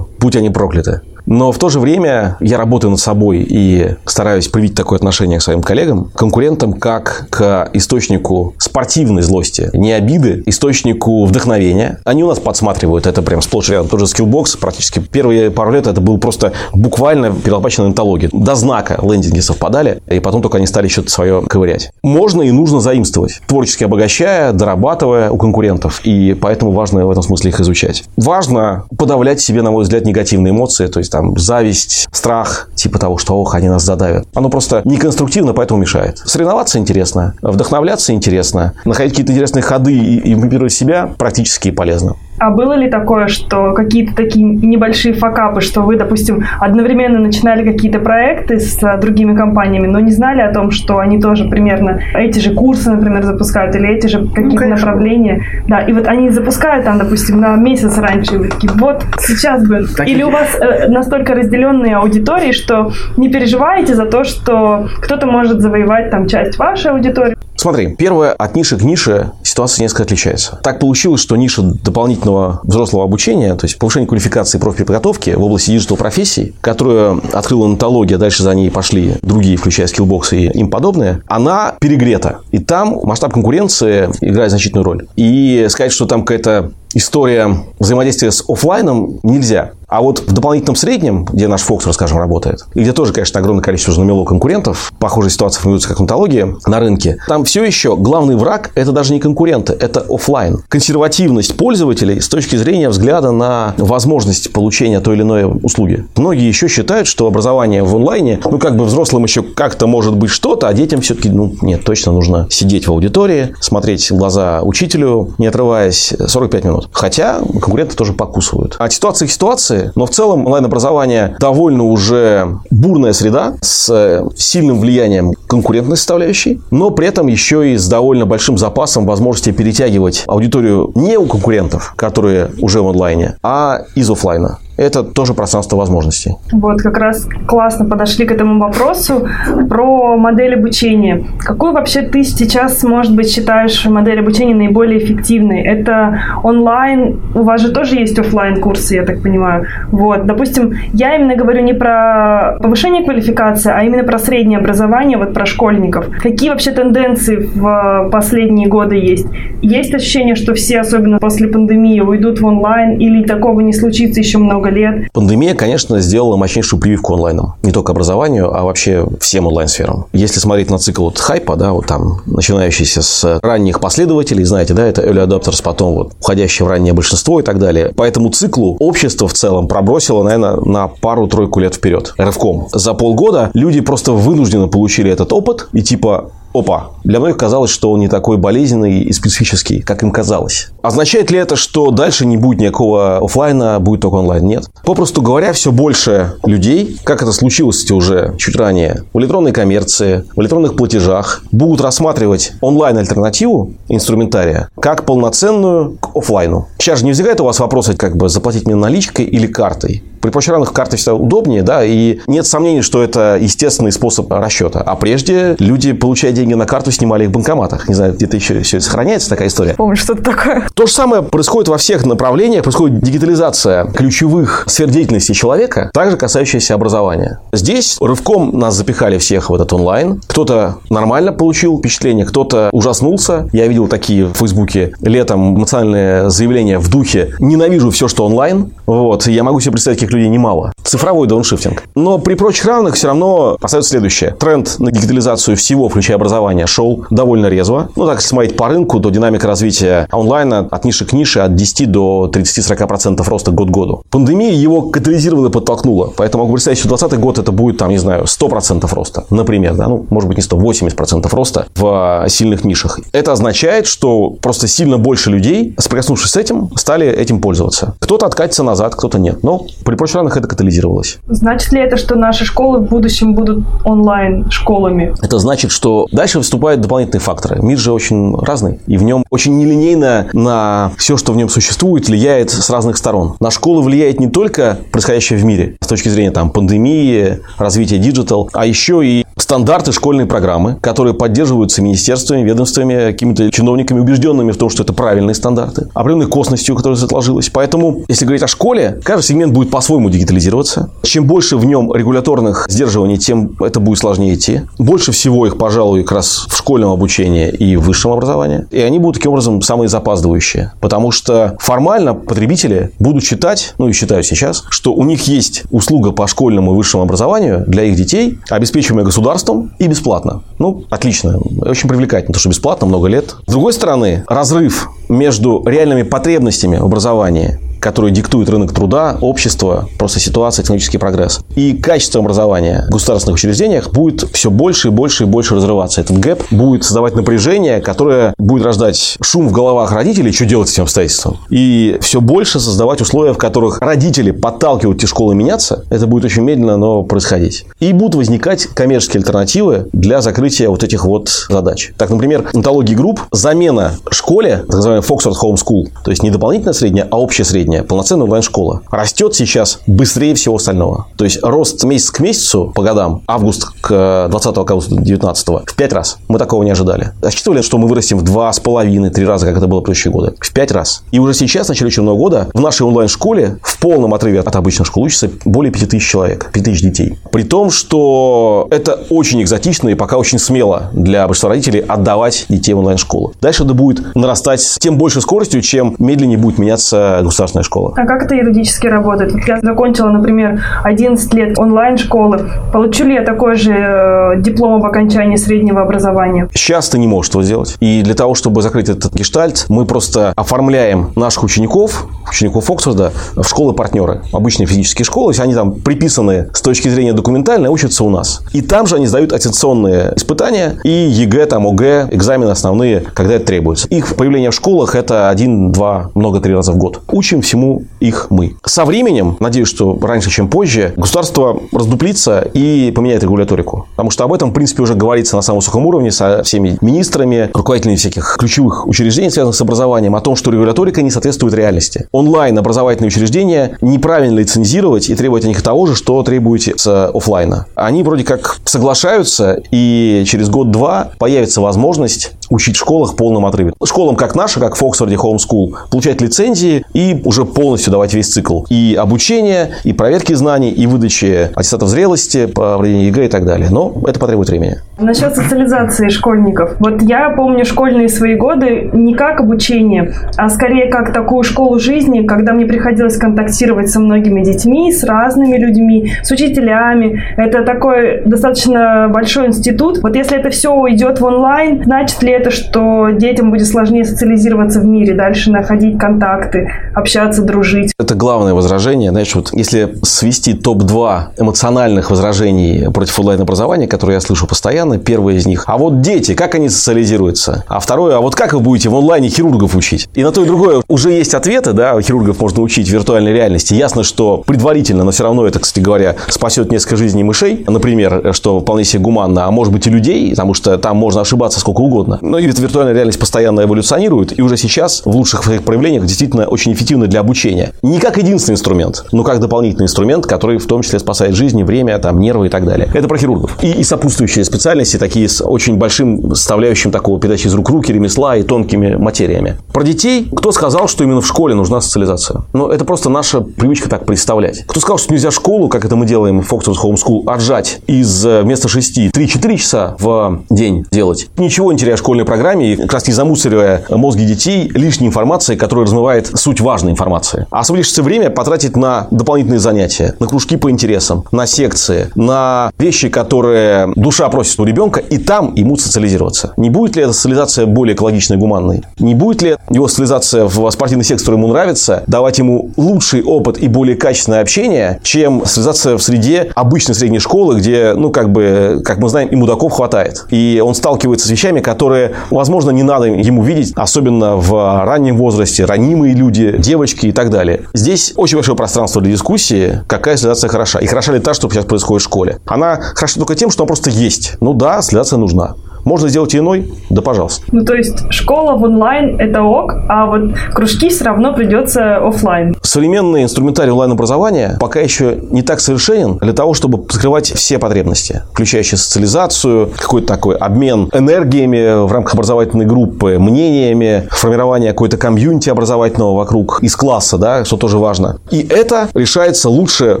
Будь 0.18 0.36
они 0.36 0.50
прокляты. 0.50 1.00
Но 1.30 1.52
в 1.52 1.58
то 1.58 1.68
же 1.68 1.78
время 1.78 2.36
я 2.40 2.58
работаю 2.58 2.90
над 2.90 2.98
собой 2.98 3.46
и 3.48 3.94
стараюсь 4.04 4.48
привить 4.48 4.74
такое 4.74 4.96
отношение 4.96 5.38
к 5.38 5.42
своим 5.42 5.62
коллегам, 5.62 6.10
конкурентам, 6.12 6.72
как 6.72 7.28
к 7.30 7.70
источнику 7.72 8.54
спортивной 8.58 9.22
злости, 9.22 9.70
не 9.72 9.92
обиды, 9.92 10.42
источнику 10.46 11.24
вдохновения. 11.26 12.00
Они 12.04 12.24
у 12.24 12.26
нас 12.26 12.40
подсматривают, 12.40 13.06
это 13.06 13.22
прям 13.22 13.42
сплошь 13.42 13.68
рядом. 13.68 13.86
Тоже 13.86 14.08
Skillbox 14.08 14.56
практически 14.56 14.98
первые 14.98 15.52
пару 15.52 15.70
лет 15.70 15.86
это 15.86 16.00
был 16.00 16.18
просто 16.18 16.52
буквально 16.74 17.32
перелопаченная 17.32 17.90
Нетология. 17.90 18.28
До 18.32 18.56
знака 18.56 18.98
лендинги 19.00 19.38
совпадали, 19.38 20.02
и 20.10 20.18
потом 20.18 20.42
только 20.42 20.56
они 20.56 20.66
стали 20.66 20.88
что-то 20.88 21.10
свое 21.10 21.42
ковырять. 21.42 21.92
Можно 22.02 22.42
и 22.42 22.50
нужно 22.50 22.80
заимствовать, 22.80 23.40
творчески 23.46 23.84
обогащая, 23.84 24.52
дорабатывая 24.52 25.30
у 25.30 25.36
конкурентов, 25.36 26.00
и 26.02 26.34
поэтому 26.34 26.72
важно 26.72 27.06
в 27.06 27.10
этом 27.10 27.22
смысле 27.22 27.50
их 27.50 27.60
изучать. 27.60 28.02
Важно 28.16 28.86
подавлять 28.98 29.40
себе, 29.40 29.62
на 29.62 29.70
мой 29.70 29.84
взгляд, 29.84 30.04
негативные 30.04 30.50
эмоции, 30.50 30.88
то 30.88 30.98
есть 30.98 31.12
зависть, 31.36 32.08
страх, 32.12 32.68
типа 32.74 32.98
того, 32.98 33.18
что 33.18 33.34
ох, 33.40 33.54
они 33.54 33.68
нас 33.68 33.82
задавят. 33.82 34.26
Оно 34.34 34.48
просто 34.48 34.82
неконструктивно, 34.84 35.52
поэтому 35.52 35.80
мешает. 35.80 36.18
Соревноваться 36.18 36.78
интересно, 36.78 37.34
вдохновляться 37.42 38.12
интересно, 38.12 38.74
находить 38.84 39.12
какие-то 39.12 39.32
интересные 39.32 39.62
ходы 39.62 39.94
и 39.94 40.32
имитировать 40.32 40.72
себя 40.72 41.14
практически 41.18 41.70
полезно. 41.70 42.16
А 42.40 42.48
было 42.48 42.72
ли 42.72 42.88
такое, 42.88 43.26
что 43.26 43.74
какие-то 43.74 44.14
такие 44.14 44.42
небольшие 44.44 45.12
факапы, 45.12 45.60
что 45.60 45.82
вы, 45.82 45.96
допустим, 45.96 46.42
одновременно 46.58 47.18
начинали 47.18 47.70
какие-то 47.70 47.98
проекты 47.98 48.58
с 48.58 48.82
а, 48.82 48.96
другими 48.96 49.36
компаниями, 49.36 49.86
но 49.86 50.00
не 50.00 50.10
знали 50.10 50.40
о 50.40 50.50
том, 50.50 50.70
что 50.70 50.98
они 50.98 51.20
тоже 51.20 51.48
примерно 51.50 52.00
эти 52.14 52.38
же 52.38 52.54
курсы, 52.54 52.90
например, 52.90 53.24
запускают, 53.24 53.76
или 53.76 53.90
эти 53.90 54.06
же 54.06 54.26
какие-то 54.26 54.64
ну, 54.64 54.70
направления. 54.70 55.42
Да, 55.68 55.80
и 55.80 55.92
вот 55.92 56.06
они 56.06 56.30
запускают 56.30 56.86
там, 56.86 56.98
допустим, 56.98 57.40
на 57.40 57.56
месяц 57.56 57.98
раньше, 57.98 58.36
и 58.36 58.38
вы 58.38 58.48
такие, 58.48 58.72
вот 58.72 59.04
сейчас 59.18 59.62
бы. 59.68 59.84
Так 59.94 60.08
или 60.08 60.22
у 60.22 60.30
вас 60.30 60.56
э, 60.58 60.88
настолько 60.88 61.34
разделенные 61.34 61.96
аудитории, 61.96 62.52
что 62.52 62.90
не 63.18 63.30
переживаете 63.30 63.94
за 63.94 64.06
то, 64.06 64.24
что 64.24 64.88
кто-то 65.02 65.26
может 65.26 65.60
завоевать 65.60 66.10
там 66.10 66.26
часть 66.26 66.58
вашей 66.58 66.92
аудитории? 66.92 67.36
Смотри, 67.60 67.94
первое, 67.94 68.32
от 68.32 68.56
ниши 68.56 68.78
к 68.78 68.82
нише 68.82 69.32
ситуация 69.42 69.82
несколько 69.82 70.04
отличается. 70.04 70.58
Так 70.62 70.80
получилось, 70.80 71.20
что 71.20 71.36
ниша 71.36 71.60
дополнительного 71.60 72.60
взрослого 72.62 73.04
обучения, 73.04 73.54
то 73.54 73.66
есть 73.66 73.78
повышение 73.78 74.08
квалификации 74.08 74.56
и 74.56 74.60
профподготовки 74.62 75.32
в 75.32 75.42
области 75.42 75.70
диджитал 75.70 75.98
профессий, 75.98 76.54
которую 76.62 77.22
открыла 77.34 77.66
Нетология, 77.66 78.16
дальше 78.16 78.42
за 78.44 78.54
ней 78.54 78.70
пошли 78.70 79.16
другие, 79.20 79.58
включая 79.58 79.88
Skillbox 79.88 80.40
и 80.40 80.58
им 80.58 80.70
подобное, 80.70 81.20
она 81.26 81.74
перегрета. 81.78 82.38
И 82.50 82.60
там 82.60 82.98
масштаб 83.02 83.34
конкуренции 83.34 84.08
играет 84.22 84.48
значительную 84.52 84.84
роль. 84.84 85.06
И 85.16 85.66
сказать, 85.68 85.92
что 85.92 86.06
там 86.06 86.24
какая-то 86.24 86.72
история 86.94 87.56
взаимодействия 87.78 88.30
с 88.30 88.42
офлайном 88.48 89.20
нельзя. 89.22 89.72
А 89.90 90.00
вот 90.00 90.20
в 90.20 90.32
дополнительном 90.32 90.76
среднем, 90.76 91.24
где 91.24 91.48
наш 91.48 91.62
Фоксфорд, 91.62 91.86
скажем, 91.92 92.18
работает, 92.18 92.64
и 92.74 92.80
где 92.80 92.92
тоже, 92.92 93.12
конечно, 93.12 93.40
огромное 93.40 93.62
количество 93.62 93.90
уже 93.92 94.24
конкурентов, 94.24 94.92
похожая 95.00 95.30
ситуация 95.30 95.60
формируется 95.60 95.88
как 95.88 96.00
онтология 96.00 96.56
на 96.66 96.78
рынке, 96.78 97.18
там 97.26 97.44
все 97.44 97.64
еще 97.64 97.96
главный 97.96 98.36
враг– 98.36 98.70
это 98.76 98.92
даже 98.92 99.12
не 99.12 99.18
конкуренты, 99.18 99.72
это 99.72 100.04
офлайн. 100.08 100.62
Консервативность 100.68 101.56
пользователей 101.56 102.20
с 102.20 102.28
точки 102.28 102.54
зрения 102.54 102.88
взгляда 102.88 103.32
на 103.32 103.74
возможность 103.78 104.52
получения 104.52 105.00
той 105.00 105.16
или 105.16 105.22
иной 105.22 105.44
услуги. 105.62 106.06
Многие 106.16 106.46
еще 106.46 106.68
считают, 106.68 107.08
что 107.08 107.26
образование 107.26 107.82
в 107.82 107.94
онлайне, 107.96 108.40
ну, 108.44 108.58
как 108.58 108.76
бы 108.76 108.84
взрослым 108.84 109.24
еще 109.24 109.42
как-то 109.42 109.88
может 109.88 110.14
быть 110.14 110.30
что-то, 110.30 110.68
а 110.68 110.72
детям 110.72 111.00
все-таки, 111.00 111.28
ну, 111.30 111.54
нет, 111.62 111.82
точно 111.84 112.12
нужно 112.12 112.46
сидеть 112.50 112.86
в 112.86 112.92
аудитории, 112.92 113.54
смотреть 113.60 114.08
в 114.10 114.16
глаза 114.16 114.62
учителю, 114.62 115.34
не 115.38 115.46
отрываясь 115.46 116.14
45 116.24 116.64
минут. 116.64 116.88
Хотя 116.92 117.40
конкуренты 117.40 117.96
тоже 117.96 118.12
покусывают. 118.12 118.76
От 118.78 118.92
ситуации 118.92 119.26
к 119.26 119.30
ситуации 119.30 119.79
но 119.94 120.06
в 120.06 120.10
целом 120.10 120.46
онлайн-образование 120.46 121.36
довольно 121.38 121.84
уже 121.84 122.58
бурная 122.70 123.12
среда 123.12 123.54
с 123.60 123.88
э, 123.90 124.24
сильным 124.36 124.80
влиянием 124.80 125.32
конкурентной 125.46 125.96
составляющей, 125.96 126.60
но 126.70 126.90
при 126.90 127.08
этом 127.08 127.26
еще 127.26 127.72
и 127.72 127.76
с 127.76 127.88
довольно 127.88 128.26
большим 128.26 128.58
запасом 128.58 129.06
возможности 129.06 129.52
перетягивать 129.52 130.24
аудиторию 130.26 130.92
не 130.94 131.16
у 131.18 131.26
конкурентов, 131.26 131.94
которые 131.96 132.50
уже 132.60 132.82
в 132.82 132.88
онлайне, 132.88 133.36
а 133.42 133.82
из 133.94 134.10
офлайна 134.10 134.58
это 134.80 135.02
тоже 135.02 135.34
пространство 135.34 135.76
возможностей. 135.76 136.36
Вот, 136.52 136.80
как 136.80 136.96
раз 136.96 137.28
классно 137.46 137.84
подошли 137.84 138.24
к 138.24 138.32
этому 138.32 138.58
вопросу 138.58 139.28
про 139.68 140.16
модель 140.16 140.54
обучения. 140.54 141.24
Какую 141.38 141.72
вообще 141.72 142.02
ты 142.02 142.24
сейчас, 142.24 142.82
может 142.82 143.14
быть, 143.14 143.30
считаешь 143.30 143.84
модель 143.84 144.20
обучения 144.20 144.54
наиболее 144.54 144.98
эффективной? 145.04 145.62
Это 145.62 146.22
онлайн, 146.42 147.20
у 147.34 147.42
вас 147.42 147.60
же 147.60 147.72
тоже 147.72 147.96
есть 147.96 148.18
офлайн 148.18 148.60
курсы, 148.60 148.94
я 148.94 149.04
так 149.04 149.22
понимаю. 149.22 149.66
Вот, 149.92 150.24
допустим, 150.24 150.72
я 150.94 151.14
именно 151.16 151.36
говорю 151.36 151.62
не 151.62 151.74
про 151.74 152.56
повышение 152.62 153.04
квалификации, 153.04 153.72
а 153.74 153.82
именно 153.82 154.04
про 154.04 154.18
среднее 154.18 154.58
образование, 154.58 155.18
вот 155.18 155.34
про 155.34 155.44
школьников. 155.44 156.06
Какие 156.22 156.48
вообще 156.48 156.70
тенденции 156.70 157.36
в 157.36 158.08
последние 158.10 158.68
годы 158.68 158.96
есть? 158.96 159.26
Есть 159.60 159.92
ощущение, 159.92 160.36
что 160.36 160.54
все, 160.54 160.80
особенно 160.80 161.18
после 161.18 161.48
пандемии, 161.48 162.00
уйдут 162.00 162.40
в 162.40 162.46
онлайн 162.46 162.98
или 162.98 163.24
такого 163.24 163.60
не 163.60 163.74
случится 163.74 164.20
еще 164.20 164.38
много 164.38 164.69
лет. 164.70 165.10
Пандемия, 165.12 165.54
конечно, 165.54 166.00
сделала 166.00 166.36
мощнейшую 166.36 166.80
прививку 166.80 167.14
онлайном. 167.14 167.54
Не 167.62 167.72
только 167.72 167.92
образованию, 167.92 168.54
а 168.54 168.64
вообще 168.64 169.06
всем 169.20 169.46
онлайн-сферам. 169.46 170.06
Если 170.12 170.40
смотреть 170.40 170.70
на 170.70 170.78
цикл 170.78 171.04
вот 171.04 171.18
хайпа, 171.18 171.56
да, 171.56 171.72
вот 171.72 171.86
там, 171.86 172.22
начинающийся 172.26 173.02
с 173.02 173.40
ранних 173.42 173.80
последователей, 173.80 174.44
знаете, 174.44 174.74
да, 174.74 174.86
это 174.86 175.02
early 175.02 175.26
adopters, 175.26 175.62
потом 175.62 175.94
вот 175.94 176.12
уходящее 176.20 176.66
в 176.66 176.70
раннее 176.70 176.92
большинство 176.92 177.40
и 177.40 177.42
так 177.42 177.58
далее. 177.58 177.92
По 177.94 178.04
этому 178.04 178.30
циклу 178.30 178.76
общество 178.78 179.28
в 179.28 179.32
целом 179.32 179.68
пробросило, 179.68 180.22
наверное, 180.22 180.56
на 180.56 180.88
пару-тройку 180.88 181.60
лет 181.60 181.74
вперед. 181.74 182.14
Рывком. 182.16 182.68
За 182.72 182.94
полгода 182.94 183.50
люди 183.54 183.80
просто 183.80 184.12
вынужденно 184.12 184.68
получили 184.68 185.10
этот 185.10 185.32
опыт 185.32 185.68
и 185.72 185.82
типа 185.82 186.30
Опа. 186.52 186.90
Для 187.04 187.20
многих 187.20 187.36
казалось, 187.36 187.70
что 187.70 187.92
он 187.92 188.00
не 188.00 188.08
такой 188.08 188.36
болезненный 188.36 189.00
и 189.00 189.12
специфический, 189.12 189.80
как 189.80 190.02
им 190.02 190.10
казалось. 190.10 190.68
Означает 190.82 191.30
ли 191.30 191.38
это, 191.38 191.56
что 191.56 191.90
дальше 191.90 192.26
не 192.26 192.36
будет 192.36 192.60
никакого 192.60 193.18
офлайна, 193.18 193.78
будет 193.78 194.00
только 194.00 194.16
онлайн? 194.16 194.46
Нет. 194.46 194.64
Попросту 194.84 195.22
говоря, 195.22 195.52
все 195.52 195.70
больше 195.70 196.34
людей, 196.44 196.98
как 197.04 197.22
это 197.22 197.32
случилось 197.32 197.88
уже 197.90 198.34
чуть 198.38 198.56
ранее, 198.56 199.04
в 199.12 199.18
электронной 199.18 199.52
коммерции, 199.52 200.24
в 200.34 200.40
электронных 200.40 200.76
платежах, 200.76 201.42
будут 201.52 201.80
рассматривать 201.80 202.52
онлайн-альтернативу 202.60 203.74
инструментария 203.88 204.68
как 204.78 205.04
полноценную 205.04 205.98
к 205.98 206.16
офлайну. 206.16 206.68
Сейчас 206.78 207.00
же 207.00 207.04
не 207.04 207.10
возникает 207.12 207.40
у 207.40 207.44
вас 207.44 207.60
вопроса, 207.60 207.96
как 207.96 208.16
бы 208.16 208.28
заплатить 208.28 208.66
мне 208.66 208.74
наличкой 208.74 209.24
или 209.24 209.46
картой. 209.46 210.02
При 210.20 210.30
помощи 210.30 210.50
ранных 210.50 210.72
карты 210.72 210.96
всегда 210.96 211.14
удобнее, 211.14 211.62
да, 211.62 211.84
и 211.84 212.20
нет 212.26 212.46
сомнений, 212.46 212.82
что 212.82 213.02
это 213.02 213.38
естественный 213.40 213.92
способ 213.92 214.30
расчета. 214.32 214.82
А 214.84 214.96
прежде 214.96 215.56
люди, 215.58 215.92
получая 215.92 216.32
деньги 216.32 216.54
на 216.54 216.66
карту, 216.66 216.90
снимали 216.90 217.24
их 217.24 217.30
в 217.30 217.32
банкоматах. 217.32 217.88
Не 217.88 217.94
знаю, 217.94 218.14
где-то 218.14 218.36
еще 218.36 218.60
все 218.62 218.80
сохраняется, 218.80 219.30
такая 219.30 219.48
история. 219.48 219.74
Помню, 219.74 219.96
что-то 219.96 220.22
такое. 220.22 220.68
То 220.74 220.86
же 220.86 220.92
самое 220.92 221.22
происходит 221.22 221.68
во 221.68 221.78
всех 221.78 222.04
направлениях. 222.04 222.62
Происходит 222.62 223.00
дигитализация 223.00 223.86
ключевых 223.86 224.64
сфер 224.66 224.88
деятельности 224.90 225.32
человека, 225.32 225.90
также 225.94 226.16
касающаяся 226.16 226.74
образования. 226.74 227.40
Здесь 227.52 227.96
рывком 228.00 228.58
нас 228.58 228.74
запихали 228.74 229.18
всех 229.18 229.50
в 229.50 229.54
этот 229.54 229.72
онлайн. 229.72 230.20
Кто-то 230.26 230.76
нормально 230.90 231.32
получил 231.32 231.78
впечатление, 231.78 232.26
кто-то 232.26 232.68
ужаснулся. 232.72 233.48
Я 233.52 233.66
видел 233.66 233.88
такие 233.88 234.26
в 234.26 234.34
Фейсбуке 234.34 234.92
летом 235.00 235.56
эмоциональные 235.56 236.30
заявления 236.30 236.78
в 236.78 236.88
духе 236.90 237.34
«ненавижу 237.38 237.90
все, 237.90 238.08
что 238.08 238.26
онлайн». 238.26 238.72
Вот. 238.86 239.26
Я 239.26 239.44
могу 239.44 239.60
себе 239.60 239.72
представить, 239.72 240.00
таких 240.10 240.18
людей 240.18 240.28
немало. 240.28 240.72
Цифровой 240.82 241.26
дауншифтинг. 241.26 241.84
Но 241.94 242.18
при 242.18 242.34
прочих 242.34 242.66
равных 242.66 242.94
все 242.94 243.08
равно 243.08 243.56
остается 243.60 243.90
следующее. 243.90 244.34
Тренд 244.38 244.78
на 244.78 244.90
дигитализацию 244.90 245.56
всего, 245.56 245.88
включая 245.88 246.16
образование, 246.16 246.66
шел 246.66 247.04
довольно 247.10 247.46
резво. 247.46 247.88
Ну, 247.96 248.06
так, 248.06 248.16
если 248.16 248.28
смотреть 248.28 248.56
по 248.56 248.68
рынку, 248.68 249.00
то 249.00 249.10
динамика 249.10 249.46
развития 249.46 250.06
онлайна 250.10 250.68
от 250.70 250.84
ниши 250.84 251.04
к 251.04 251.12
нише 251.12 251.40
от 251.40 251.54
10 251.54 251.90
до 251.90 252.30
30-40% 252.32 253.22
роста 253.28 253.50
год 253.52 253.68
к 253.68 253.70
году. 253.70 254.02
Пандемия 254.10 254.52
его 254.52 254.82
катализировала 254.82 255.48
и 255.48 255.50
подтолкнула. 255.50 256.12
Поэтому, 256.16 256.44
могу 256.44 256.54
представить, 256.54 256.78
что 256.78 256.88
2020 256.88 257.20
год 257.20 257.38
это 257.38 257.52
будет, 257.52 257.78
там, 257.78 257.90
не 257.90 257.98
знаю, 257.98 258.24
100% 258.24 258.94
роста, 258.94 259.24
например. 259.30 259.74
Да? 259.74 259.88
Ну, 259.88 260.06
может 260.10 260.28
быть, 260.28 260.38
не 260.38 260.42
100, 260.42 260.56
80% 260.56 261.28
роста 261.34 261.66
в 261.76 262.24
сильных 262.28 262.64
нишах. 262.64 263.00
Это 263.12 263.32
означает, 263.32 263.86
что 263.86 264.30
просто 264.30 264.66
сильно 264.66 264.98
больше 264.98 265.30
людей, 265.30 265.74
соприкоснувшись 265.78 266.32
с 266.32 266.36
этим, 266.36 266.70
стали 266.76 267.06
этим 267.06 267.40
пользоваться. 267.40 267.94
Кто-то 268.00 268.26
откатится 268.26 268.62
назад, 268.62 268.94
кто-то 268.96 269.18
нет. 269.18 269.42
Но 269.42 269.66
при 269.84 269.99
прочих 270.00 270.16
равных 270.16 270.36
это 270.36 270.48
катализирует 270.48 270.70
дигитализировалась. 270.70 271.18
Значит 271.28 271.72
ли 271.72 271.80
это, 271.80 271.96
что 271.96 272.14
наши 272.16 272.44
школы 272.44 272.78
в 272.78 272.88
будущем 272.88 273.34
будут 273.34 273.64
онлайн-школами? 273.84 275.14
Это 275.22 275.38
значит, 275.38 275.70
что 275.70 276.06
дальше 276.12 276.40
вступают 276.40 276.80
дополнительные 276.80 277.20
факторы. 277.20 277.60
Мир 277.62 277.78
же 277.78 277.92
очень 277.92 278.36
разный, 278.36 278.80
и 278.86 278.96
в 278.96 279.02
нем 279.02 279.24
очень 279.30 279.58
нелинейно 279.58 280.28
на 280.32 280.92
все, 280.96 281.16
что 281.16 281.32
в 281.32 281.36
нем 281.36 281.48
существует, 281.48 282.08
влияет 282.08 282.50
с 282.50 282.70
разных 282.70 282.96
сторон. 282.96 283.36
На 283.40 283.50
школу 283.50 283.82
влияет 283.82 284.20
не 284.20 284.28
только 284.28 284.78
происходящее 284.92 285.38
в 285.38 285.44
мире 285.44 285.76
с 285.80 285.86
точки 285.86 286.08
зрения 286.08 286.30
там, 286.30 286.50
пандемии, 286.50 287.40
развития 287.58 287.98
диджитал, 287.98 288.48
а 288.52 288.66
еще 288.66 289.04
и 289.04 289.26
стандарты 289.36 289.92
школьной 289.92 290.26
программы, 290.26 290.76
которые 290.80 291.14
поддерживаются 291.14 291.82
министерствами, 291.82 292.42
ведомствами, 292.42 293.10
какими-то 293.10 293.50
чиновниками, 293.50 294.00
убежденными 294.00 294.52
в 294.52 294.56
том, 294.56 294.70
что 294.70 294.82
это 294.82 294.92
правильные 294.92 295.34
стандарты, 295.34 295.88
определенной 295.94 296.26
косностью, 296.26 296.76
которая 296.76 296.98
сложилась. 296.98 297.48
Поэтому, 297.48 298.04
если 298.08 298.24
говорить 298.24 298.42
о 298.42 298.48
школе, 298.48 299.00
каждый 299.02 299.24
сегмент 299.24 299.52
будет 299.52 299.70
по-своему 299.90 300.08
дигитализироваться. 300.08 300.90
Чем 301.02 301.26
больше 301.26 301.56
в 301.56 301.64
нем 301.64 301.92
регуляторных 301.92 302.66
сдерживаний, 302.68 303.16
тем 303.16 303.56
это 303.58 303.80
будет 303.80 303.98
сложнее 303.98 304.36
идти. 304.36 304.60
Больше 304.78 305.10
всего 305.10 305.48
их, 305.48 305.58
пожалуй, 305.58 306.04
как 306.04 306.12
раз 306.12 306.46
в 306.48 306.56
школьном 306.56 306.92
обучении 306.92 307.48
и 307.48 307.74
в 307.74 307.82
высшем 307.82 308.12
образовании. 308.12 308.66
И 308.70 308.78
они 308.78 309.00
будут 309.00 309.16
таким 309.16 309.32
образом 309.32 309.62
самые 309.62 309.88
запаздывающие. 309.88 310.70
Потому 310.80 311.10
что 311.10 311.56
формально 311.58 312.14
потребители 312.14 312.92
будут 313.00 313.24
считать, 313.24 313.74
ну 313.78 313.88
и 313.88 313.92
считаю 313.92 314.22
сейчас, 314.22 314.62
что 314.70 314.94
у 314.94 315.02
них 315.02 315.22
есть 315.26 315.64
услуга 315.72 316.12
по 316.12 316.28
школьному 316.28 316.72
и 316.72 316.76
высшему 316.76 317.02
образованию 317.02 317.64
для 317.66 317.82
их 317.82 317.96
детей, 317.96 318.38
обеспечиваемая 318.48 319.04
государством 319.04 319.72
и 319.80 319.88
бесплатно. 319.88 320.42
Ну, 320.60 320.84
отлично. 320.90 321.40
Очень 321.62 321.88
привлекательно, 321.88 322.34
то, 322.34 322.38
что 322.38 322.48
бесплатно 322.48 322.86
много 322.86 323.08
лет. 323.08 323.34
С 323.44 323.50
другой 323.50 323.72
стороны, 323.72 324.22
разрыв 324.28 324.88
между 325.08 325.64
реальными 325.66 326.04
потребностями 326.04 326.76
в 326.76 326.84
образовании 326.84 327.58
которые 327.80 328.12
диктует 328.12 328.48
рынок 328.48 328.72
труда, 328.72 329.18
общество, 329.20 329.88
просто 329.98 330.20
ситуация, 330.20 330.62
технический 330.62 330.98
прогресс. 330.98 331.40
И 331.56 331.72
качество 331.72 332.20
образования 332.20 332.84
в 332.88 332.92
государственных 332.92 333.36
учреждениях 333.36 333.90
будет 333.90 334.28
все 334.32 334.50
больше 334.50 334.88
и 334.88 334.90
больше 334.90 335.24
и 335.24 335.26
больше 335.26 335.56
разрываться. 335.56 336.00
Этот 336.00 336.18
гэп 336.18 336.42
будет 336.50 336.84
создавать 336.84 337.14
напряжение, 337.14 337.80
которое 337.80 338.34
будет 338.38 338.64
рождать 338.64 339.16
шум 339.20 339.48
в 339.48 339.52
головах 339.52 339.92
родителей, 339.92 340.32
что 340.32 340.44
делать 340.46 340.68
с 340.68 340.72
этим 340.72 340.84
обстоятельством. 340.84 341.38
И 341.48 341.98
все 342.00 342.20
больше 342.20 342.60
создавать 342.60 343.00
условия, 343.00 343.32
в 343.32 343.38
которых 343.38 343.80
родители 343.80 344.30
подталкивают 344.30 344.98
эти 344.98 345.06
школы 345.06 345.34
меняться. 345.34 345.84
Это 345.90 346.06
будет 346.06 346.24
очень 346.24 346.42
медленно, 346.42 346.76
но 346.76 347.02
происходить. 347.02 347.64
И 347.80 347.92
будут 347.92 348.16
возникать 348.16 348.66
коммерческие 348.66 349.20
альтернативы 349.20 349.88
для 349.92 350.20
закрытия 350.20 350.68
вот 350.68 350.84
этих 350.84 351.04
вот 351.04 351.28
задач. 351.48 351.92
Так, 351.96 352.10
например, 352.10 352.48
антологии 352.52 352.94
групп, 352.94 353.20
замена 353.32 353.92
школе, 354.10 354.64
так 354.66 354.76
называемой 354.76 355.06
Foxford 355.06 355.34
Home 355.42 355.56
School, 355.56 355.88
то 356.04 356.10
есть 356.10 356.22
не 356.22 356.30
дополнительная 356.30 356.74
средняя, 356.74 357.08
а 357.10 357.18
общая 357.18 357.44
средняя, 357.44 357.69
средняя, 357.70 357.84
полноценная 357.84 358.24
онлайн-школа, 358.24 358.82
растет 358.90 359.34
сейчас 359.34 359.80
быстрее 359.86 360.34
всего 360.34 360.56
остального. 360.56 361.06
То 361.16 361.24
есть 361.24 361.38
рост 361.42 361.82
месяц 361.84 362.10
к 362.10 362.20
месяцу 362.20 362.72
по 362.74 362.82
годам, 362.82 363.22
август 363.26 363.70
к 363.80 364.28
20 364.28 364.54
к 364.54 364.70
августу 364.70 365.00
19 365.00 365.48
в 365.66 365.74
5 365.76 365.92
раз. 365.92 366.18
Мы 366.28 366.38
такого 366.38 366.62
не 366.64 366.70
ожидали. 366.70 367.12
Рассчитывали, 367.22 367.62
что 367.62 367.78
мы 367.78 367.88
вырастем 367.88 368.18
в 368.18 368.24
2,5-3 368.24 369.24
раза, 369.24 369.46
как 369.46 369.56
это 369.56 369.66
было 369.66 369.80
в 369.80 369.84
предыдущие 369.84 370.12
годы. 370.12 370.34
В 370.40 370.52
5 370.52 370.72
раз. 370.72 371.04
И 371.12 371.18
уже 371.18 371.34
сейчас, 371.34 371.66
в 371.66 371.68
начале 371.70 371.88
учебного 371.88 372.16
года, 372.16 372.48
в 372.52 372.60
нашей 372.60 372.86
онлайн-школе 372.86 373.58
в 373.62 373.78
полном 373.78 374.14
отрыве 374.14 374.40
от 374.40 374.54
обычных 374.54 374.86
школ 374.86 375.04
учатся 375.04 375.30
более 375.44 375.72
5000 375.72 376.04
человек, 376.04 376.50
5000 376.52 376.82
детей. 376.82 377.18
При 377.30 377.44
том, 377.44 377.70
что 377.70 378.66
это 378.70 378.98
очень 379.10 379.42
экзотично 379.42 379.88
и 379.90 379.94
пока 379.94 380.16
очень 380.16 380.38
смело 380.38 380.90
для 380.92 381.26
большинства 381.26 381.50
родителей 381.50 381.80
отдавать 381.80 382.46
детей 382.48 382.74
в 382.74 382.78
онлайн-школу. 382.78 383.32
Дальше 383.40 383.64
это 383.64 383.74
будет 383.74 384.14
нарастать 384.14 384.60
с 384.60 384.78
тем 384.78 384.98
большей 384.98 385.22
скоростью, 385.22 385.62
чем 385.62 385.94
медленнее 385.98 386.38
будет 386.38 386.58
меняться 386.58 387.20
государственная 387.22 387.59
частная 387.60 387.62
школа. 387.62 387.92
А 387.96 388.06
как 388.06 388.22
это 388.24 388.34
юридически 388.34 388.86
работает? 388.86 389.32
Вот 389.32 389.42
я 389.46 389.60
закончила, 389.60 390.08
например, 390.10 390.62
11 390.84 391.34
лет 391.34 391.58
онлайн-школы. 391.58 392.50
Получу 392.72 393.04
ли 393.04 393.14
я 393.14 393.22
такой 393.22 393.56
же 393.56 393.72
э, 393.72 394.40
диплом 394.40 394.74
об 394.74 394.84
окончании 394.84 395.36
среднего 395.36 395.82
образования? 395.82 396.48
Сейчас 396.54 396.88
ты 396.88 396.98
не 396.98 397.06
можешь 397.06 397.30
этого 397.30 397.44
сделать. 397.44 397.76
И 397.80 398.02
для 398.02 398.14
того, 398.14 398.34
чтобы 398.34 398.62
закрыть 398.62 398.88
этот 398.88 399.14
гештальт, 399.14 399.66
мы 399.68 399.84
просто 399.86 400.32
оформляем 400.36 401.10
наших 401.16 401.44
учеников, 401.44 402.06
учеников 402.28 402.70
Фоксфорда, 402.70 403.12
в 403.36 403.44
школы-партнеры. 403.44 404.22
Обычные 404.32 404.66
физические 404.66 405.04
школы, 405.04 405.34
они 405.38 405.54
там 405.54 405.72
приписаны 405.72 406.50
с 406.52 406.60
точки 406.60 406.88
зрения 406.88 407.12
документальной, 407.12 407.68
учатся 407.68 408.04
у 408.04 408.10
нас. 408.10 408.42
И 408.52 408.60
там 408.60 408.86
же 408.86 408.96
они 408.96 409.06
сдают 409.06 409.32
аттестационные 409.32 410.12
испытания 410.16 410.74
и 410.84 410.90
ЕГЭ, 410.90 411.46
там 411.46 411.66
ОГЭ, 411.66 412.08
экзамены 412.10 412.50
основные, 412.50 413.00
когда 413.00 413.34
это 413.34 413.46
требуется. 413.46 413.88
Их 413.88 414.16
появление 414.16 414.50
в 414.50 414.54
школах– 414.54 414.94
это 414.94 415.28
один, 415.28 415.72
два, 415.72 416.10
много, 416.14 416.40
три 416.40 416.54
раза 416.54 416.72
в 416.72 416.76
год. 416.76 417.00
Учим 417.08 417.42
всему 417.50 417.82
их 417.98 418.28
мы. 418.30 418.54
Со 418.64 418.84
временем, 418.84 419.36
надеюсь, 419.40 419.66
что 419.66 419.98
раньше, 420.00 420.30
чем 420.30 420.48
позже, 420.48 420.92
государство 420.96 421.60
раздуплится 421.72 422.48
и 422.54 422.92
поменяет 422.94 423.24
регуляторику. 423.24 423.88
Потому 423.96 424.10
что 424.10 424.22
об 424.22 424.32
этом, 424.32 424.50
в 424.50 424.52
принципе, 424.52 424.82
уже 424.82 424.94
говорится 424.94 425.34
на 425.34 425.42
самом 425.42 425.58
высоком 425.58 425.84
уровне 425.84 426.12
со 426.12 426.44
всеми 426.44 426.78
министрами, 426.80 427.50
руководителями 427.52 427.96
всяких 427.96 428.36
ключевых 428.38 428.86
учреждений, 428.86 429.30
связанных 429.30 429.56
с 429.56 429.60
образованием, 429.60 430.14
о 430.14 430.20
том, 430.20 430.36
что 430.36 430.52
регуляторика 430.52 431.02
не 431.02 431.10
соответствует 431.10 431.52
реальности. 431.54 432.06
Онлайн 432.12 432.56
образовательные 432.56 433.08
учреждения 433.08 433.76
неправильно 433.80 434.38
лицензировать 434.38 435.10
и 435.10 435.16
требовать 435.16 435.42
от 435.42 435.48
них 435.48 435.62
того 435.62 435.86
же, 435.86 435.96
что 435.96 436.22
требуете 436.22 436.74
с 436.76 437.08
офлайна. 437.08 437.66
Они 437.74 438.04
вроде 438.04 438.22
как 438.22 438.58
соглашаются, 438.64 439.60
и 439.72 440.22
через 440.24 440.48
год-два 440.48 441.10
появится 441.18 441.60
возможность 441.60 442.32
учить 442.50 442.76
в 442.76 442.80
школах 442.80 443.12
в 443.12 443.16
полном 443.16 443.46
отрыве. 443.46 443.72
Школам, 443.84 444.16
как 444.16 444.34
наша, 444.34 444.60
как 444.60 444.76
Фоксфорд 444.76 445.14
Home 445.14 445.36
School, 445.36 445.72
получать 445.90 446.20
лицензии 446.20 446.84
и 446.92 447.20
уже 447.24 447.44
полностью 447.44 447.92
давать 447.92 448.12
весь 448.12 448.28
цикл. 448.28 448.64
И 448.68 448.96
обучение, 448.98 449.76
и 449.84 449.92
проверки 449.92 450.34
знаний, 450.34 450.70
и 450.70 450.86
выдачи 450.86 451.50
аттестатов 451.54 451.88
зрелости, 451.88 452.46
проведение 452.46 453.06
ЕГЭ 453.06 453.26
и 453.26 453.28
так 453.28 453.46
далее. 453.46 453.70
Но 453.70 453.94
это 454.06 454.18
потребует 454.20 454.48
времени. 454.48 454.80
Насчет 455.00 455.34
социализации 455.34 456.08
школьников. 456.08 456.76
Вот 456.78 457.00
я 457.02 457.30
помню 457.30 457.64
школьные 457.64 458.08
свои 458.08 458.34
годы 458.34 458.90
не 458.92 459.14
как 459.14 459.40
обучение, 459.40 460.12
а 460.36 460.48
скорее 460.50 460.90
как 460.90 461.12
такую 461.12 461.42
школу 461.42 461.78
жизни, 461.78 462.26
когда 462.26 462.52
мне 462.52 462.66
приходилось 462.66 463.16
контактировать 463.16 463.88
со 463.88 463.98
многими 464.00 464.42
детьми, 464.44 464.92
с 464.92 465.02
разными 465.04 465.56
людьми, 465.56 466.12
с 466.22 466.30
учителями. 466.30 467.22
Это 467.36 467.62
такой 467.62 468.22
достаточно 468.24 469.08
большой 469.08 469.46
институт. 469.48 470.02
Вот 470.02 470.16
если 470.16 470.38
это 470.38 470.50
все 470.50 470.74
уйдет 470.74 471.20
в 471.20 471.24
онлайн, 471.24 471.82
значит 471.84 472.22
ли 472.22 472.32
это, 472.32 472.50
что 472.50 473.10
детям 473.10 473.50
будет 473.50 473.66
сложнее 473.66 474.04
социализироваться 474.04 474.80
в 474.80 474.84
мире, 474.84 475.14
дальше 475.14 475.50
находить 475.50 475.98
контакты, 475.98 476.70
общаться, 476.94 477.42
дружить. 477.42 477.92
Это 478.10 478.18
главное 478.18 478.54
возражение. 478.54 479.12
Знаешь, 479.12 479.32
вот 479.36 479.50
если 479.52 479.96
свести 480.02 480.54
топ-2 480.54 481.26
эмоциональных 481.38 482.10
возражений 482.10 482.90
против 482.90 483.16
онлайн-образования, 483.20 483.86
которые 483.86 484.14
я 484.14 484.20
слышу 484.20 484.48
постоянно, 484.48 484.98
первое 484.98 485.34
из 485.34 485.46
них. 485.46 485.62
А 485.68 485.78
вот 485.78 486.00
дети, 486.00 486.34
как 486.34 486.56
они 486.56 486.68
социализируются? 486.68 487.62
А 487.68 487.78
второе, 487.78 488.16
а 488.16 488.20
вот 488.20 488.34
как 488.34 488.52
вы 488.52 488.58
будете 488.58 488.88
в 488.88 488.96
онлайне 488.96 489.28
хирургов 489.28 489.76
учить? 489.76 490.08
И 490.14 490.24
на 490.24 490.32
то 490.32 490.42
и 490.42 490.44
другое 490.44 490.82
уже 490.88 491.12
есть 491.12 491.34
ответы, 491.34 491.72
да, 491.72 492.02
хирургов 492.02 492.40
можно 492.40 492.62
учить 492.62 492.88
в 492.88 492.90
виртуальной 492.90 493.32
реальности. 493.32 493.74
Ясно, 493.74 494.02
что 494.02 494.42
предварительно, 494.44 495.04
но 495.04 495.12
все 495.12 495.22
равно 495.22 495.46
это, 495.46 495.60
кстати 495.60 495.78
говоря, 495.78 496.16
спасет 496.26 496.72
несколько 496.72 496.96
жизней 496.96 497.22
мышей, 497.22 497.64
например, 497.68 498.32
что 498.34 498.58
вполне 498.58 498.82
себе 498.82 499.04
гуманно, 499.04 499.46
а 499.46 499.52
может 499.52 499.72
быть 499.72 499.86
и 499.86 499.90
людей, 499.90 500.30
потому 500.30 500.54
что 500.54 500.76
там 500.78 500.96
можно 500.96 501.20
ошибаться 501.20 501.60
сколько 501.60 501.78
угодно. 501.82 502.18
Но 502.22 502.38
и 502.38 502.46
виртуальная 502.46 502.92
реальность 502.92 503.20
постоянно 503.20 503.60
эволюционирует, 503.60 504.36
и 504.36 504.42
уже 504.42 504.56
сейчас 504.56 505.02
в 505.04 505.14
лучших 505.14 505.44
своих 505.44 505.62
проявлениях 505.62 506.06
действительно 506.06 506.46
очень 506.48 506.72
эффективна 506.72 507.06
для 507.06 507.20
обучения. 507.20 507.70
Не 508.00 508.06
как 508.06 508.16
единственный 508.16 508.54
инструмент, 508.54 509.04
но 509.12 509.24
как 509.24 509.40
дополнительный 509.40 509.84
инструмент, 509.84 510.24
который 510.24 510.56
в 510.56 510.64
том 510.64 510.80
числе 510.80 510.98
спасает 510.98 511.34
жизни, 511.34 511.62
время, 511.64 511.98
там, 511.98 512.18
нервы 512.18 512.46
и 512.46 512.48
так 512.48 512.64
далее. 512.64 512.88
Это 512.94 513.06
про 513.08 513.18
хирургов. 513.18 513.62
И, 513.62 513.72
и 513.72 513.84
сопутствующие 513.84 514.42
специальности, 514.42 514.96
такие 514.96 515.28
с 515.28 515.44
очень 515.44 515.76
большим 515.76 516.34
составляющим 516.34 516.92
такого 516.92 517.20
передачи 517.20 517.46
из 517.46 517.52
рук 517.52 517.68
руки, 517.68 517.92
ремесла 517.92 518.38
и 518.38 518.42
тонкими 518.42 518.94
материями. 518.94 519.58
Про 519.70 519.82
детей, 519.82 520.26
кто 520.34 520.50
сказал, 520.50 520.88
что 520.88 521.04
именно 521.04 521.20
в 521.20 521.26
школе 521.26 521.54
нужна 521.54 521.82
социализация? 521.82 522.44
Ну, 522.54 522.68
это 522.68 522.86
просто 522.86 523.10
наша 523.10 523.42
привычка 523.42 523.90
так 523.90 524.06
представлять. 524.06 524.64
Кто 524.66 524.80
сказал, 524.80 524.96
что 524.96 525.12
нельзя 525.12 525.30
школу, 525.30 525.68
как 525.68 525.84
это 525.84 525.94
мы 525.94 526.06
делаем 526.06 526.40
в 526.40 526.50
Foxford 526.50 526.76
Home 526.82 526.94
School, 526.94 527.30
отжать 527.30 527.82
из 527.86 528.24
э, 528.24 528.40
вместо 528.40 528.68
6 528.68 528.98
3-4 529.08 529.56
часа 529.58 529.96
в 529.98 530.40
день 530.48 530.86
делать? 530.90 531.28
Ничего 531.36 531.70
не 531.70 531.78
теряя 531.78 531.98
школьной 531.98 532.24
программе, 532.24 532.78
как 532.78 532.94
раз 532.94 533.06
не 533.06 533.12
замусоривая 533.12 533.84
мозги 533.90 534.24
детей 534.24 534.70
лишней 534.72 535.08
информацией, 535.08 535.58
которая 535.58 535.84
размывает 535.84 536.30
суть 536.34 536.62
важной 536.62 536.92
информации. 536.92 537.46
А 537.50 537.62
освободившееся 537.80 538.02
время 538.02 538.30
потратить 538.30 538.76
на 538.76 539.06
дополнительные 539.10 539.58
занятия, 539.58 540.14
на 540.18 540.26
кружки 540.26 540.56
по 540.56 540.70
интересам, 540.70 541.24
на 541.32 541.46
секции, 541.46 542.10
на 542.14 542.70
вещи, 542.78 543.08
которые 543.08 543.92
душа 543.96 544.28
просит 544.28 544.58
у 544.60 544.64
ребенка, 544.64 545.00
и 545.00 545.18
там 545.18 545.54
ему 545.54 545.76
социализироваться. 545.76 546.52
Не 546.56 546.70
будет 546.70 546.96
ли 546.96 547.02
эта 547.02 547.12
социализация 547.12 547.66
более 547.66 547.94
экологичной 547.94 548.36
гуманной? 548.36 548.82
Не 548.98 549.14
будет 549.14 549.42
ли 549.42 549.56
его 549.70 549.88
социализация 549.88 550.44
в 550.44 550.70
спортивный 550.70 551.04
секс, 551.04 551.22
который 551.22 551.36
ему 551.36 551.48
нравится, 551.48 552.04
давать 552.06 552.38
ему 552.38 552.70
лучший 552.76 553.22
опыт 553.22 553.58
и 553.58 553.68
более 553.68 553.96
качественное 553.96 554.40
общение, 554.40 555.00
чем 555.02 555.44
социализация 555.44 555.96
в 555.96 556.02
среде 556.02 556.50
обычной 556.54 556.94
средней 556.94 557.18
школы, 557.18 557.56
где, 557.56 557.94
ну, 557.94 558.10
как 558.10 558.30
бы, 558.30 558.82
как 558.84 558.98
мы 558.98 559.08
знаем, 559.08 559.28
и 559.28 559.36
мудаков 559.36 559.72
хватает. 559.72 560.26
И 560.30 560.62
он 560.64 560.74
сталкивается 560.74 561.26
с 561.26 561.30
вещами, 561.30 561.60
которые 561.60 562.12
возможно, 562.30 562.70
не 562.70 562.82
надо 562.82 563.06
ему 563.06 563.42
видеть, 563.42 563.72
особенно 563.76 564.36
в 564.36 564.84
раннем 564.84 565.16
возрасте, 565.16 565.64
ранимые 565.64 566.14
люди, 566.14 566.54
девочки 566.58 567.06
и 567.06 567.12
так 567.12 567.30
далее. 567.30 567.62
Здесь 567.72 568.14
очень 568.16 568.36
большое 568.36 568.56
пространство 568.56 569.00
для 569.00 569.12
дискуссии, 569.12 569.82
какая 569.86 570.16
стилизация 570.16 570.48
хороша. 570.48 570.78
И 570.80 570.86
хороша 570.86 571.12
ли 571.12 571.20
та, 571.20 571.34
что 571.34 571.48
сейчас 571.48 571.64
происходит 571.64 572.02
в 572.02 572.04
школе. 572.04 572.40
Она 572.46 572.76
хороша 572.76 573.18
только 573.18 573.34
тем, 573.34 573.50
что 573.50 573.62
она 573.62 573.68
просто 573.68 573.90
есть. 573.90 574.36
Ну 574.40 574.54
да, 574.54 574.82
стилизация 574.82 575.18
нужна. 575.18 575.56
Можно 575.84 576.08
сделать 576.08 576.34
иной? 576.34 576.70
Да, 576.90 577.02
пожалуйста. 577.02 577.44
Ну, 577.52 577.64
то 577.64 577.74
есть 577.74 578.10
школа 578.10 578.56
в 578.56 578.62
онлайн– 578.62 579.16
это 579.20 579.42
ок, 579.42 579.74
а 579.88 580.06
вот 580.06 580.34
кружки 580.52 580.88
все 580.88 581.04
равно 581.04 581.32
придется 581.34 581.96
офлайн. 581.96 582.56
Современный 582.62 583.22
инструментарий 583.22 583.72
онлайн-образования 583.72 584.56
пока 584.60 584.80
еще 584.80 585.18
не 585.30 585.42
так 585.42 585.60
совершенен 585.60 586.18
для 586.18 586.32
того, 586.32 586.54
чтобы 586.54 586.84
закрывать 586.90 587.32
все 587.32 587.58
потребности, 587.58 588.22
включающие 588.32 588.78
социализацию, 588.78 589.70
какой-то 589.76 590.06
такой 590.06 590.36
обмен 590.36 590.88
энергиями 590.92 591.86
в 591.86 591.92
рамках 591.92 592.14
образовательной 592.14 592.66
группы, 592.66 593.18
мнениями, 593.18 594.08
формирование 594.10 594.72
какой-то 594.72 594.96
комьюнити 594.96 595.50
образовательного 595.50 596.14
вокруг 596.16 596.62
из 596.62 596.76
класса, 596.76 597.18
да, 597.18 597.44
что 597.44 597.56
тоже 597.56 597.78
важно. 597.78 598.18
И 598.30 598.46
это 598.48 598.88
решается 598.94 599.48
лучше 599.48 600.00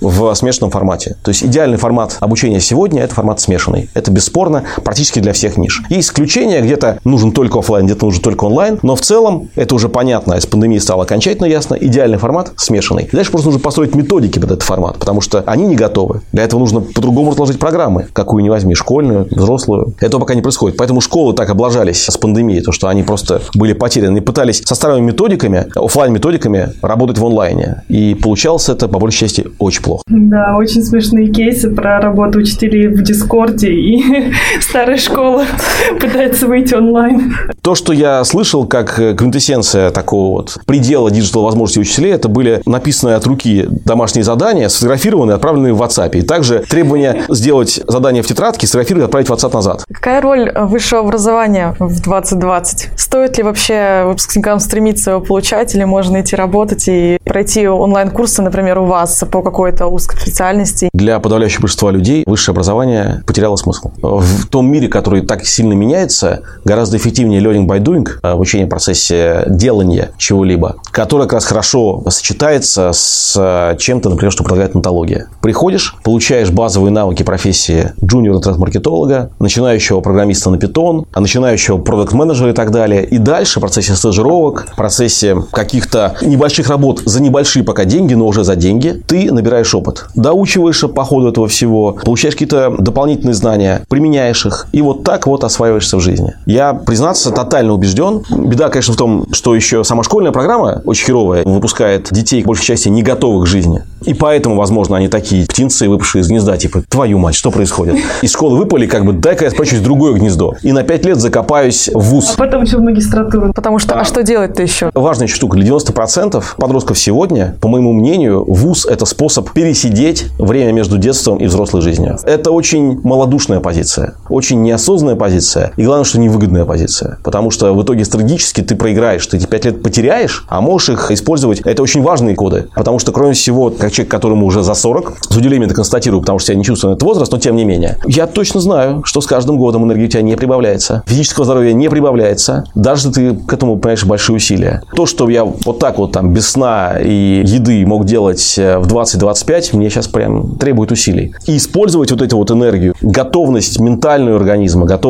в 0.00 0.34
смешанном 0.34 0.70
формате. 0.70 1.16
То 1.22 1.30
есть 1.30 1.44
идеальный 1.44 1.78
формат 1.78 2.16
обучения 2.20 2.60
сегодня– 2.60 3.02
это 3.04 3.14
формат 3.14 3.40
смешанный. 3.40 3.90
Это 3.94 4.10
бесспорно 4.10 4.64
практически 4.84 5.20
для 5.20 5.32
всех 5.32 5.56
ниш. 5.60 5.82
Есть 5.90 6.08
исключения, 6.08 6.60
где-то 6.60 6.98
нужен 7.04 7.32
только 7.32 7.58
офлайн, 7.58 7.86
где-то 7.86 8.06
нужен 8.06 8.22
только 8.22 8.44
онлайн, 8.44 8.78
но 8.82 8.94
в 8.96 9.00
целом 9.00 9.48
это 9.54 9.74
уже 9.74 9.88
понятно, 9.88 10.40
с 10.40 10.46
пандемией 10.46 10.80
стало 10.80 11.04
окончательно 11.04 11.46
ясно, 11.46 11.74
идеальный 11.74 12.18
формат 12.18 12.52
смешанный. 12.56 13.08
И 13.10 13.16
дальше 13.16 13.30
просто 13.30 13.48
нужно 13.48 13.60
построить 13.60 13.94
методики 13.94 14.38
под 14.38 14.50
этот 14.50 14.62
формат, 14.62 14.98
потому 14.98 15.20
что 15.20 15.42
они 15.46 15.66
не 15.66 15.76
готовы. 15.76 16.22
Для 16.32 16.44
этого 16.44 16.60
нужно 16.60 16.80
по-другому 16.80 17.30
разложить 17.32 17.58
программы, 17.58 18.06
какую 18.12 18.42
не 18.42 18.50
возьми, 18.50 18.74
школьную, 18.74 19.26
взрослую. 19.30 19.94
Этого 20.00 20.20
пока 20.20 20.34
не 20.34 20.42
происходит. 20.42 20.76
Поэтому 20.76 21.00
школы 21.00 21.34
так 21.34 21.50
облажались 21.50 22.04
с 22.04 22.16
пандемией, 22.16 22.62
то, 22.62 22.72
что 22.72 22.88
они 22.88 23.02
просто 23.02 23.42
были 23.54 23.72
потеряны. 23.72 24.10
Они 24.10 24.20
пытались 24.20 24.62
со 24.64 24.74
старыми 24.74 25.06
методиками, 25.06 25.66
офлайн 25.74 26.12
методиками 26.12 26.70
работать 26.82 27.18
в 27.18 27.26
онлайне. 27.26 27.82
И 27.88 28.14
получалось 28.14 28.68
это, 28.68 28.88
по 28.88 28.98
большей 28.98 29.20
части, 29.20 29.46
очень 29.58 29.82
плохо. 29.82 30.02
Да, 30.08 30.56
очень 30.56 30.82
смешные 30.82 31.28
кейсы 31.28 31.70
про 31.70 32.00
работу 32.00 32.38
учителей 32.38 32.88
в 32.88 33.02
Дискорде 33.02 33.72
и 33.72 34.32
старой 34.60 34.98
школы 34.98 35.44
пытается 36.00 36.46
выйти 36.46 36.74
онлайн. 36.74 37.36
То, 37.62 37.74
что 37.74 37.92
я 37.92 38.24
слышал 38.24 38.66
как 38.66 38.96
квинтэссенция 38.96 39.90
такого 39.90 40.36
вот 40.36 40.58
предела 40.66 41.10
диджитал 41.10 41.42
возможностей 41.42 41.80
учителей, 41.80 42.12
это 42.12 42.28
были 42.28 42.62
написанные 42.66 43.16
от 43.16 43.26
руки 43.26 43.66
домашние 43.84 44.24
задания, 44.24 44.68
сфотографированные, 44.68 45.34
отправленные 45.34 45.72
в 45.72 45.82
WhatsApp. 45.82 46.16
И 46.16 46.22
также 46.22 46.60
требование 46.68 47.24
сделать 47.28 47.80
задание 47.86 48.22
в 48.22 48.26
тетрадке, 48.26 48.66
сфотографировать 48.66 49.06
отправить 49.06 49.28
в 49.28 49.32
WhatsApp 49.32 49.54
назад. 49.54 49.84
Какая 49.92 50.20
роль 50.20 50.52
высшего 50.54 51.00
образования 51.02 51.74
в 51.78 52.00
2020? 52.00 52.90
Стоит 52.96 53.36
ли 53.38 53.42
вообще 53.42 54.04
выпускникам 54.06 54.60
стремиться 54.60 55.12
его 55.12 55.20
получать, 55.20 55.74
или 55.74 55.84
можно 55.84 56.20
идти 56.20 56.36
работать 56.36 56.84
и 56.88 57.18
пройти 57.24 57.68
онлайн-курсы, 57.68 58.42
например, 58.42 58.78
у 58.78 58.84
вас 58.84 59.22
по 59.30 59.42
какой-то 59.42 59.86
узкой 59.86 60.18
специальности? 60.18 60.88
Для 60.92 61.18
подавляющего 61.18 61.62
большинства 61.62 61.90
людей 61.90 62.24
высшее 62.26 62.52
образование 62.52 63.22
потеряло 63.26 63.56
смысл. 63.56 63.90
В 64.00 64.46
том 64.46 64.70
мире, 64.70 64.88
который 64.88 65.22
так 65.22 65.39
сильно 65.44 65.72
меняется, 65.72 66.42
гораздо 66.64 66.96
эффективнее 66.96 67.40
learning 67.40 67.66
by 67.66 67.80
doing, 67.80 68.08
обучение 68.22 68.66
в 68.66 68.70
процессе 68.70 69.44
делания 69.48 70.10
чего-либо, 70.18 70.76
которое 70.90 71.24
как 71.24 71.34
раз 71.34 71.44
хорошо 71.44 72.02
сочетается 72.08 72.90
с 72.92 73.76
чем-то, 73.78 74.10
например, 74.10 74.32
что 74.32 74.42
предлагает 74.42 74.74
онтология. 74.74 75.28
Приходишь, 75.40 75.96
получаешь 76.02 76.50
базовые 76.50 76.92
навыки 76.92 77.22
профессии 77.22 77.92
джуниор 78.02 78.36
интернет-маркетолога, 78.36 79.30
начинающего 79.38 80.00
программиста 80.00 80.50
на 80.50 80.56
Python, 80.56 81.06
начинающего 81.14 81.78
продукт-менеджера 81.78 82.50
и 82.50 82.54
так 82.54 82.70
далее. 82.70 83.04
И 83.04 83.18
дальше 83.18 83.58
в 83.58 83.62
процессе 83.62 83.94
стажировок, 83.94 84.66
в 84.72 84.76
процессе 84.76 85.36
каких-то 85.52 86.16
небольших 86.22 86.68
работ 86.68 87.02
за 87.04 87.22
небольшие 87.22 87.64
пока 87.64 87.84
деньги, 87.84 88.14
но 88.14 88.26
уже 88.26 88.44
за 88.44 88.56
деньги, 88.56 89.02
ты 89.06 89.32
набираешь 89.32 89.74
опыт. 89.74 90.06
Доучиваешься 90.14 90.88
по 90.88 91.04
ходу 91.04 91.28
этого 91.28 91.48
всего, 91.48 91.92
получаешь 92.04 92.34
какие-то 92.34 92.74
дополнительные 92.78 93.34
знания, 93.34 93.82
применяешь 93.88 94.46
их. 94.46 94.66
И 94.72 94.82
вот 94.82 95.04
так 95.04 95.26
вот 95.30 95.44
осваиваешься 95.44 95.96
в 95.96 96.00
жизни. 96.00 96.34
Я, 96.46 96.74
признаться, 96.74 97.30
тотально 97.30 97.72
убежден. 97.72 98.22
Беда, 98.30 98.68
конечно, 98.68 98.94
в 98.94 98.96
том, 98.96 99.26
что 99.32 99.54
еще 99.54 99.84
сама 99.84 100.02
школьная 100.02 100.32
программа 100.32 100.82
очень 100.84 101.06
херовая, 101.06 101.44
выпускает 101.44 102.08
детей, 102.10 102.42
к 102.42 102.46
большей 102.46 102.66
части, 102.66 102.88
не 102.88 103.02
готовых 103.02 103.44
к 103.44 103.46
жизни. 103.46 103.82
И 104.02 104.14
поэтому, 104.14 104.56
возможно, 104.56 104.96
они 104.96 105.08
такие 105.08 105.46
птенцы, 105.46 105.88
выпавшие 105.88 106.22
из 106.22 106.28
гнезда, 106.28 106.56
типа, 106.56 106.82
твою 106.88 107.18
мать, 107.18 107.34
что 107.34 107.50
происходит? 107.50 107.96
Из 108.22 108.32
школы 108.32 108.56
выпали, 108.56 108.86
как 108.86 109.04
бы, 109.04 109.12
дай-ка 109.12 109.44
я 109.44 109.50
спрячусь 109.50 109.80
в 109.80 109.82
другое 109.82 110.14
гнездо. 110.14 110.54
И 110.62 110.72
на 110.72 110.82
пять 110.82 111.04
лет 111.04 111.18
закопаюсь 111.18 111.90
в 111.92 112.00
ВУЗ. 112.00 112.34
А 112.34 112.38
потом 112.38 112.62
еще 112.62 112.78
в 112.78 112.82
магистратуру. 112.82 113.52
Потому 113.52 113.78
что, 113.78 113.96
а, 113.96 114.00
а 114.00 114.04
что 114.04 114.22
делать-то 114.22 114.62
еще? 114.62 114.90
Важная 114.94 115.28
штука. 115.28 115.56
Для 115.56 115.70
90% 115.70 116.42
подростков 116.56 116.98
сегодня, 116.98 117.56
по 117.60 117.68
моему 117.68 117.92
мнению, 117.92 118.44
ВУЗ– 118.44 118.86
это 118.90 119.04
способ 119.04 119.50
пересидеть 119.52 120.26
время 120.38 120.72
между 120.72 120.98
детством 120.98 121.38
и 121.38 121.46
взрослой 121.46 121.82
жизнью. 121.82 122.18
Это 122.24 122.50
очень 122.50 123.00
малодушная 123.02 123.60
позиция, 123.60 124.14
очень 124.28 124.62
неосознанная 124.62 125.16
позиция. 125.20 125.72
И 125.76 125.84
главное, 125.84 126.04
что 126.04 126.18
невыгодная 126.18 126.64
позиция. 126.64 127.18
Потому 127.22 127.50
что 127.50 127.72
в 127.74 127.82
итоге 127.82 128.04
стратегически 128.04 128.62
ты 128.62 128.74
проиграешь. 128.74 129.26
Ты 129.26 129.36
эти 129.36 129.46
пять 129.46 129.66
лет 129.66 129.82
потеряешь, 129.82 130.46
а 130.48 130.60
можешь 130.60 130.88
их 130.88 131.10
использовать. 131.10 131.60
Это 131.60 131.82
очень 131.82 132.02
важные 132.02 132.34
коды. 132.34 132.68
Потому 132.74 132.98
что, 132.98 133.12
кроме 133.12 133.34
всего, 133.34 133.70
как 133.70 133.92
человек, 133.92 134.10
которому 134.10 134.46
уже 134.46 134.62
за 134.62 134.74
40, 134.74 135.18
с 135.28 135.36
удивлением 135.36 135.66
это 135.66 135.74
констатирую, 135.74 136.22
потому 136.22 136.38
что 136.38 136.52
я 136.52 136.58
не 136.58 136.64
чувствую 136.64 136.94
этот 136.94 137.02
возраст, 137.02 137.30
но 137.30 137.38
тем 137.38 137.54
не 137.54 137.64
менее. 137.64 137.98
Я 138.06 138.26
точно 138.26 138.60
знаю, 138.60 139.02
что 139.04 139.20
с 139.20 139.26
каждым 139.26 139.58
годом 139.58 139.84
энергия 139.84 140.06
у 140.06 140.08
тебя 140.08 140.22
не 140.22 140.36
прибавляется. 140.36 141.02
Физического 141.06 141.44
здоровья 141.44 141.74
не 141.74 141.88
прибавляется. 141.90 142.64
Даже 142.74 143.08
если 143.08 143.10
ты 143.10 143.34
к 143.34 143.52
этому 143.52 143.78
понимаешь 143.78 144.04
большие 144.04 144.36
усилия. 144.36 144.82
То, 144.96 145.04
что 145.04 145.28
я 145.28 145.44
вот 145.44 145.78
так 145.78 145.98
вот 145.98 146.12
там 146.12 146.32
без 146.32 146.48
сна 146.48 146.96
и 146.98 147.42
еды 147.44 147.84
мог 147.86 148.06
делать 148.06 148.54
э, 148.58 148.78
в 148.78 148.86
20-25, 148.86 149.76
мне 149.76 149.90
сейчас 149.90 150.08
прям 150.08 150.56
требует 150.56 150.90
усилий. 150.92 151.34
И 151.46 151.58
использовать 151.58 152.10
вот 152.10 152.22
эту 152.22 152.38
вот 152.38 152.50
энергию, 152.50 152.94
готовность 153.02 153.78
ментальную 153.80 154.36
организма, 154.36 154.86
готовность 154.86 155.09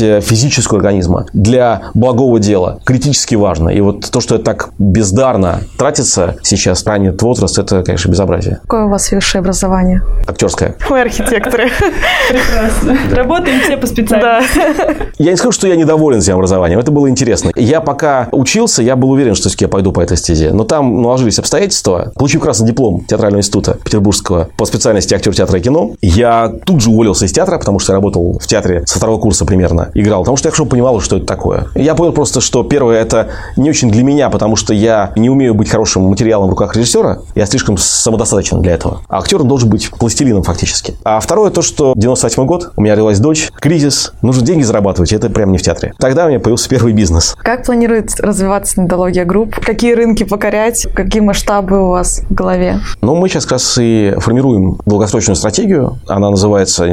э, 0.00 0.20
физического 0.20 0.78
организма 0.78 1.26
для 1.32 1.82
благого 1.94 2.38
дела 2.38 2.80
критически 2.84 3.34
важно. 3.34 3.70
И 3.70 3.80
вот 3.80 4.10
то, 4.10 4.20
что 4.20 4.36
это 4.36 4.44
так 4.44 4.70
бездарно 4.78 5.60
тратится 5.78 6.36
сейчас, 6.42 6.84
ранний 6.86 7.10
возраст, 7.10 7.58
это, 7.58 7.82
конечно, 7.82 8.10
безобразие. 8.10 8.60
Какое 8.62 8.84
у 8.84 8.88
вас 8.88 9.10
высшее 9.10 9.40
образование? 9.40 10.02
Актерское. 10.26 10.76
Мы 10.88 11.00
архитекторы. 11.00 11.70
Прекрасно. 12.28 12.98
Работаем 13.14 13.60
все 13.60 13.76
по 13.76 13.86
специальности. 13.86 14.60
Я 15.18 15.30
не 15.30 15.36
скажу, 15.36 15.52
что 15.52 15.66
я 15.66 15.76
недоволен 15.76 16.20
своим 16.22 16.38
образованием. 16.38 16.78
Это 16.78 16.90
было 16.90 17.08
интересно. 17.08 17.50
Я 17.56 17.80
пока 17.80 18.28
учился, 18.32 18.82
я 18.82 18.96
был 18.96 19.10
уверен, 19.10 19.34
что 19.34 19.50
я 19.58 19.68
пойду 19.68 19.92
по 19.92 20.00
этой 20.00 20.16
стезе. 20.16 20.52
Но 20.52 20.64
там 20.64 21.02
наложились 21.02 21.38
обстоятельства. 21.38 22.12
Получив 22.14 22.42
красный 22.42 22.68
диплом 22.68 23.04
театрального 23.04 23.40
института 23.40 23.78
Петербургского 23.84 24.48
по 24.56 24.64
специальности 24.66 25.14
актер 25.14 25.34
театра 25.34 25.58
и 25.58 25.62
кино, 25.62 25.92
я 26.00 26.52
тут 26.64 26.80
же 26.80 26.90
уволился 26.90 27.24
из 27.24 27.32
театра, 27.32 27.58
потому 27.58 27.78
что 27.78 27.92
я 27.92 27.96
работал 27.96 28.38
в 28.38 28.46
театре 28.46 28.84
со 28.86 28.98
второго 28.98 29.20
курса 29.20 29.33
примерно. 29.44 29.90
Играл, 29.94 30.20
потому 30.20 30.36
что 30.36 30.48
я 30.48 30.50
хорошо 30.50 30.66
понимал, 30.66 31.00
что 31.00 31.16
это 31.16 31.26
такое. 31.26 31.66
Я 31.74 31.94
понял 31.94 32.12
просто, 32.12 32.40
что 32.40 32.62
первое, 32.62 33.00
это 33.00 33.28
не 33.56 33.70
очень 33.70 33.90
для 33.90 34.02
меня, 34.02 34.30
потому 34.30 34.56
что 34.56 34.74
я 34.74 35.12
не 35.16 35.30
умею 35.30 35.54
быть 35.54 35.68
хорошим 35.68 36.02
материалом 36.04 36.48
в 36.48 36.50
руках 36.50 36.76
режиссера. 36.76 37.18
Я 37.34 37.46
слишком 37.46 37.76
самодостаточен 37.78 38.62
для 38.62 38.72
этого. 38.72 39.00
А 39.08 39.18
актер 39.18 39.42
должен 39.42 39.68
быть 39.68 39.90
пластилином 39.90 40.42
фактически. 40.42 40.96
А 41.04 41.20
второе, 41.20 41.50
то, 41.50 41.62
что 41.62 41.94
98 41.96 42.46
год, 42.46 42.72
у 42.76 42.82
меня 42.82 42.94
родилась 42.94 43.18
дочь, 43.18 43.50
кризис, 43.54 44.12
нужно 44.22 44.44
деньги 44.44 44.62
зарабатывать, 44.62 45.12
это 45.12 45.30
прям 45.30 45.52
не 45.52 45.58
в 45.58 45.62
театре. 45.62 45.94
Тогда 45.98 46.26
у 46.26 46.28
меня 46.28 46.40
появился 46.40 46.68
первый 46.68 46.92
бизнес. 46.92 47.34
Как 47.38 47.64
планирует 47.64 48.20
развиваться 48.20 48.80
нетология 48.80 49.24
групп? 49.24 49.54
Какие 49.64 49.94
рынки 49.94 50.24
покорять? 50.24 50.86
Какие 50.94 51.22
масштабы 51.22 51.82
у 51.82 51.88
вас 51.90 52.22
в 52.28 52.34
голове? 52.34 52.80
Ну, 53.00 53.14
мы 53.14 53.28
сейчас 53.28 53.44
как 53.44 53.52
раз 53.52 53.78
и 53.80 54.14
формируем 54.18 54.78
долгосрочную 54.84 55.36
стратегию. 55.36 55.98
Она 56.06 56.30
называется, 56.30 56.86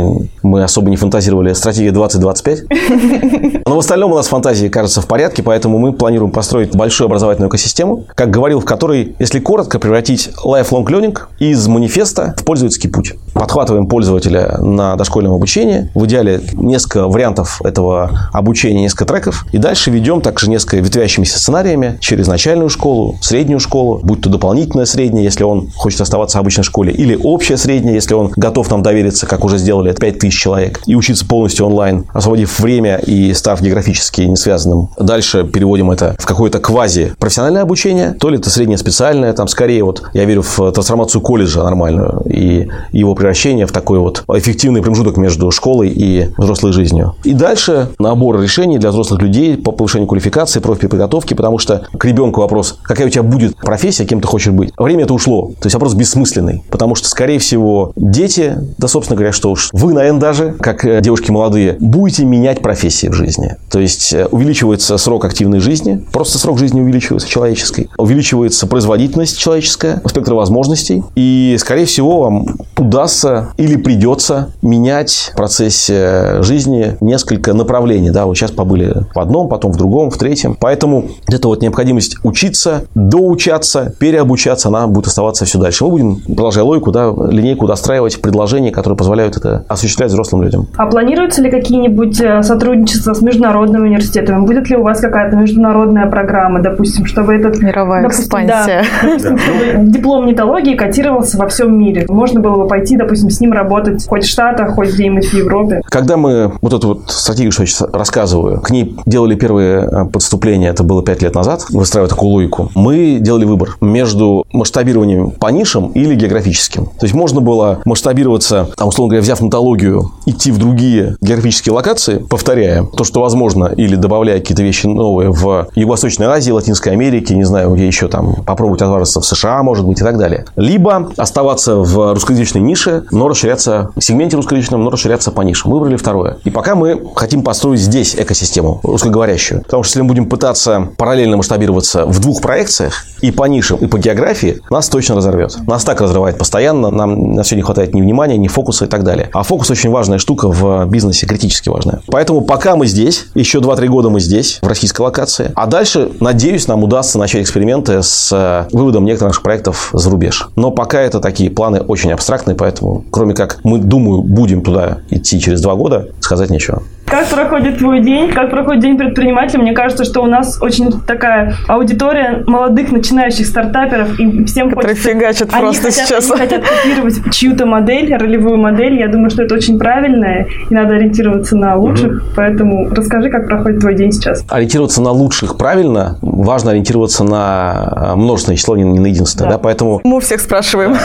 мы 0.43 0.63
особо 0.63 0.89
не 0.89 0.97
фантазировали, 0.97 1.53
стратегия 1.53 1.91
2025. 2.33 3.63
Но 3.65 3.75
в 3.75 3.79
остальном 3.79 4.11
у 4.11 4.15
нас 4.15 4.27
фантазии, 4.27 4.67
кажется, 4.67 5.01
в 5.01 5.07
порядке, 5.07 5.43
поэтому 5.43 5.77
мы 5.77 5.93
планируем 5.93 6.31
построить 6.31 6.75
большую 6.75 7.05
образовательную 7.05 7.49
экосистему, 7.49 8.05
как 8.15 8.29
говорил, 8.29 8.59
в 8.59 8.65
которой, 8.65 9.15
если 9.19 9.39
коротко, 9.39 9.79
превратить 9.79 10.29
lifelong 10.43 10.85
learning 10.85 11.17
из 11.39 11.67
манифеста 11.67 12.35
в 12.37 12.43
пользовательский 12.43 12.89
путь. 12.89 13.13
Подхватываем 13.33 13.87
пользователя 13.87 14.57
на 14.59 14.95
дошкольном 14.95 15.33
обучении, 15.33 15.89
в 15.95 16.05
идеале 16.05 16.41
несколько 16.53 17.07
вариантов 17.07 17.61
этого 17.63 18.29
обучения, 18.33 18.81
несколько 18.81 19.05
треков, 19.05 19.45
и 19.51 19.57
дальше 19.57 19.89
ведем 19.91 20.21
также 20.21 20.49
несколько 20.49 20.77
ветвящимися 20.77 21.39
сценариями 21.39 21.97
через 22.01 22.27
начальную 22.27 22.69
школу, 22.69 23.17
среднюю 23.21 23.59
школу, 23.59 23.99
будь 24.03 24.21
то 24.21 24.29
дополнительная 24.29 24.85
средняя, 24.85 25.23
если 25.23 25.43
он 25.43 25.69
хочет 25.75 26.01
оставаться 26.01 26.37
в 26.37 26.41
обычной 26.41 26.63
школе, 26.63 26.91
или 26.93 27.17
общая 27.21 27.57
средняя, 27.57 27.95
если 27.95 28.13
он 28.13 28.31
готов 28.35 28.69
нам 28.69 28.83
довериться, 28.83 29.25
как 29.25 29.45
уже 29.45 29.57
сделали 29.57 29.93
5000 29.93 30.33
человек, 30.33 30.81
и 30.85 30.95
учиться 30.95 31.25
полностью 31.25 31.65
онлайн. 31.65 32.05
Освободив 32.21 32.59
время 32.59 32.97
и 32.97 33.33
став 33.33 33.61
географически 33.61 34.21
не 34.21 34.35
связанным. 34.35 34.89
Дальше 34.97 35.43
переводим 35.43 35.91
это 35.91 36.15
в 36.19 36.25
какое-то 36.25 36.59
квази-профессиональное 36.59 37.63
обучение, 37.63 38.15
то 38.19 38.29
ли 38.29 38.37
это 38.37 38.49
среднее 38.49 38.77
специальное, 38.77 39.33
там 39.33 39.47
скорее 39.47 39.83
вот 39.83 40.03
я 40.13 40.25
верю 40.25 40.43
в 40.43 40.71
трансформацию 40.71 41.21
колледжа 41.21 41.63
нормальную 41.63 42.21
и 42.25 42.67
его 42.91 43.15
превращение 43.15 43.65
в 43.65 43.71
такой 43.71 43.99
вот 43.99 44.23
эффективный 44.33 44.81
промежуток 44.81 45.17
между 45.17 45.49
школой 45.51 45.89
и 45.89 46.29
взрослой 46.37 46.71
жизнью. 46.73 47.15
И 47.23 47.33
дальше 47.33 47.89
набор 47.99 48.39
решений 48.39 48.77
для 48.77 48.91
взрослых 48.91 49.21
людей 49.21 49.57
по 49.57 49.71
повышению 49.71 50.07
квалификации, 50.07 50.59
профподготовки, 50.59 51.33
потому 51.33 51.57
что 51.57 51.87
к 51.97 52.05
ребенку 52.05 52.41
вопрос, 52.41 52.79
какая 52.83 53.07
у 53.07 53.09
тебя 53.09 53.23
будет 53.23 53.55
профессия, 53.57 54.05
кем 54.05 54.21
ты 54.21 54.27
хочешь 54.27 54.53
быть. 54.53 54.71
Время 54.77 55.03
это 55.03 55.13
ушло. 55.13 55.51
То 55.59 55.65
есть 55.65 55.73
вопрос 55.73 55.93
бессмысленный. 55.93 56.63
Потому 56.69 56.95
что, 56.95 57.07
скорее 57.07 57.39
всего, 57.39 57.93
дети, 57.95 58.57
да, 58.77 58.87
собственно 58.87 59.17
говоря, 59.17 59.33
что 59.33 59.51
уж 59.51 59.69
вы, 59.73 59.93
наверное, 59.93 60.21
даже, 60.21 60.53
как 60.59 60.85
э, 60.85 61.01
девушки 61.01 61.31
молодые, 61.31 61.77
будете 62.01 62.25
менять 62.25 62.61
профессии 62.61 63.07
в 63.07 63.13
жизни. 63.13 63.55
То 63.69 63.79
есть 63.79 64.11
э, 64.11 64.25
увеличивается 64.25 64.97
срок 64.97 65.23
активной 65.23 65.59
жизни, 65.59 66.03
просто 66.11 66.39
срок 66.39 66.57
жизни 66.57 66.81
увеличивается 66.81 67.29
человеческой, 67.29 67.89
увеличивается 67.97 68.65
производительность 68.65 69.37
человеческая, 69.37 70.01
спектр 70.05 70.33
возможностей, 70.33 71.03
и, 71.15 71.55
скорее 71.59 71.85
всего, 71.85 72.23
вам 72.23 72.57
удастся 72.77 73.49
или 73.57 73.75
придется 73.75 74.53
менять 74.63 75.29
в 75.33 75.35
процессе 75.35 76.41
жизни 76.41 76.97
несколько 77.01 77.53
направлений. 77.53 78.09
Да, 78.09 78.25
вот 78.25 78.35
сейчас 78.35 78.49
побыли 78.51 78.95
в 79.13 79.19
одном, 79.19 79.47
потом 79.47 79.71
в 79.71 79.77
другом, 79.77 80.09
в 80.09 80.17
третьем. 80.17 80.57
Поэтому 80.59 81.09
это 81.27 81.47
вот 81.47 81.61
необходимость 81.61 82.17
учиться, 82.23 82.85
доучаться, 82.95 83.93
переобучаться, 83.99 84.69
она 84.69 84.87
будет 84.87 85.05
оставаться 85.05 85.45
все 85.45 85.59
дальше. 85.59 85.85
Мы 85.85 85.91
будем, 85.91 86.15
продолжая 86.15 86.63
логику, 86.63 86.91
да, 86.91 87.13
линейку 87.29 87.67
достраивать 87.67 88.19
предложения, 88.21 88.71
которые 88.71 88.97
позволяют 88.97 89.37
это 89.37 89.65
осуществлять 89.67 90.09
взрослым 90.09 90.41
людям. 90.41 90.67
А 90.77 90.87
планируются 90.87 91.43
ли 91.43 91.51
какие-нибудь 91.51 91.90
э, 92.21 92.43
сотрудничества 92.43 93.13
с 93.13 93.21
международными 93.21 93.87
университетами? 93.87 94.45
Будет 94.45 94.69
ли 94.69 94.77
у 94.77 94.83
вас 94.83 94.99
какая-то 94.99 95.35
международная 95.35 96.07
программа, 96.07 96.61
допустим, 96.61 97.05
чтобы 97.05 97.33
этот... 97.35 97.61
Мировая 97.61 98.03
допустим, 98.03 98.23
экспансия. 98.23 98.83
Да, 99.01 99.07
допустим, 99.07 99.37
чтобы 99.37 99.91
диплом 99.91 100.25
нетологии 100.25 100.75
котировался 100.75 101.37
во 101.37 101.47
всем 101.47 101.77
мире. 101.77 102.05
Можно 102.09 102.39
было 102.39 102.63
бы 102.63 102.67
пойти, 102.67 102.97
допустим, 102.97 103.29
с 103.29 103.39
ним 103.39 103.53
работать 103.53 104.05
хоть 104.07 104.23
в 104.23 104.29
Штатах, 104.29 104.75
хоть 104.75 104.93
где-нибудь 104.93 105.25
в 105.25 105.33
Европе. 105.33 105.81
Когда 105.85 106.17
мы 106.17 106.53
вот 106.61 106.73
эту 106.73 106.87
вот 106.87 107.11
стратегию, 107.11 107.51
что 107.51 107.63
я 107.63 107.67
сейчас 107.67 107.89
рассказываю, 107.93 108.59
к 108.61 108.69
ней 108.71 108.95
делали 109.05 109.35
первые 109.35 109.87
э, 109.89 110.05
подступления, 110.05 110.69
это 110.69 110.83
было 110.83 111.03
пять 111.03 111.21
лет 111.21 111.35
назад, 111.35 111.65
выстраивая 111.69 112.09
такую 112.09 112.31
логику, 112.31 112.71
мы 112.75 113.17
делали 113.19 113.45
выбор 113.45 113.77
между 113.81 114.45
масштабированием 114.51 115.31
по 115.31 115.47
нишам 115.47 115.91
или 115.91 116.15
географическим. 116.15 116.85
То 116.85 117.05
есть 117.05 117.13
можно 117.13 117.41
было 117.41 117.79
масштабироваться, 117.85 118.67
там, 118.75 118.87
условно 118.87 119.11
говоря, 119.11 119.23
взяв 119.23 119.41
нотологию, 119.41 120.11
идти 120.25 120.51
в 120.51 120.57
другие 120.57 121.15
географические 121.21 121.73
локации, 121.73 121.80
повторяя 122.29 122.83
то, 122.83 123.03
что 123.03 123.21
возможно, 123.21 123.65
или 123.65 123.95
добавляя 123.95 124.39
какие-то 124.39 124.63
вещи 124.63 124.87
новые 124.87 125.31
в 125.31 125.69
Юго-Восточной 125.75 126.27
Азии, 126.27 126.51
Латинской 126.51 126.93
Америке, 126.93 127.35
не 127.35 127.43
знаю, 127.43 127.73
где 127.73 127.87
еще 127.87 128.07
там, 128.07 128.43
попробовать 128.45 128.81
отважиться 128.81 129.21
в 129.21 129.25
США, 129.25 129.63
может 129.63 129.85
быть, 129.85 129.99
и 129.99 130.03
так 130.03 130.17
далее. 130.17 130.45
Либо 130.55 131.11
оставаться 131.17 131.75
в 131.77 132.13
русскоязычной 132.13 132.61
нише, 132.61 133.03
но 133.11 133.27
расширяться 133.27 133.91
в 133.95 134.03
сегменте 134.03 134.37
русскоязычном, 134.37 134.83
но 134.83 134.89
расширяться 134.89 135.31
по 135.31 135.41
нишам. 135.41 135.71
Выбрали 135.71 135.95
второе. 135.95 136.37
И 136.43 136.49
пока 136.49 136.75
мы 136.75 137.01
хотим 137.15 137.43
построить 137.43 137.79
здесь 137.79 138.15
экосистему 138.15 138.79
русскоговорящую. 138.83 139.63
Потому 139.63 139.83
что 139.83 139.91
если 139.91 140.01
мы 140.01 140.07
будем 140.07 140.29
пытаться 140.29 140.89
параллельно 140.97 141.37
масштабироваться 141.37 142.05
в 142.05 142.19
двух 142.19 142.41
проекциях, 142.41 143.05
и 143.21 143.31
по 143.31 143.45
нишам, 143.45 143.77
и 143.77 143.87
по 143.87 143.97
географии, 143.97 144.61
нас 144.69 144.89
точно 144.89 145.15
разорвет. 145.15 145.57
Нас 145.67 145.83
так 145.83 146.01
разрывает 146.01 146.37
постоянно, 146.37 146.89
нам 146.89 147.33
на 147.33 147.43
все 147.43 147.55
не 147.55 147.61
хватает 147.61 147.93
ни 147.93 148.01
внимания, 148.01 148.37
ни 148.37 148.47
фокуса 148.47 148.85
и 148.85 148.87
так 148.87 149.03
далее. 149.03 149.29
А 149.33 149.43
фокус 149.43 149.69
очень 149.69 149.91
важная 149.91 150.17
штука 150.17 150.49
в 150.49 150.85
бизнесе, 150.85 151.27
критически 151.27 151.69
важная. 151.71 152.01
Поэтому 152.07 152.41
пока 152.41 152.75
мы 152.75 152.85
здесь, 152.87 153.25
еще 153.35 153.59
2-3 153.59 153.87
года 153.87 154.09
мы 154.09 154.19
здесь, 154.19 154.59
в 154.61 154.67
российской 154.67 155.01
локации, 155.01 155.51
а 155.55 155.67
дальше, 155.67 156.11
надеюсь, 156.19 156.67
нам 156.67 156.83
удастся 156.83 157.17
начать 157.17 157.43
эксперименты 157.43 158.03
с 158.03 158.29
э, 158.31 158.67
выводом 158.75 159.05
некоторых 159.05 159.31
наших 159.31 159.43
проектов 159.43 159.89
за 159.93 160.09
рубеж. 160.09 160.49
Но 160.55 160.71
пока 160.71 161.01
это 161.01 161.19
такие 161.19 161.49
планы 161.49 161.81
очень 161.81 162.11
абстрактные, 162.11 162.55
поэтому, 162.55 163.05
кроме 163.11 163.33
как 163.33 163.59
мы, 163.63 163.79
думаю, 163.79 164.21
будем 164.21 164.61
туда 164.61 164.99
идти 165.09 165.39
через 165.39 165.61
два 165.61 165.75
года, 165.75 166.09
сказать 166.19 166.49
нечего. 166.49 166.83
Как 167.11 167.27
проходит 167.27 167.77
твой 167.79 167.99
день? 167.99 168.31
Как 168.31 168.49
проходит 168.49 168.81
день 168.81 168.97
предпринимателя? 168.97 169.59
Мне 169.59 169.73
кажется, 169.73 170.05
что 170.05 170.21
у 170.21 170.27
нас 170.27 170.59
очень 170.61 170.89
такая 171.01 171.55
аудитория 171.67 172.41
молодых 172.47 172.93
начинающих 172.93 173.45
стартаперов, 173.47 174.17
и 174.17 174.45
всем 174.45 174.69
Которые 174.69 174.95
хочется... 174.95 175.09
фигачат 175.09 175.49
они 175.51 175.61
просто 175.61 175.83
хотят, 175.87 176.07
сейчас. 176.07 176.31
Они 176.31 176.39
хотят 176.39 176.63
копировать 176.63 177.33
чью-то 177.33 177.65
модель, 177.65 178.15
ролевую 178.15 178.57
модель. 178.57 178.97
Я 178.97 179.09
думаю, 179.09 179.29
что 179.29 179.43
это 179.43 179.55
очень 179.55 179.77
правильно, 179.77 180.45
и 180.69 180.73
надо 180.73 180.95
ориентироваться 180.95 181.57
на 181.57 181.75
лучших. 181.75 182.11
Угу. 182.13 182.21
Поэтому 182.37 182.89
расскажи, 182.89 183.29
как 183.29 183.45
проходит 183.45 183.81
твой 183.81 183.95
день 183.95 184.13
сейчас. 184.13 184.45
Ориентироваться 184.47 185.01
на 185.01 185.11
лучших 185.11 185.57
правильно. 185.57 186.17
Важно 186.21 186.71
ориентироваться 186.71 187.25
на 187.25 188.13
множественное 188.15 188.55
число, 188.55 188.77
не 188.77 188.85
на 188.85 189.07
единственное. 189.07 189.49
Да. 189.49 189.57
Да? 189.57 189.61
Поэтому... 189.61 189.99
Мы 190.05 190.21
всех 190.21 190.39
спрашиваем. 190.39 190.95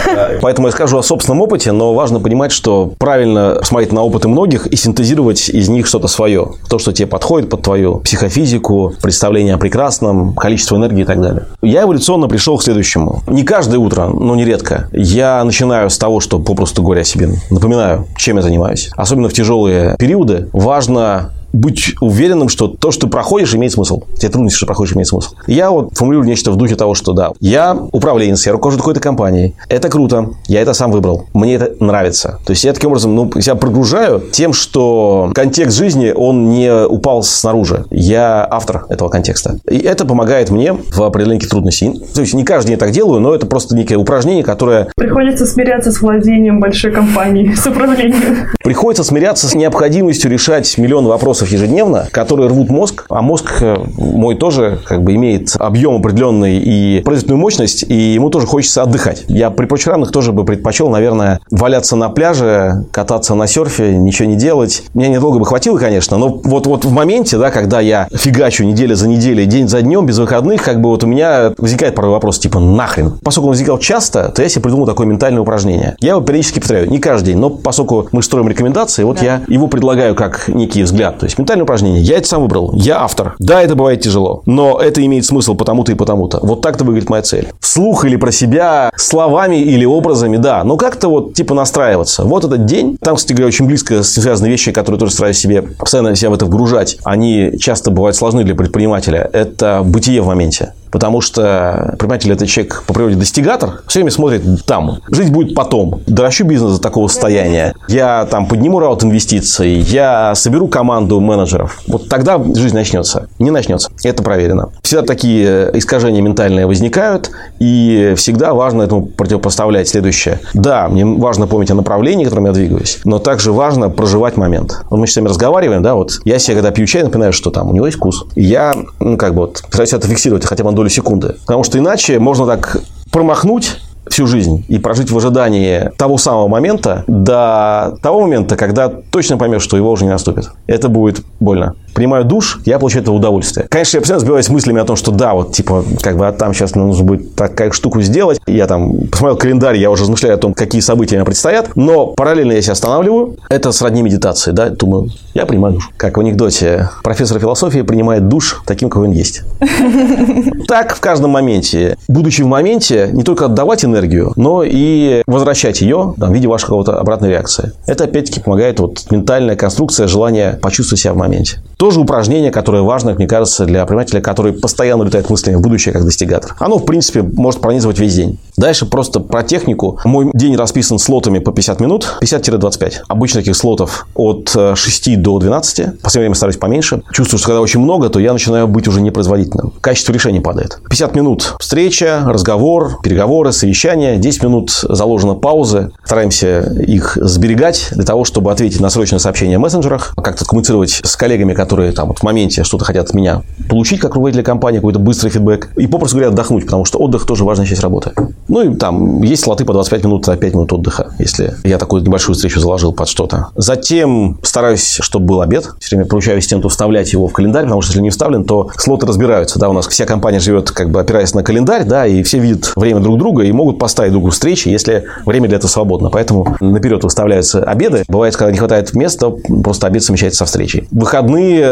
Поэтому 0.40 0.68
я 0.68 0.72
скажу 0.72 0.98
о 0.98 1.02
собственном 1.02 1.42
опыте, 1.42 1.72
но 1.72 1.94
важно 1.94 2.20
понимать, 2.20 2.52
что 2.52 2.92
правильно 2.96 3.58
смотреть 3.64 3.92
на 3.92 4.02
опыты 4.02 4.28
многих 4.28 4.68
и 4.68 4.76
синтезировать 4.76 5.48
из 5.48 5.68
них 5.68 5.88
что-то 5.96 6.08
свое. 6.08 6.48
То, 6.68 6.78
что 6.78 6.92
тебе 6.92 7.06
подходит 7.06 7.48
под 7.48 7.62
твою 7.62 8.00
психофизику, 8.00 8.92
представление 9.00 9.54
о 9.54 9.58
прекрасном, 9.58 10.34
количество 10.34 10.76
энергии 10.76 11.02
и 11.02 11.04
так 11.06 11.22
далее. 11.22 11.46
Я 11.62 11.84
эволюционно 11.84 12.28
пришел 12.28 12.58
к 12.58 12.62
следующему. 12.62 13.22
Не 13.26 13.44
каждое 13.44 13.78
утро, 13.78 14.08
но 14.08 14.34
нередко. 14.34 14.90
Я 14.92 15.42
начинаю 15.42 15.88
с 15.88 15.96
того, 15.96 16.20
что, 16.20 16.38
попросту 16.38 16.82
говоря, 16.82 17.02
себе 17.02 17.30
напоминаю, 17.48 18.06
чем 18.18 18.36
я 18.36 18.42
занимаюсь. 18.42 18.90
Особенно 18.94 19.30
в 19.30 19.32
тяжелые 19.32 19.96
периоды 19.98 20.50
важно 20.52 21.30
быть 21.56 21.94
уверенным, 22.00 22.48
что 22.48 22.68
то, 22.68 22.90
что 22.90 23.06
ты 23.06 23.12
проходишь, 23.12 23.54
имеет 23.54 23.72
смысл. 23.72 24.02
Те 24.18 24.28
трудности, 24.28 24.56
что 24.56 24.66
проходишь, 24.66 24.94
имеет 24.94 25.08
смысл. 25.08 25.34
Я 25.46 25.70
вот 25.70 25.96
формулирую 25.96 26.28
нечто 26.28 26.50
в 26.50 26.56
духе 26.56 26.76
того, 26.76 26.94
что 26.94 27.12
да, 27.12 27.32
я 27.40 27.76
управленец, 27.92 28.46
я 28.46 28.52
руковожу 28.52 28.78
какой-то 28.78 29.00
компанией. 29.00 29.54
Это 29.68 29.88
круто, 29.88 30.30
я 30.46 30.60
это 30.60 30.72
сам 30.74 30.90
выбрал. 30.90 31.26
Мне 31.32 31.54
это 31.54 31.72
нравится. 31.82 32.38
То 32.44 32.50
есть 32.52 32.64
я 32.64 32.72
таким 32.72 32.90
образом 32.90 33.14
ну, 33.14 33.30
себя 33.40 33.54
прогружаю 33.54 34.22
тем, 34.32 34.52
что 34.52 35.30
контекст 35.34 35.76
жизни, 35.76 36.12
он 36.14 36.50
не 36.50 36.86
упал 36.86 37.22
снаружи. 37.22 37.84
Я 37.90 38.46
автор 38.48 38.86
этого 38.88 39.08
контекста. 39.08 39.58
И 39.68 39.78
это 39.78 40.04
помогает 40.04 40.50
мне 40.50 40.72
в 40.72 41.02
определении 41.02 41.46
трудностей. 41.46 42.02
То 42.14 42.20
есть 42.20 42.34
не 42.34 42.44
каждый 42.44 42.68
день 42.68 42.74
я 42.74 42.78
так 42.78 42.90
делаю, 42.90 43.20
но 43.20 43.34
это 43.34 43.46
просто 43.46 43.74
некое 43.76 43.96
упражнение, 43.96 44.44
которое... 44.44 44.88
Приходится 44.96 45.46
смиряться 45.46 45.92
с 45.92 46.00
владением 46.00 46.60
большой 46.60 46.92
компании, 46.92 47.54
с 47.54 47.66
управлением. 47.66 48.48
Приходится 48.62 49.04
смиряться 49.04 49.48
с 49.48 49.54
необходимостью 49.54 50.30
решать 50.30 50.76
миллион 50.78 51.06
вопросов 51.06 51.45
вопросов 51.46 51.52
ежедневно, 51.52 52.06
которые 52.10 52.48
рвут 52.48 52.68
мозг, 52.68 53.06
а 53.08 53.22
мозг 53.22 53.56
э, 53.60 53.76
мой 53.96 54.34
тоже 54.34 54.78
как 54.84 55.02
бы 55.02 55.14
имеет 55.14 55.54
объем 55.58 55.96
определенный 55.96 56.58
и 56.58 57.00
производительную 57.04 57.40
мощность, 57.40 57.84
и 57.88 57.94
ему 57.94 58.30
тоже 58.30 58.46
хочется 58.46 58.82
отдыхать. 58.82 59.24
Я 59.28 59.50
при 59.50 59.66
прочих 59.66 59.88
равных 59.88 60.10
тоже 60.12 60.32
бы 60.32 60.44
предпочел, 60.44 60.88
наверное, 60.88 61.40
валяться 61.50 61.96
на 61.96 62.08
пляже, 62.08 62.84
кататься 62.90 63.34
на 63.34 63.46
серфе, 63.46 63.96
ничего 63.96 64.28
не 64.28 64.36
делать. 64.36 64.84
Мне 64.94 65.08
недолго 65.08 65.38
бы 65.38 65.46
хватило, 65.46 65.78
конечно, 65.78 66.18
но 66.18 66.40
вот, 66.44 66.66
вот 66.66 66.84
в 66.84 66.92
моменте, 66.92 67.38
да, 67.38 67.50
когда 67.50 67.80
я 67.80 68.08
фигачу 68.12 68.64
неделя 68.64 68.94
за 68.94 69.08
неделей, 69.08 69.46
день 69.46 69.68
за 69.68 69.82
днем, 69.82 70.06
без 70.06 70.18
выходных, 70.18 70.62
как 70.62 70.80
бы 70.80 70.88
вот 70.88 71.04
у 71.04 71.06
меня 71.06 71.52
возникает 71.58 71.94
порой 71.94 72.10
вопрос, 72.10 72.38
типа, 72.38 72.60
нахрен. 72.60 73.18
Поскольку 73.22 73.48
он 73.48 73.52
возникал 73.52 73.78
часто, 73.78 74.30
то 74.30 74.42
я 74.42 74.48
себе 74.48 74.62
придумал 74.62 74.86
такое 74.86 75.06
ментальное 75.06 75.40
упражнение. 75.40 75.96
Я 76.00 76.10
его 76.10 76.20
периодически 76.20 76.60
повторяю, 76.60 76.90
не 76.90 76.98
каждый 76.98 77.26
день, 77.26 77.38
но 77.38 77.50
поскольку 77.50 78.08
мы 78.12 78.22
строим 78.22 78.48
рекомендации, 78.48 79.04
вот 79.04 79.18
да. 79.18 79.24
я 79.24 79.42
его 79.48 79.68
предлагаю 79.68 80.14
как 80.14 80.48
некий 80.48 80.82
взгляд. 80.82 81.22
То 81.26 81.30
есть 81.30 81.38
ментальное 81.38 81.64
упражнение. 81.64 82.02
Я 82.02 82.18
это 82.18 82.28
сам 82.28 82.42
выбрал. 82.42 82.72
Я 82.74 83.00
автор. 83.00 83.34
Да, 83.40 83.60
это 83.60 83.74
бывает 83.74 84.00
тяжело, 84.00 84.42
но 84.46 84.78
это 84.80 85.04
имеет 85.04 85.24
смысл 85.24 85.56
потому-то 85.56 85.90
и 85.90 85.96
потому-то. 85.96 86.38
Вот 86.40 86.60
так-то 86.60 86.84
выглядит 86.84 87.10
моя 87.10 87.22
цель. 87.22 87.48
Вслух 87.58 88.04
или 88.04 88.14
про 88.14 88.30
себя, 88.30 88.92
словами 88.96 89.56
или 89.56 89.84
образами, 89.84 90.36
да. 90.36 90.62
Но 90.62 90.76
как-то 90.76 91.08
вот 91.08 91.34
типа 91.34 91.52
настраиваться. 91.52 92.22
Вот 92.22 92.44
этот 92.44 92.64
день. 92.64 92.96
Там, 93.00 93.16
кстати 93.16 93.32
говоря, 93.32 93.48
очень 93.48 93.66
близко 93.66 94.04
связаны 94.04 94.46
вещи, 94.46 94.70
которые 94.70 95.00
тоже 95.00 95.14
стараюсь 95.14 95.36
себе 95.36 95.62
постоянно 95.62 96.14
себя 96.14 96.30
в 96.30 96.34
это 96.34 96.44
вгружать. 96.44 96.98
Они 97.02 97.54
часто 97.58 97.90
бывают 97.90 98.14
сложны 98.14 98.44
для 98.44 98.54
предпринимателя. 98.54 99.28
Это 99.32 99.82
бытие 99.84 100.22
в 100.22 100.26
моменте. 100.26 100.74
Потому 100.90 101.20
что 101.20 101.86
предприниматель– 101.90 102.32
это 102.32 102.46
человек 102.46 102.84
по 102.86 102.94
природе 102.94 103.16
достигатор, 103.16 103.82
все 103.86 104.00
время 104.00 104.10
смотрит 104.10 104.42
там. 104.64 104.98
Жить 105.10 105.30
будет 105.30 105.54
потом. 105.54 106.00
Доращу 106.06 106.44
бизнес 106.44 106.74
до 106.74 106.80
такого 106.80 107.08
состояния. 107.08 107.74
Я 107.88 108.26
там 108.30 108.46
подниму 108.46 108.78
раут 108.78 109.04
инвестиций, 109.04 109.74
я 109.74 110.34
соберу 110.34 110.68
команду 110.68 111.20
менеджеров. 111.20 111.80
Вот 111.88 112.08
тогда 112.08 112.38
жизнь 112.38 112.74
начнется. 112.74 113.28
Не 113.38 113.50
начнется. 113.50 113.90
Это 114.04 114.22
проверено. 114.22 114.70
Всегда 114.82 115.02
такие 115.02 115.70
искажения 115.74 116.22
ментальные 116.22 116.66
возникают, 116.66 117.30
и 117.58 118.14
всегда 118.16 118.54
важно 118.54 118.82
этому 118.82 119.06
противопоставлять 119.06 119.88
следующее. 119.88 120.40
Да, 120.54 120.88
мне 120.88 121.04
важно 121.04 121.46
помнить 121.46 121.70
о 121.70 121.74
направлении, 121.74 122.24
которым 122.24 122.46
я 122.46 122.52
двигаюсь, 122.52 122.98
но 123.04 123.18
также 123.18 123.52
важно 123.52 123.90
проживать 123.90 124.36
момент. 124.36 124.82
Вот 124.90 124.98
мы 124.98 125.06
с 125.06 125.16
вами 125.16 125.28
разговариваем, 125.28 125.82
да, 125.82 125.94
вот 125.94 126.20
я 126.24 126.38
себе, 126.38 126.54
когда 126.54 126.70
пью 126.70 126.86
чай, 126.86 127.02
напоминаю, 127.02 127.32
что 127.32 127.50
там 127.50 127.70
у 127.70 127.72
него 127.72 127.86
есть 127.86 127.98
вкус. 127.98 128.24
Я, 128.34 128.74
ну, 129.00 129.16
как 129.16 129.34
бы 129.34 129.42
вот, 129.42 129.58
стараюсь 129.58 129.92
это 129.92 130.06
фиксировать 130.06 130.44
хотя 130.44 130.64
бы 130.64 130.70
долю 130.76 130.88
секунды. 130.88 131.36
Потому 131.46 131.64
что 131.64 131.78
иначе 131.78 132.18
можно 132.18 132.46
так 132.46 132.78
промахнуть 133.10 133.80
всю 134.08 134.26
жизнь 134.26 134.64
и 134.68 134.78
прожить 134.78 135.10
в 135.10 135.16
ожидании 135.16 135.90
того 135.96 136.16
самого 136.16 136.46
момента 136.46 137.02
до 137.08 137.98
того 138.02 138.20
момента, 138.20 138.56
когда 138.56 138.88
точно 138.88 139.36
поймешь, 139.36 139.62
что 139.62 139.76
его 139.76 139.90
уже 139.90 140.04
не 140.04 140.10
наступит. 140.10 140.50
Это 140.68 140.88
будет 140.88 141.24
больно 141.40 141.74
принимаю 141.96 142.24
душ, 142.24 142.60
я 142.66 142.78
получаю 142.78 143.02
это 143.02 143.12
удовольствие. 143.12 143.66
Конечно, 143.68 143.96
я 143.96 144.00
постоянно 144.02 144.20
сбиваюсь 144.20 144.48
мыслями 144.50 144.80
о 144.80 144.84
том, 144.84 144.96
что 144.96 145.10
да, 145.10 145.32
вот, 145.32 145.52
типа, 145.52 145.82
как 146.02 146.18
бы, 146.18 146.28
а 146.28 146.32
там 146.32 146.52
сейчас 146.52 146.74
нужно 146.74 147.04
будет 147.04 147.34
такая 147.34 147.72
штуку 147.72 148.02
сделать. 148.02 148.38
Я 148.46 148.66
там 148.66 149.08
посмотрел 149.10 149.36
календарь, 149.38 149.78
я 149.78 149.90
уже 149.90 150.02
размышляю 150.02 150.34
о 150.34 150.38
том, 150.38 150.52
какие 150.52 150.82
события 150.82 151.16
мне 151.16 151.24
предстоят, 151.24 151.74
но 151.74 152.08
параллельно 152.08 152.52
я 152.52 152.62
себя 152.62 152.74
останавливаю. 152.74 153.36
Это 153.48 153.72
сродни 153.72 154.02
медитации, 154.02 154.52
да, 154.52 154.68
думаю, 154.68 155.08
я 155.32 155.46
принимаю 155.46 155.74
душ. 155.74 155.90
Как 155.96 156.18
в 156.18 156.20
анекдоте, 156.20 156.90
профессор 157.02 157.40
философии 157.40 157.80
принимает 157.80 158.28
душ 158.28 158.62
таким, 158.66 158.90
какой 158.90 159.08
он 159.08 159.14
есть. 159.14 159.42
Так 160.68 160.96
в 160.96 161.00
каждом 161.00 161.30
моменте. 161.30 161.96
Будучи 162.08 162.42
в 162.42 162.46
моменте, 162.46 163.10
не 163.12 163.22
только 163.22 163.44
отдавать 163.44 163.84
энергию, 163.84 164.32
но 164.36 164.64
и 164.64 165.22
возвращать 165.26 165.80
ее 165.80 166.14
там, 166.18 166.30
в 166.30 166.34
виде 166.34 166.48
вашей 166.48 166.64
какого-то 166.64 166.98
обратной 166.98 167.30
реакции. 167.30 167.72
Это, 167.86 168.04
опять-таки, 168.04 168.40
помогает 168.40 168.80
вот 168.80 169.04
ментальная 169.10 169.54
конструкция, 169.54 170.08
желание 170.08 170.58
почувствовать 170.60 171.00
себя 171.00 171.12
в 171.12 171.16
моменте. 171.16 171.60
Тоже 171.76 172.00
упражнение, 172.00 172.50
которое 172.50 172.82
важно, 172.82 173.12
мне 173.14 173.26
кажется, 173.26 173.66
для 173.66 173.84
предпринимателя, 173.84 174.20
который 174.20 174.52
постоянно 174.52 175.02
летает 175.02 175.28
мыслями 175.28 175.56
в 175.56 175.60
будущее 175.60 175.92
как 175.92 176.04
достигатор. 176.04 176.54
Оно, 176.58 176.78
в 176.78 176.84
принципе, 176.84 177.22
может 177.22 177.60
пронизывать 177.60 177.98
весь 177.98 178.14
день. 178.14 178.38
Дальше 178.56 178.86
просто 178.86 179.20
про 179.20 179.42
технику. 179.42 179.98
Мой 180.04 180.30
день 180.32 180.56
расписан 180.56 180.98
слотами 180.98 181.38
по 181.38 181.52
50 181.52 181.80
минут, 181.80 182.18
50-25. 182.22 182.94
Обычно 183.08 183.40
таких 183.40 183.56
слотов 183.56 184.06
от 184.14 184.48
6 184.74 185.08
э, 185.08 185.16
до 185.16 185.38
12. 185.38 185.78
В 185.78 186.02
последнее 186.02 186.28
время 186.28 186.34
стараюсь 186.34 186.56
поменьше. 186.56 187.02
Чувствую, 187.12 187.38
что 187.38 187.48
когда 187.48 187.60
очень 187.60 187.80
много, 187.80 188.08
то 188.08 188.18
я 188.18 188.32
начинаю 188.32 188.66
быть 188.68 188.88
уже 188.88 189.00
непроизводительным. 189.02 189.72
Качество 189.80 190.12
решения 190.12 190.40
падает. 190.40 190.80
50 190.88 191.14
минут 191.14 191.54
встреча, 191.60 192.22
разговор, 192.26 193.00
переговоры, 193.02 193.52
совещания. 193.52 194.16
10 194.16 194.42
минут 194.42 194.70
заложено 194.70 195.34
паузы. 195.34 195.90
Стараемся 196.04 196.60
их 196.86 197.18
сберегать 197.20 197.88
для 197.92 198.04
того, 198.04 198.24
чтобы 198.24 198.52
ответить 198.52 198.80
на 198.80 198.88
срочное 198.88 199.18
сообщение 199.18 199.58
в 199.58 199.60
мессенджерах, 199.60 200.14
как-то 200.22 200.44
коммуницировать 200.44 201.00
с 201.04 201.16
коллегами, 201.16 201.52
которые 201.52 201.65
там 201.66 202.08
вот 202.08 202.18
в 202.18 202.22
моменте 202.22 202.64
что-то 202.64 202.84
хотят 202.84 203.08
от 203.08 203.14
меня 203.14 203.42
получить, 203.68 204.00
как 204.00 204.14
руководителя 204.14 204.44
компании, 204.44 204.78
какой-то 204.78 204.98
быстрый 204.98 205.30
фидбэк. 205.30 205.70
И 205.76 205.86
попросту 205.86 206.16
говоря, 206.16 206.32
отдохнуть, 206.32 206.64
потому 206.64 206.84
что 206.84 206.98
отдых 206.98 207.26
тоже 207.26 207.44
важная 207.44 207.66
часть 207.66 207.82
работы. 207.82 208.12
Ну 208.48 208.62
и 208.62 208.74
там 208.74 209.22
есть 209.22 209.42
слоты 209.42 209.64
по 209.64 209.72
25 209.72 210.04
минут, 210.04 210.26
5 210.26 210.40
минут 210.54 210.72
отдыха, 210.72 211.12
если 211.18 211.54
я 211.64 211.78
такую 211.78 212.02
небольшую 212.02 212.34
встречу 212.34 212.60
заложил 212.60 212.92
под 212.92 213.08
что-то. 213.08 213.48
Затем 213.54 214.38
стараюсь, 214.42 214.98
чтобы 215.00 215.26
был 215.26 215.40
обед. 215.40 215.68
Все 215.80 215.96
время 215.96 216.08
поручаю 216.08 216.38
ассистенту 216.38 216.68
вставлять 216.68 217.12
его 217.12 217.28
в 217.28 217.32
календарь, 217.32 217.64
потому 217.64 217.82
что 217.82 217.92
если 217.92 218.02
не 218.02 218.10
вставлен, 218.10 218.44
то 218.44 218.70
слоты 218.76 219.06
разбираются. 219.06 219.58
Да, 219.58 219.68
у 219.68 219.72
нас 219.72 219.86
вся 219.86 220.04
компания 220.04 220.40
живет, 220.40 220.70
как 220.70 220.90
бы 220.90 221.00
опираясь 221.00 221.34
на 221.34 221.42
календарь, 221.42 221.84
да, 221.84 222.06
и 222.06 222.22
все 222.22 222.38
видят 222.38 222.72
время 222.76 223.00
друг 223.00 223.18
друга 223.18 223.44
и 223.44 223.52
могут 223.52 223.78
поставить 223.78 224.12
друг 224.12 224.26
другу 224.26 224.32
встречи, 224.32 224.68
если 224.68 225.04
время 225.24 225.48
для 225.48 225.58
этого 225.58 225.70
свободно. 225.70 226.10
Поэтому 226.10 226.56
наперед 226.60 227.02
выставляются 227.04 227.62
обеды. 227.62 228.04
Бывает, 228.08 228.36
когда 228.36 228.50
не 228.50 228.58
хватает 228.58 228.94
места, 228.94 229.30
просто 229.30 229.86
обед 229.86 230.02
совмещается 230.02 230.38
со 230.38 230.44
встречей. 230.44 230.88
В 230.90 231.04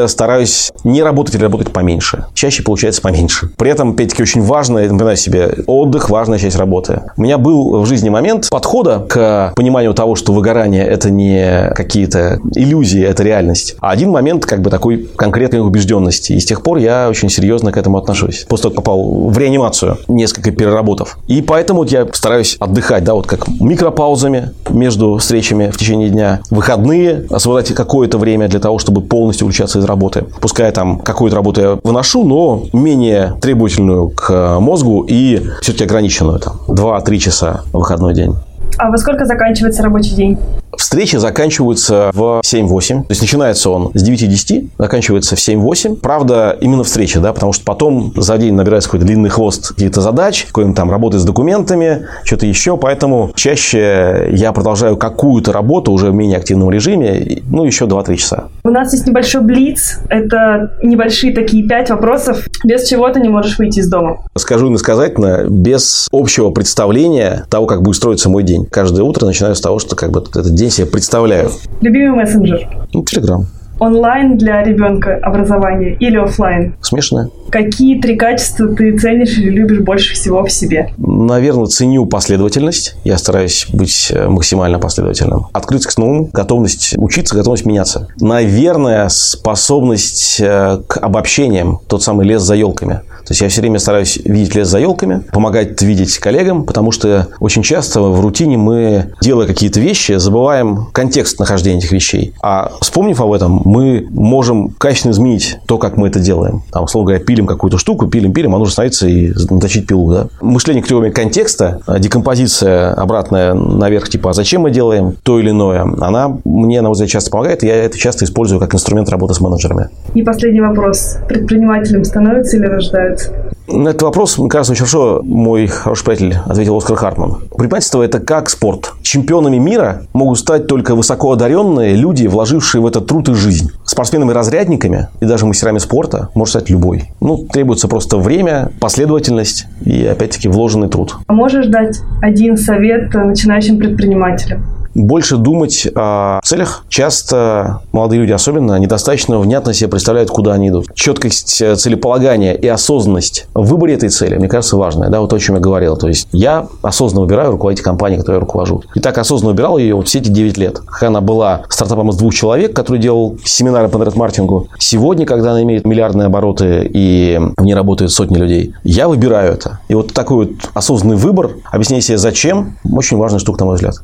стараюсь 0.09 0.73
не 0.85 1.03
работать 1.03 1.35
или 1.35 1.43
работать 1.43 1.73
поменьше. 1.73 2.27
Чаще 2.35 2.63
получается 2.63 3.03
поменьше. 3.03 3.51
При 3.57 3.71
этом, 3.71 3.91
опять-таки, 3.91 4.23
очень 4.23 4.43
важно, 4.43 4.79
я 4.79 4.85
напоминаю 4.85 5.17
себе, 5.17 5.55
отдых– 5.67 6.11
важная 6.11 6.39
часть 6.39 6.57
работы. 6.57 7.03
У 7.17 7.23
меня 7.23 7.39
был 7.39 7.81
в 7.81 7.87
жизни 7.87 8.09
момент 8.09 8.49
подхода 8.51 9.05
к 9.09 9.53
пониманию 9.57 9.95
того, 9.95 10.15
что 10.15 10.33
выгорание– 10.33 10.85
это 10.87 11.11
не 11.11 11.73
какие-то 11.75 12.41
иллюзии, 12.55 13.03
это 13.03 13.23
реальность. 13.23 13.77
А 13.81 13.91
один 13.91 14.11
момент 14.11 14.47
как 14.47 14.61
бы 14.61 14.71
такой 14.71 15.09
конкретной 15.17 15.61
убежденности. 15.61 16.33
И 16.33 16.41
с 16.41 16.45
тех 16.45 16.63
пор 16.63 16.79
я 16.79 17.09
очень 17.09 17.31
серьезно 17.31 17.73
к 17.73 17.77
этому 17.77 17.99
отношусь. 17.99 18.45
После 18.49 18.65
того, 18.65 18.75
как 18.75 18.85
попал 18.85 19.29
в 19.29 19.39
реанимацию, 19.39 19.99
несколько 20.09 20.51
переработав. 20.51 21.19
И 21.27 21.43
поэтому 21.43 21.81
вот 21.81 21.91
я 21.91 22.07
стараюсь 22.13 22.57
отдыхать, 22.61 23.05
да, 23.05 23.15
вот 23.15 23.27
как 23.27 23.49
микропаузами 23.49 24.51
между 24.71 25.17
встречами 25.17 25.71
в 25.71 25.77
течение 25.77 26.11
дня, 26.11 26.41
выходные, 26.51 27.27
освобождать 27.31 27.75
какое-то 27.75 28.19
время 28.19 28.49
для 28.49 28.61
того, 28.61 28.79
чтобы 28.79 29.03
полностью 29.03 29.47
включаться 29.47 29.74
из 29.77 29.85
работы. 29.85 30.25
Пускай 30.41 30.71
там 30.73 30.99
какую-то 30.99 31.37
работу 31.37 31.61
я 31.61 31.79
выношу, 31.83 32.25
но 32.25 32.65
менее 32.73 33.35
требовательную 33.41 34.11
к 34.11 34.59
мозгу 34.61 35.05
и 35.09 35.43
все-таки 35.61 35.85
ограниченную 35.85 36.39
там 36.39 36.61
2-3 36.69 37.19
часа 37.19 37.63
выходной 37.73 38.15
день. 38.15 38.35
А 38.79 38.91
во 38.91 38.99
сколько 38.99 39.25
заканчивается 39.25 39.83
рабочий 39.83 40.15
день? 40.15 40.39
Встречи 40.79 41.17
заканчиваются 41.17 42.11
в 42.13 42.41
7-8. 42.45 43.03
То 43.03 43.07
есть 43.11 43.21
начинается 43.21 43.71
он 43.71 43.91
с 43.95 44.09
9-10, 44.09 44.69
заканчивается 44.79 45.37
в 45.37 45.39
7-8. 45.39 45.97
Правда, 45.97 46.57
именно 46.61 46.85
встреча, 46.85 47.21
да, 47.21 47.33
потому 47.33 47.53
что 47.53 47.65
потом 47.65 48.13
за 48.17 48.39
день 48.39 48.55
набирается 48.55 48.89
какой-то 48.89 49.07
длинный 49.07 49.31
хвост 49.31 49.69
каких-то 49.69 50.01
задач, 50.01 50.45
какой-нибудь 50.47 50.77
там 50.77 50.91
работы 50.91 51.19
с 51.19 51.25
документами, 51.25 52.07
что-то 52.25 52.47
еще. 52.47 52.77
Поэтому 52.77 53.33
чаще 53.35 54.29
я 54.33 54.53
продолжаю 54.53 54.97
какую-то 54.97 55.53
работу 55.53 55.93
уже 55.93 56.11
в 56.11 56.15
менее 56.15 56.39
активном 56.39 56.71
режиме, 56.71 57.43
ну, 57.49 57.65
еще 57.65 57.85
2-3 57.85 58.17
часа. 58.17 58.45
У 58.65 58.71
нас 58.71 58.93
есть 58.93 59.07
небольшой 59.07 59.43
блиц. 59.43 59.99
Это 60.09 60.73
небольшие 60.83 61.35
такие 61.35 61.67
пять 61.69 61.91
вопросов, 61.91 62.47
без 62.65 62.89
чего 62.89 63.09
ты 63.11 63.21
не 63.21 63.29
можешь 63.29 63.59
выйти 63.59 63.81
из 63.81 63.89
дома. 63.89 64.25
Скажу 64.37 64.69
иносказательно, 64.69 65.45
без 65.49 66.09
общего 66.13 66.51
представления 66.51 67.47
того, 67.51 67.67
как 67.67 67.83
будет 67.83 67.97
строиться 67.97 68.29
мой 68.29 68.43
день. 68.43 68.67
Каждое 68.67 69.03
утро 69.03 69.27
начинаю 69.27 69.55
с 69.55 69.61
того, 69.61 69.79
что 69.79 69.97
как 69.97 70.11
бы 70.11 70.21
этот 70.21 70.55
день 70.55 70.64
себе 70.71 70.87
представляю. 70.87 71.51
Любимый 71.81 72.17
мессенджер? 72.17 72.69
Ну, 72.93 73.05
Телеграм. 73.05 73.47
Онлайн 73.81 74.39
для 74.39 74.63
ребенка 74.63 75.19
образование 75.23 75.95
или 75.99 76.17
офлайн? 76.17 76.75
Смешное. 76.81 77.29
Какие 77.55 78.01
три 78.01 78.17
качества 78.17 78.67
ты 78.67 78.99
ценишь 78.99 79.39
или 79.39 79.49
любишь 79.49 79.79
больше 79.79 80.15
всего 80.15 80.45
в 80.45 80.51
себе? 80.51 80.93
Наверное, 80.99 81.67
ценю 81.67 82.05
последовательность. 82.05 82.97
Я 83.05 83.17
стараюсь 83.17 83.69
быть 83.73 84.11
э, 84.13 84.27
максимально 84.27 84.81
последовательным. 84.81 85.47
Открытость 85.53 85.95
к 85.95 85.99
новому, 85.99 86.29
готовность 86.33 86.95
учиться, 86.99 87.37
готовность 87.37 87.65
меняться. 87.65 88.09
Наверное, 88.19 89.09
способность 89.09 90.41
э, 90.41 90.81
к 90.85 90.97
обобщениям, 90.97 91.79
тот 91.87 92.03
самый 92.03 92.27
лес 92.27 92.43
за 92.43 92.57
елками. 92.57 93.03
То 93.25 93.31
есть 93.31 93.41
я 93.41 93.49
все 93.49 93.63
время 93.63 93.79
стараюсь 93.79 94.19
видеть 94.23 94.55
лес 94.55 94.69
за 94.69 94.81
елками, 94.81 95.23
помогать 95.33 95.81
видеть 95.81 96.19
коллегам, 96.19 96.65
потому 96.65 96.91
что 96.91 97.29
очень 97.41 97.63
часто 97.63 98.01
в 98.03 98.21
рутине 98.21 98.59
мы, 98.59 99.15
делая 99.23 99.47
какие-то 99.47 99.81
вещи, 99.81 100.19
забываем 100.19 100.89
контекст 100.93 101.39
нахождения 101.39 101.79
этих 101.79 101.93
вещей. 101.93 102.35
А 102.43 102.73
вспомнив 102.81 103.19
об 103.21 103.33
этом, 103.33 103.63
мы 103.65 104.07
можем 104.11 104.71
качественно 104.71 105.13
изменить 105.13 105.59
то, 105.67 105.79
как 105.79 105.97
мы 105.97 106.09
это 106.09 106.21
делаем. 106.21 106.65
Там, 106.71 106.85
условно 106.85 107.13
говоря, 107.13 107.25
пилим 107.25 107.44
какую-то 107.47 107.79
штуку, 107.79 108.07
пилим, 108.07 108.33
пилим, 108.33 108.55
а 108.55 108.59
нужно 108.59 108.73
становиться 108.73 109.07
и 109.07 109.33
наточить 109.51 109.87
пилу. 109.87 110.13
Да? 110.13 110.27
Мышление 110.41 110.83
категориями 110.83 111.13
контекста, 111.13 111.81
декомпозиция 111.99 112.93
обратная 112.95 113.55
наверх, 113.55 114.09
типа, 114.09 114.31
а 114.31 114.33
зачем 114.33 114.63
мы 114.63 114.71
делаем 114.71 115.15
то 115.23 115.39
или 115.39 115.51
иное, 115.51 115.83
она 116.01 116.37
мне, 116.45 116.81
на 116.81 116.89
мой 116.89 116.93
взгляд, 116.93 117.11
часто 117.11 117.31
помогает, 117.31 117.63
и 117.63 117.67
я 117.67 117.77
это 117.77 117.99
часто 117.99 118.25
использую 118.25 118.61
как 118.61 118.75
инструмент 118.75 119.09
работы 119.09 119.35
с 119.35 119.41
менеджерами. 119.41 119.89
И 120.15 120.23
последний 120.23 120.61
вопрос. 120.61 121.17
Предпринимателем 121.29 122.05
становится 122.05 122.57
или 122.57 122.67
рождается? 122.67 123.33
На 123.67 123.89
этот 123.89 124.03
вопрос, 124.03 124.37
мне 124.37 124.49
кажется, 124.49 124.73
очень 124.73 124.81
хорошо 124.81 125.23
мой 125.25 125.67
хороший 125.67 126.05
приятель 126.05 126.37
ответил 126.45 126.77
Оскар 126.77 126.97
Хартман. 126.97 127.37
Предпринимательство– 127.49 128.03
это 128.05 128.21
как 128.21 128.51
спорт. 128.51 128.93
Чемпионами 129.03 129.57
мира 129.57 130.03
могут 130.13 130.39
стать 130.39 130.67
только 130.67 130.95
высокоодаренные 130.95 131.95
люди, 131.95 132.27
вложившие 132.27 132.83
в 132.83 132.87
этот 132.87 133.07
труд 133.07 133.29
и 133.31 133.35
жизнь. 133.35 133.71
Спортсменами-разрядниками 133.85 135.09
и 135.21 135.25
даже 135.25 135.47
мастерами 135.47 135.79
спорта 135.79 136.29
может 136.35 136.51
стать 136.51 136.69
любой. 136.69 137.11
Ну, 137.21 137.34
требуется 137.37 137.89
просто 137.89 138.19
время, 138.19 138.71
последовательность 138.81 139.67
и, 139.85 140.05
опять-таки, 140.05 140.49
вложенный 140.49 140.89
труд. 140.89 141.17
Можешь 141.29 141.67
дать 141.67 142.01
один 142.23 142.57
совет 142.57 143.13
начинающим 143.13 143.79
предпринимателям? 143.79 144.67
Больше 144.95 145.37
думать 145.37 145.87
о 145.95 146.41
целях. 146.43 146.85
Часто 146.89 147.81
молодые 147.93 148.21
люди 148.21 148.33
особенно 148.33 148.79
недостаточно 148.79 149.39
внятно 149.39 149.75
себе 149.75 149.91
представляют, 149.91 150.31
куда 150.31 150.53
они 150.53 150.69
идут. 150.69 150.95
Четкость 150.95 151.61
э, 151.61 151.77
целеполагания 151.77 152.55
и 152.55 152.67
осознанность 152.67 153.47
в 153.55 153.67
выборе 153.67 153.95
этой 153.95 154.09
цели, 154.09 154.37
мне 154.37 154.49
кажется, 154.49 154.77
важная. 154.77 155.09
Да, 155.09 155.21
вот 155.21 155.31
то, 155.31 155.37
о 155.37 155.39
чем 155.39 155.57
я 155.57 155.61
говорил. 155.61 155.97
То 155.97 156.09
есть 156.09 156.29
я 156.33 156.69
осознанно 156.83 157.23
выбираю 157.23 157.53
руководить 157.53 157.83
компанией, 157.83 158.21
которой 158.21 158.37
я 158.37 158.41
руковожу. 158.41 158.83
И 158.95 159.01
так 159.01 159.19
осознанно 159.19 159.53
выбирал 159.53 159.79
ее 159.79 159.95
вот 159.95 160.09
все 160.09 160.19
эти 160.19 160.29
9 160.29 160.57
лет. 160.59 160.79
Когда 160.79 161.09
она 161.09 161.21
была 161.21 161.63
стартапом 161.69 162.11
из 162.11 162.17
двух 162.17 162.35
человек, 162.35 162.75
который 162.75 162.99
делал 162.99 163.37
семинары 163.45 163.89
по 163.89 163.97
интернет-маркетингу. 163.97 164.69
Сегодня, 164.79 165.27
когда 165.27 165.53
она 165.53 165.63
имеет 165.63 165.85
миллиардные 165.85 166.27
обороты 166.27 166.89
и 166.93 167.41
в 167.57 167.63
ней 167.63 167.75
работают 167.75 168.13
сотни 168.13 168.37
людей, 168.37 168.75
я 168.85 169.09
выбираю 169.09 169.53
это. 169.53 169.81
И 169.89 169.95
вот 169.95 170.13
такой 170.13 170.47
вот 170.47 170.51
осознанный 170.75 171.17
выбор, 171.17 171.51
объяснение 171.71 172.03
себе 172.03 172.19
зачем, 172.19 172.77
очень 172.91 173.17
важная 173.17 173.41
штука, 173.41 173.61
на 173.61 173.67
мой 173.67 173.75
взгляд. 173.77 173.97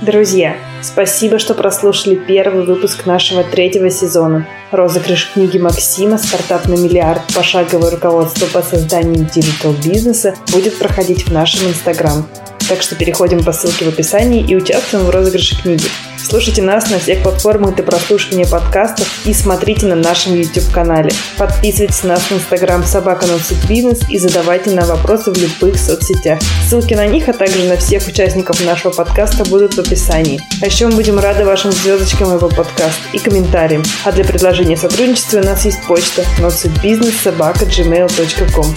Друзья, 0.00 0.56
спасибо, 0.80 1.38
что 1.38 1.52
прослушали 1.52 2.14
первый 2.14 2.64
выпуск 2.64 3.04
нашего 3.04 3.44
третьего 3.44 3.90
сезона. 3.90 4.46
Розыгрыш 4.70 5.32
книги 5.34 5.58
Максима 5.58 6.16
«Стартап 6.16 6.68
на 6.68 6.74
миллиард. 6.74 7.20
Пошаговое 7.34 7.90
руководство 7.90 8.46
по 8.46 8.62
созданию 8.62 9.28
диджитал-бизнеса» 9.30 10.36
будет 10.52 10.78
проходить 10.78 11.26
в 11.26 11.32
нашем 11.32 11.68
Инстаграм. 11.68 12.26
Так 12.70 12.80
что 12.82 12.94
переходим 12.94 13.42
по 13.42 13.52
ссылке 13.52 13.84
в 13.84 13.88
описании 13.88 14.46
и 14.46 14.54
участвуем 14.54 15.06
в 15.06 15.10
розыгрыше 15.10 15.60
книги. 15.60 15.86
Слушайте 16.16 16.62
нас 16.62 16.88
на 16.88 17.00
всех 17.00 17.20
платформах 17.24 17.74
для 17.74 17.82
прослушивания 17.82 18.46
подкастов 18.46 19.08
и 19.26 19.34
смотрите 19.34 19.86
на 19.86 19.96
нашем 19.96 20.36
YouTube-канале. 20.36 21.10
Подписывайтесь 21.36 22.04
на 22.04 22.10
нас 22.10 22.22
в 22.22 22.30
Instagram 22.30 22.84
собака 22.84 23.26
бизнес 23.68 24.08
и 24.08 24.18
задавайте 24.18 24.70
нам 24.70 24.86
вопросы 24.86 25.32
в 25.32 25.36
любых 25.36 25.76
соцсетях. 25.80 26.38
Ссылки 26.68 26.94
на 26.94 27.08
них, 27.08 27.28
а 27.28 27.32
также 27.32 27.64
на 27.64 27.76
всех 27.76 28.06
участников 28.06 28.64
нашего 28.64 28.92
подкаста 28.92 29.44
будут 29.46 29.74
в 29.74 29.80
описании. 29.80 30.40
А 30.62 30.66
еще 30.66 30.86
мы 30.86 30.94
будем 30.94 31.18
рады 31.18 31.44
вашим 31.44 31.72
звездочкам 31.72 32.36
его 32.36 32.48
подкаст 32.48 33.00
и 33.12 33.18
комментариям. 33.18 33.82
А 34.04 34.12
для 34.12 34.22
предложения 34.22 34.76
сотрудничества 34.76 35.40
у 35.40 35.44
нас 35.44 35.64
есть 35.64 35.84
почта 35.88 36.22
notsuitbusiness.gmail.com 36.38 38.74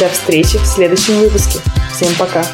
До 0.00 0.08
встречи 0.08 0.58
в 0.58 0.66
следующем 0.66 1.20
выпуске. 1.20 1.60
Всем 1.92 2.12
пока! 2.18 2.44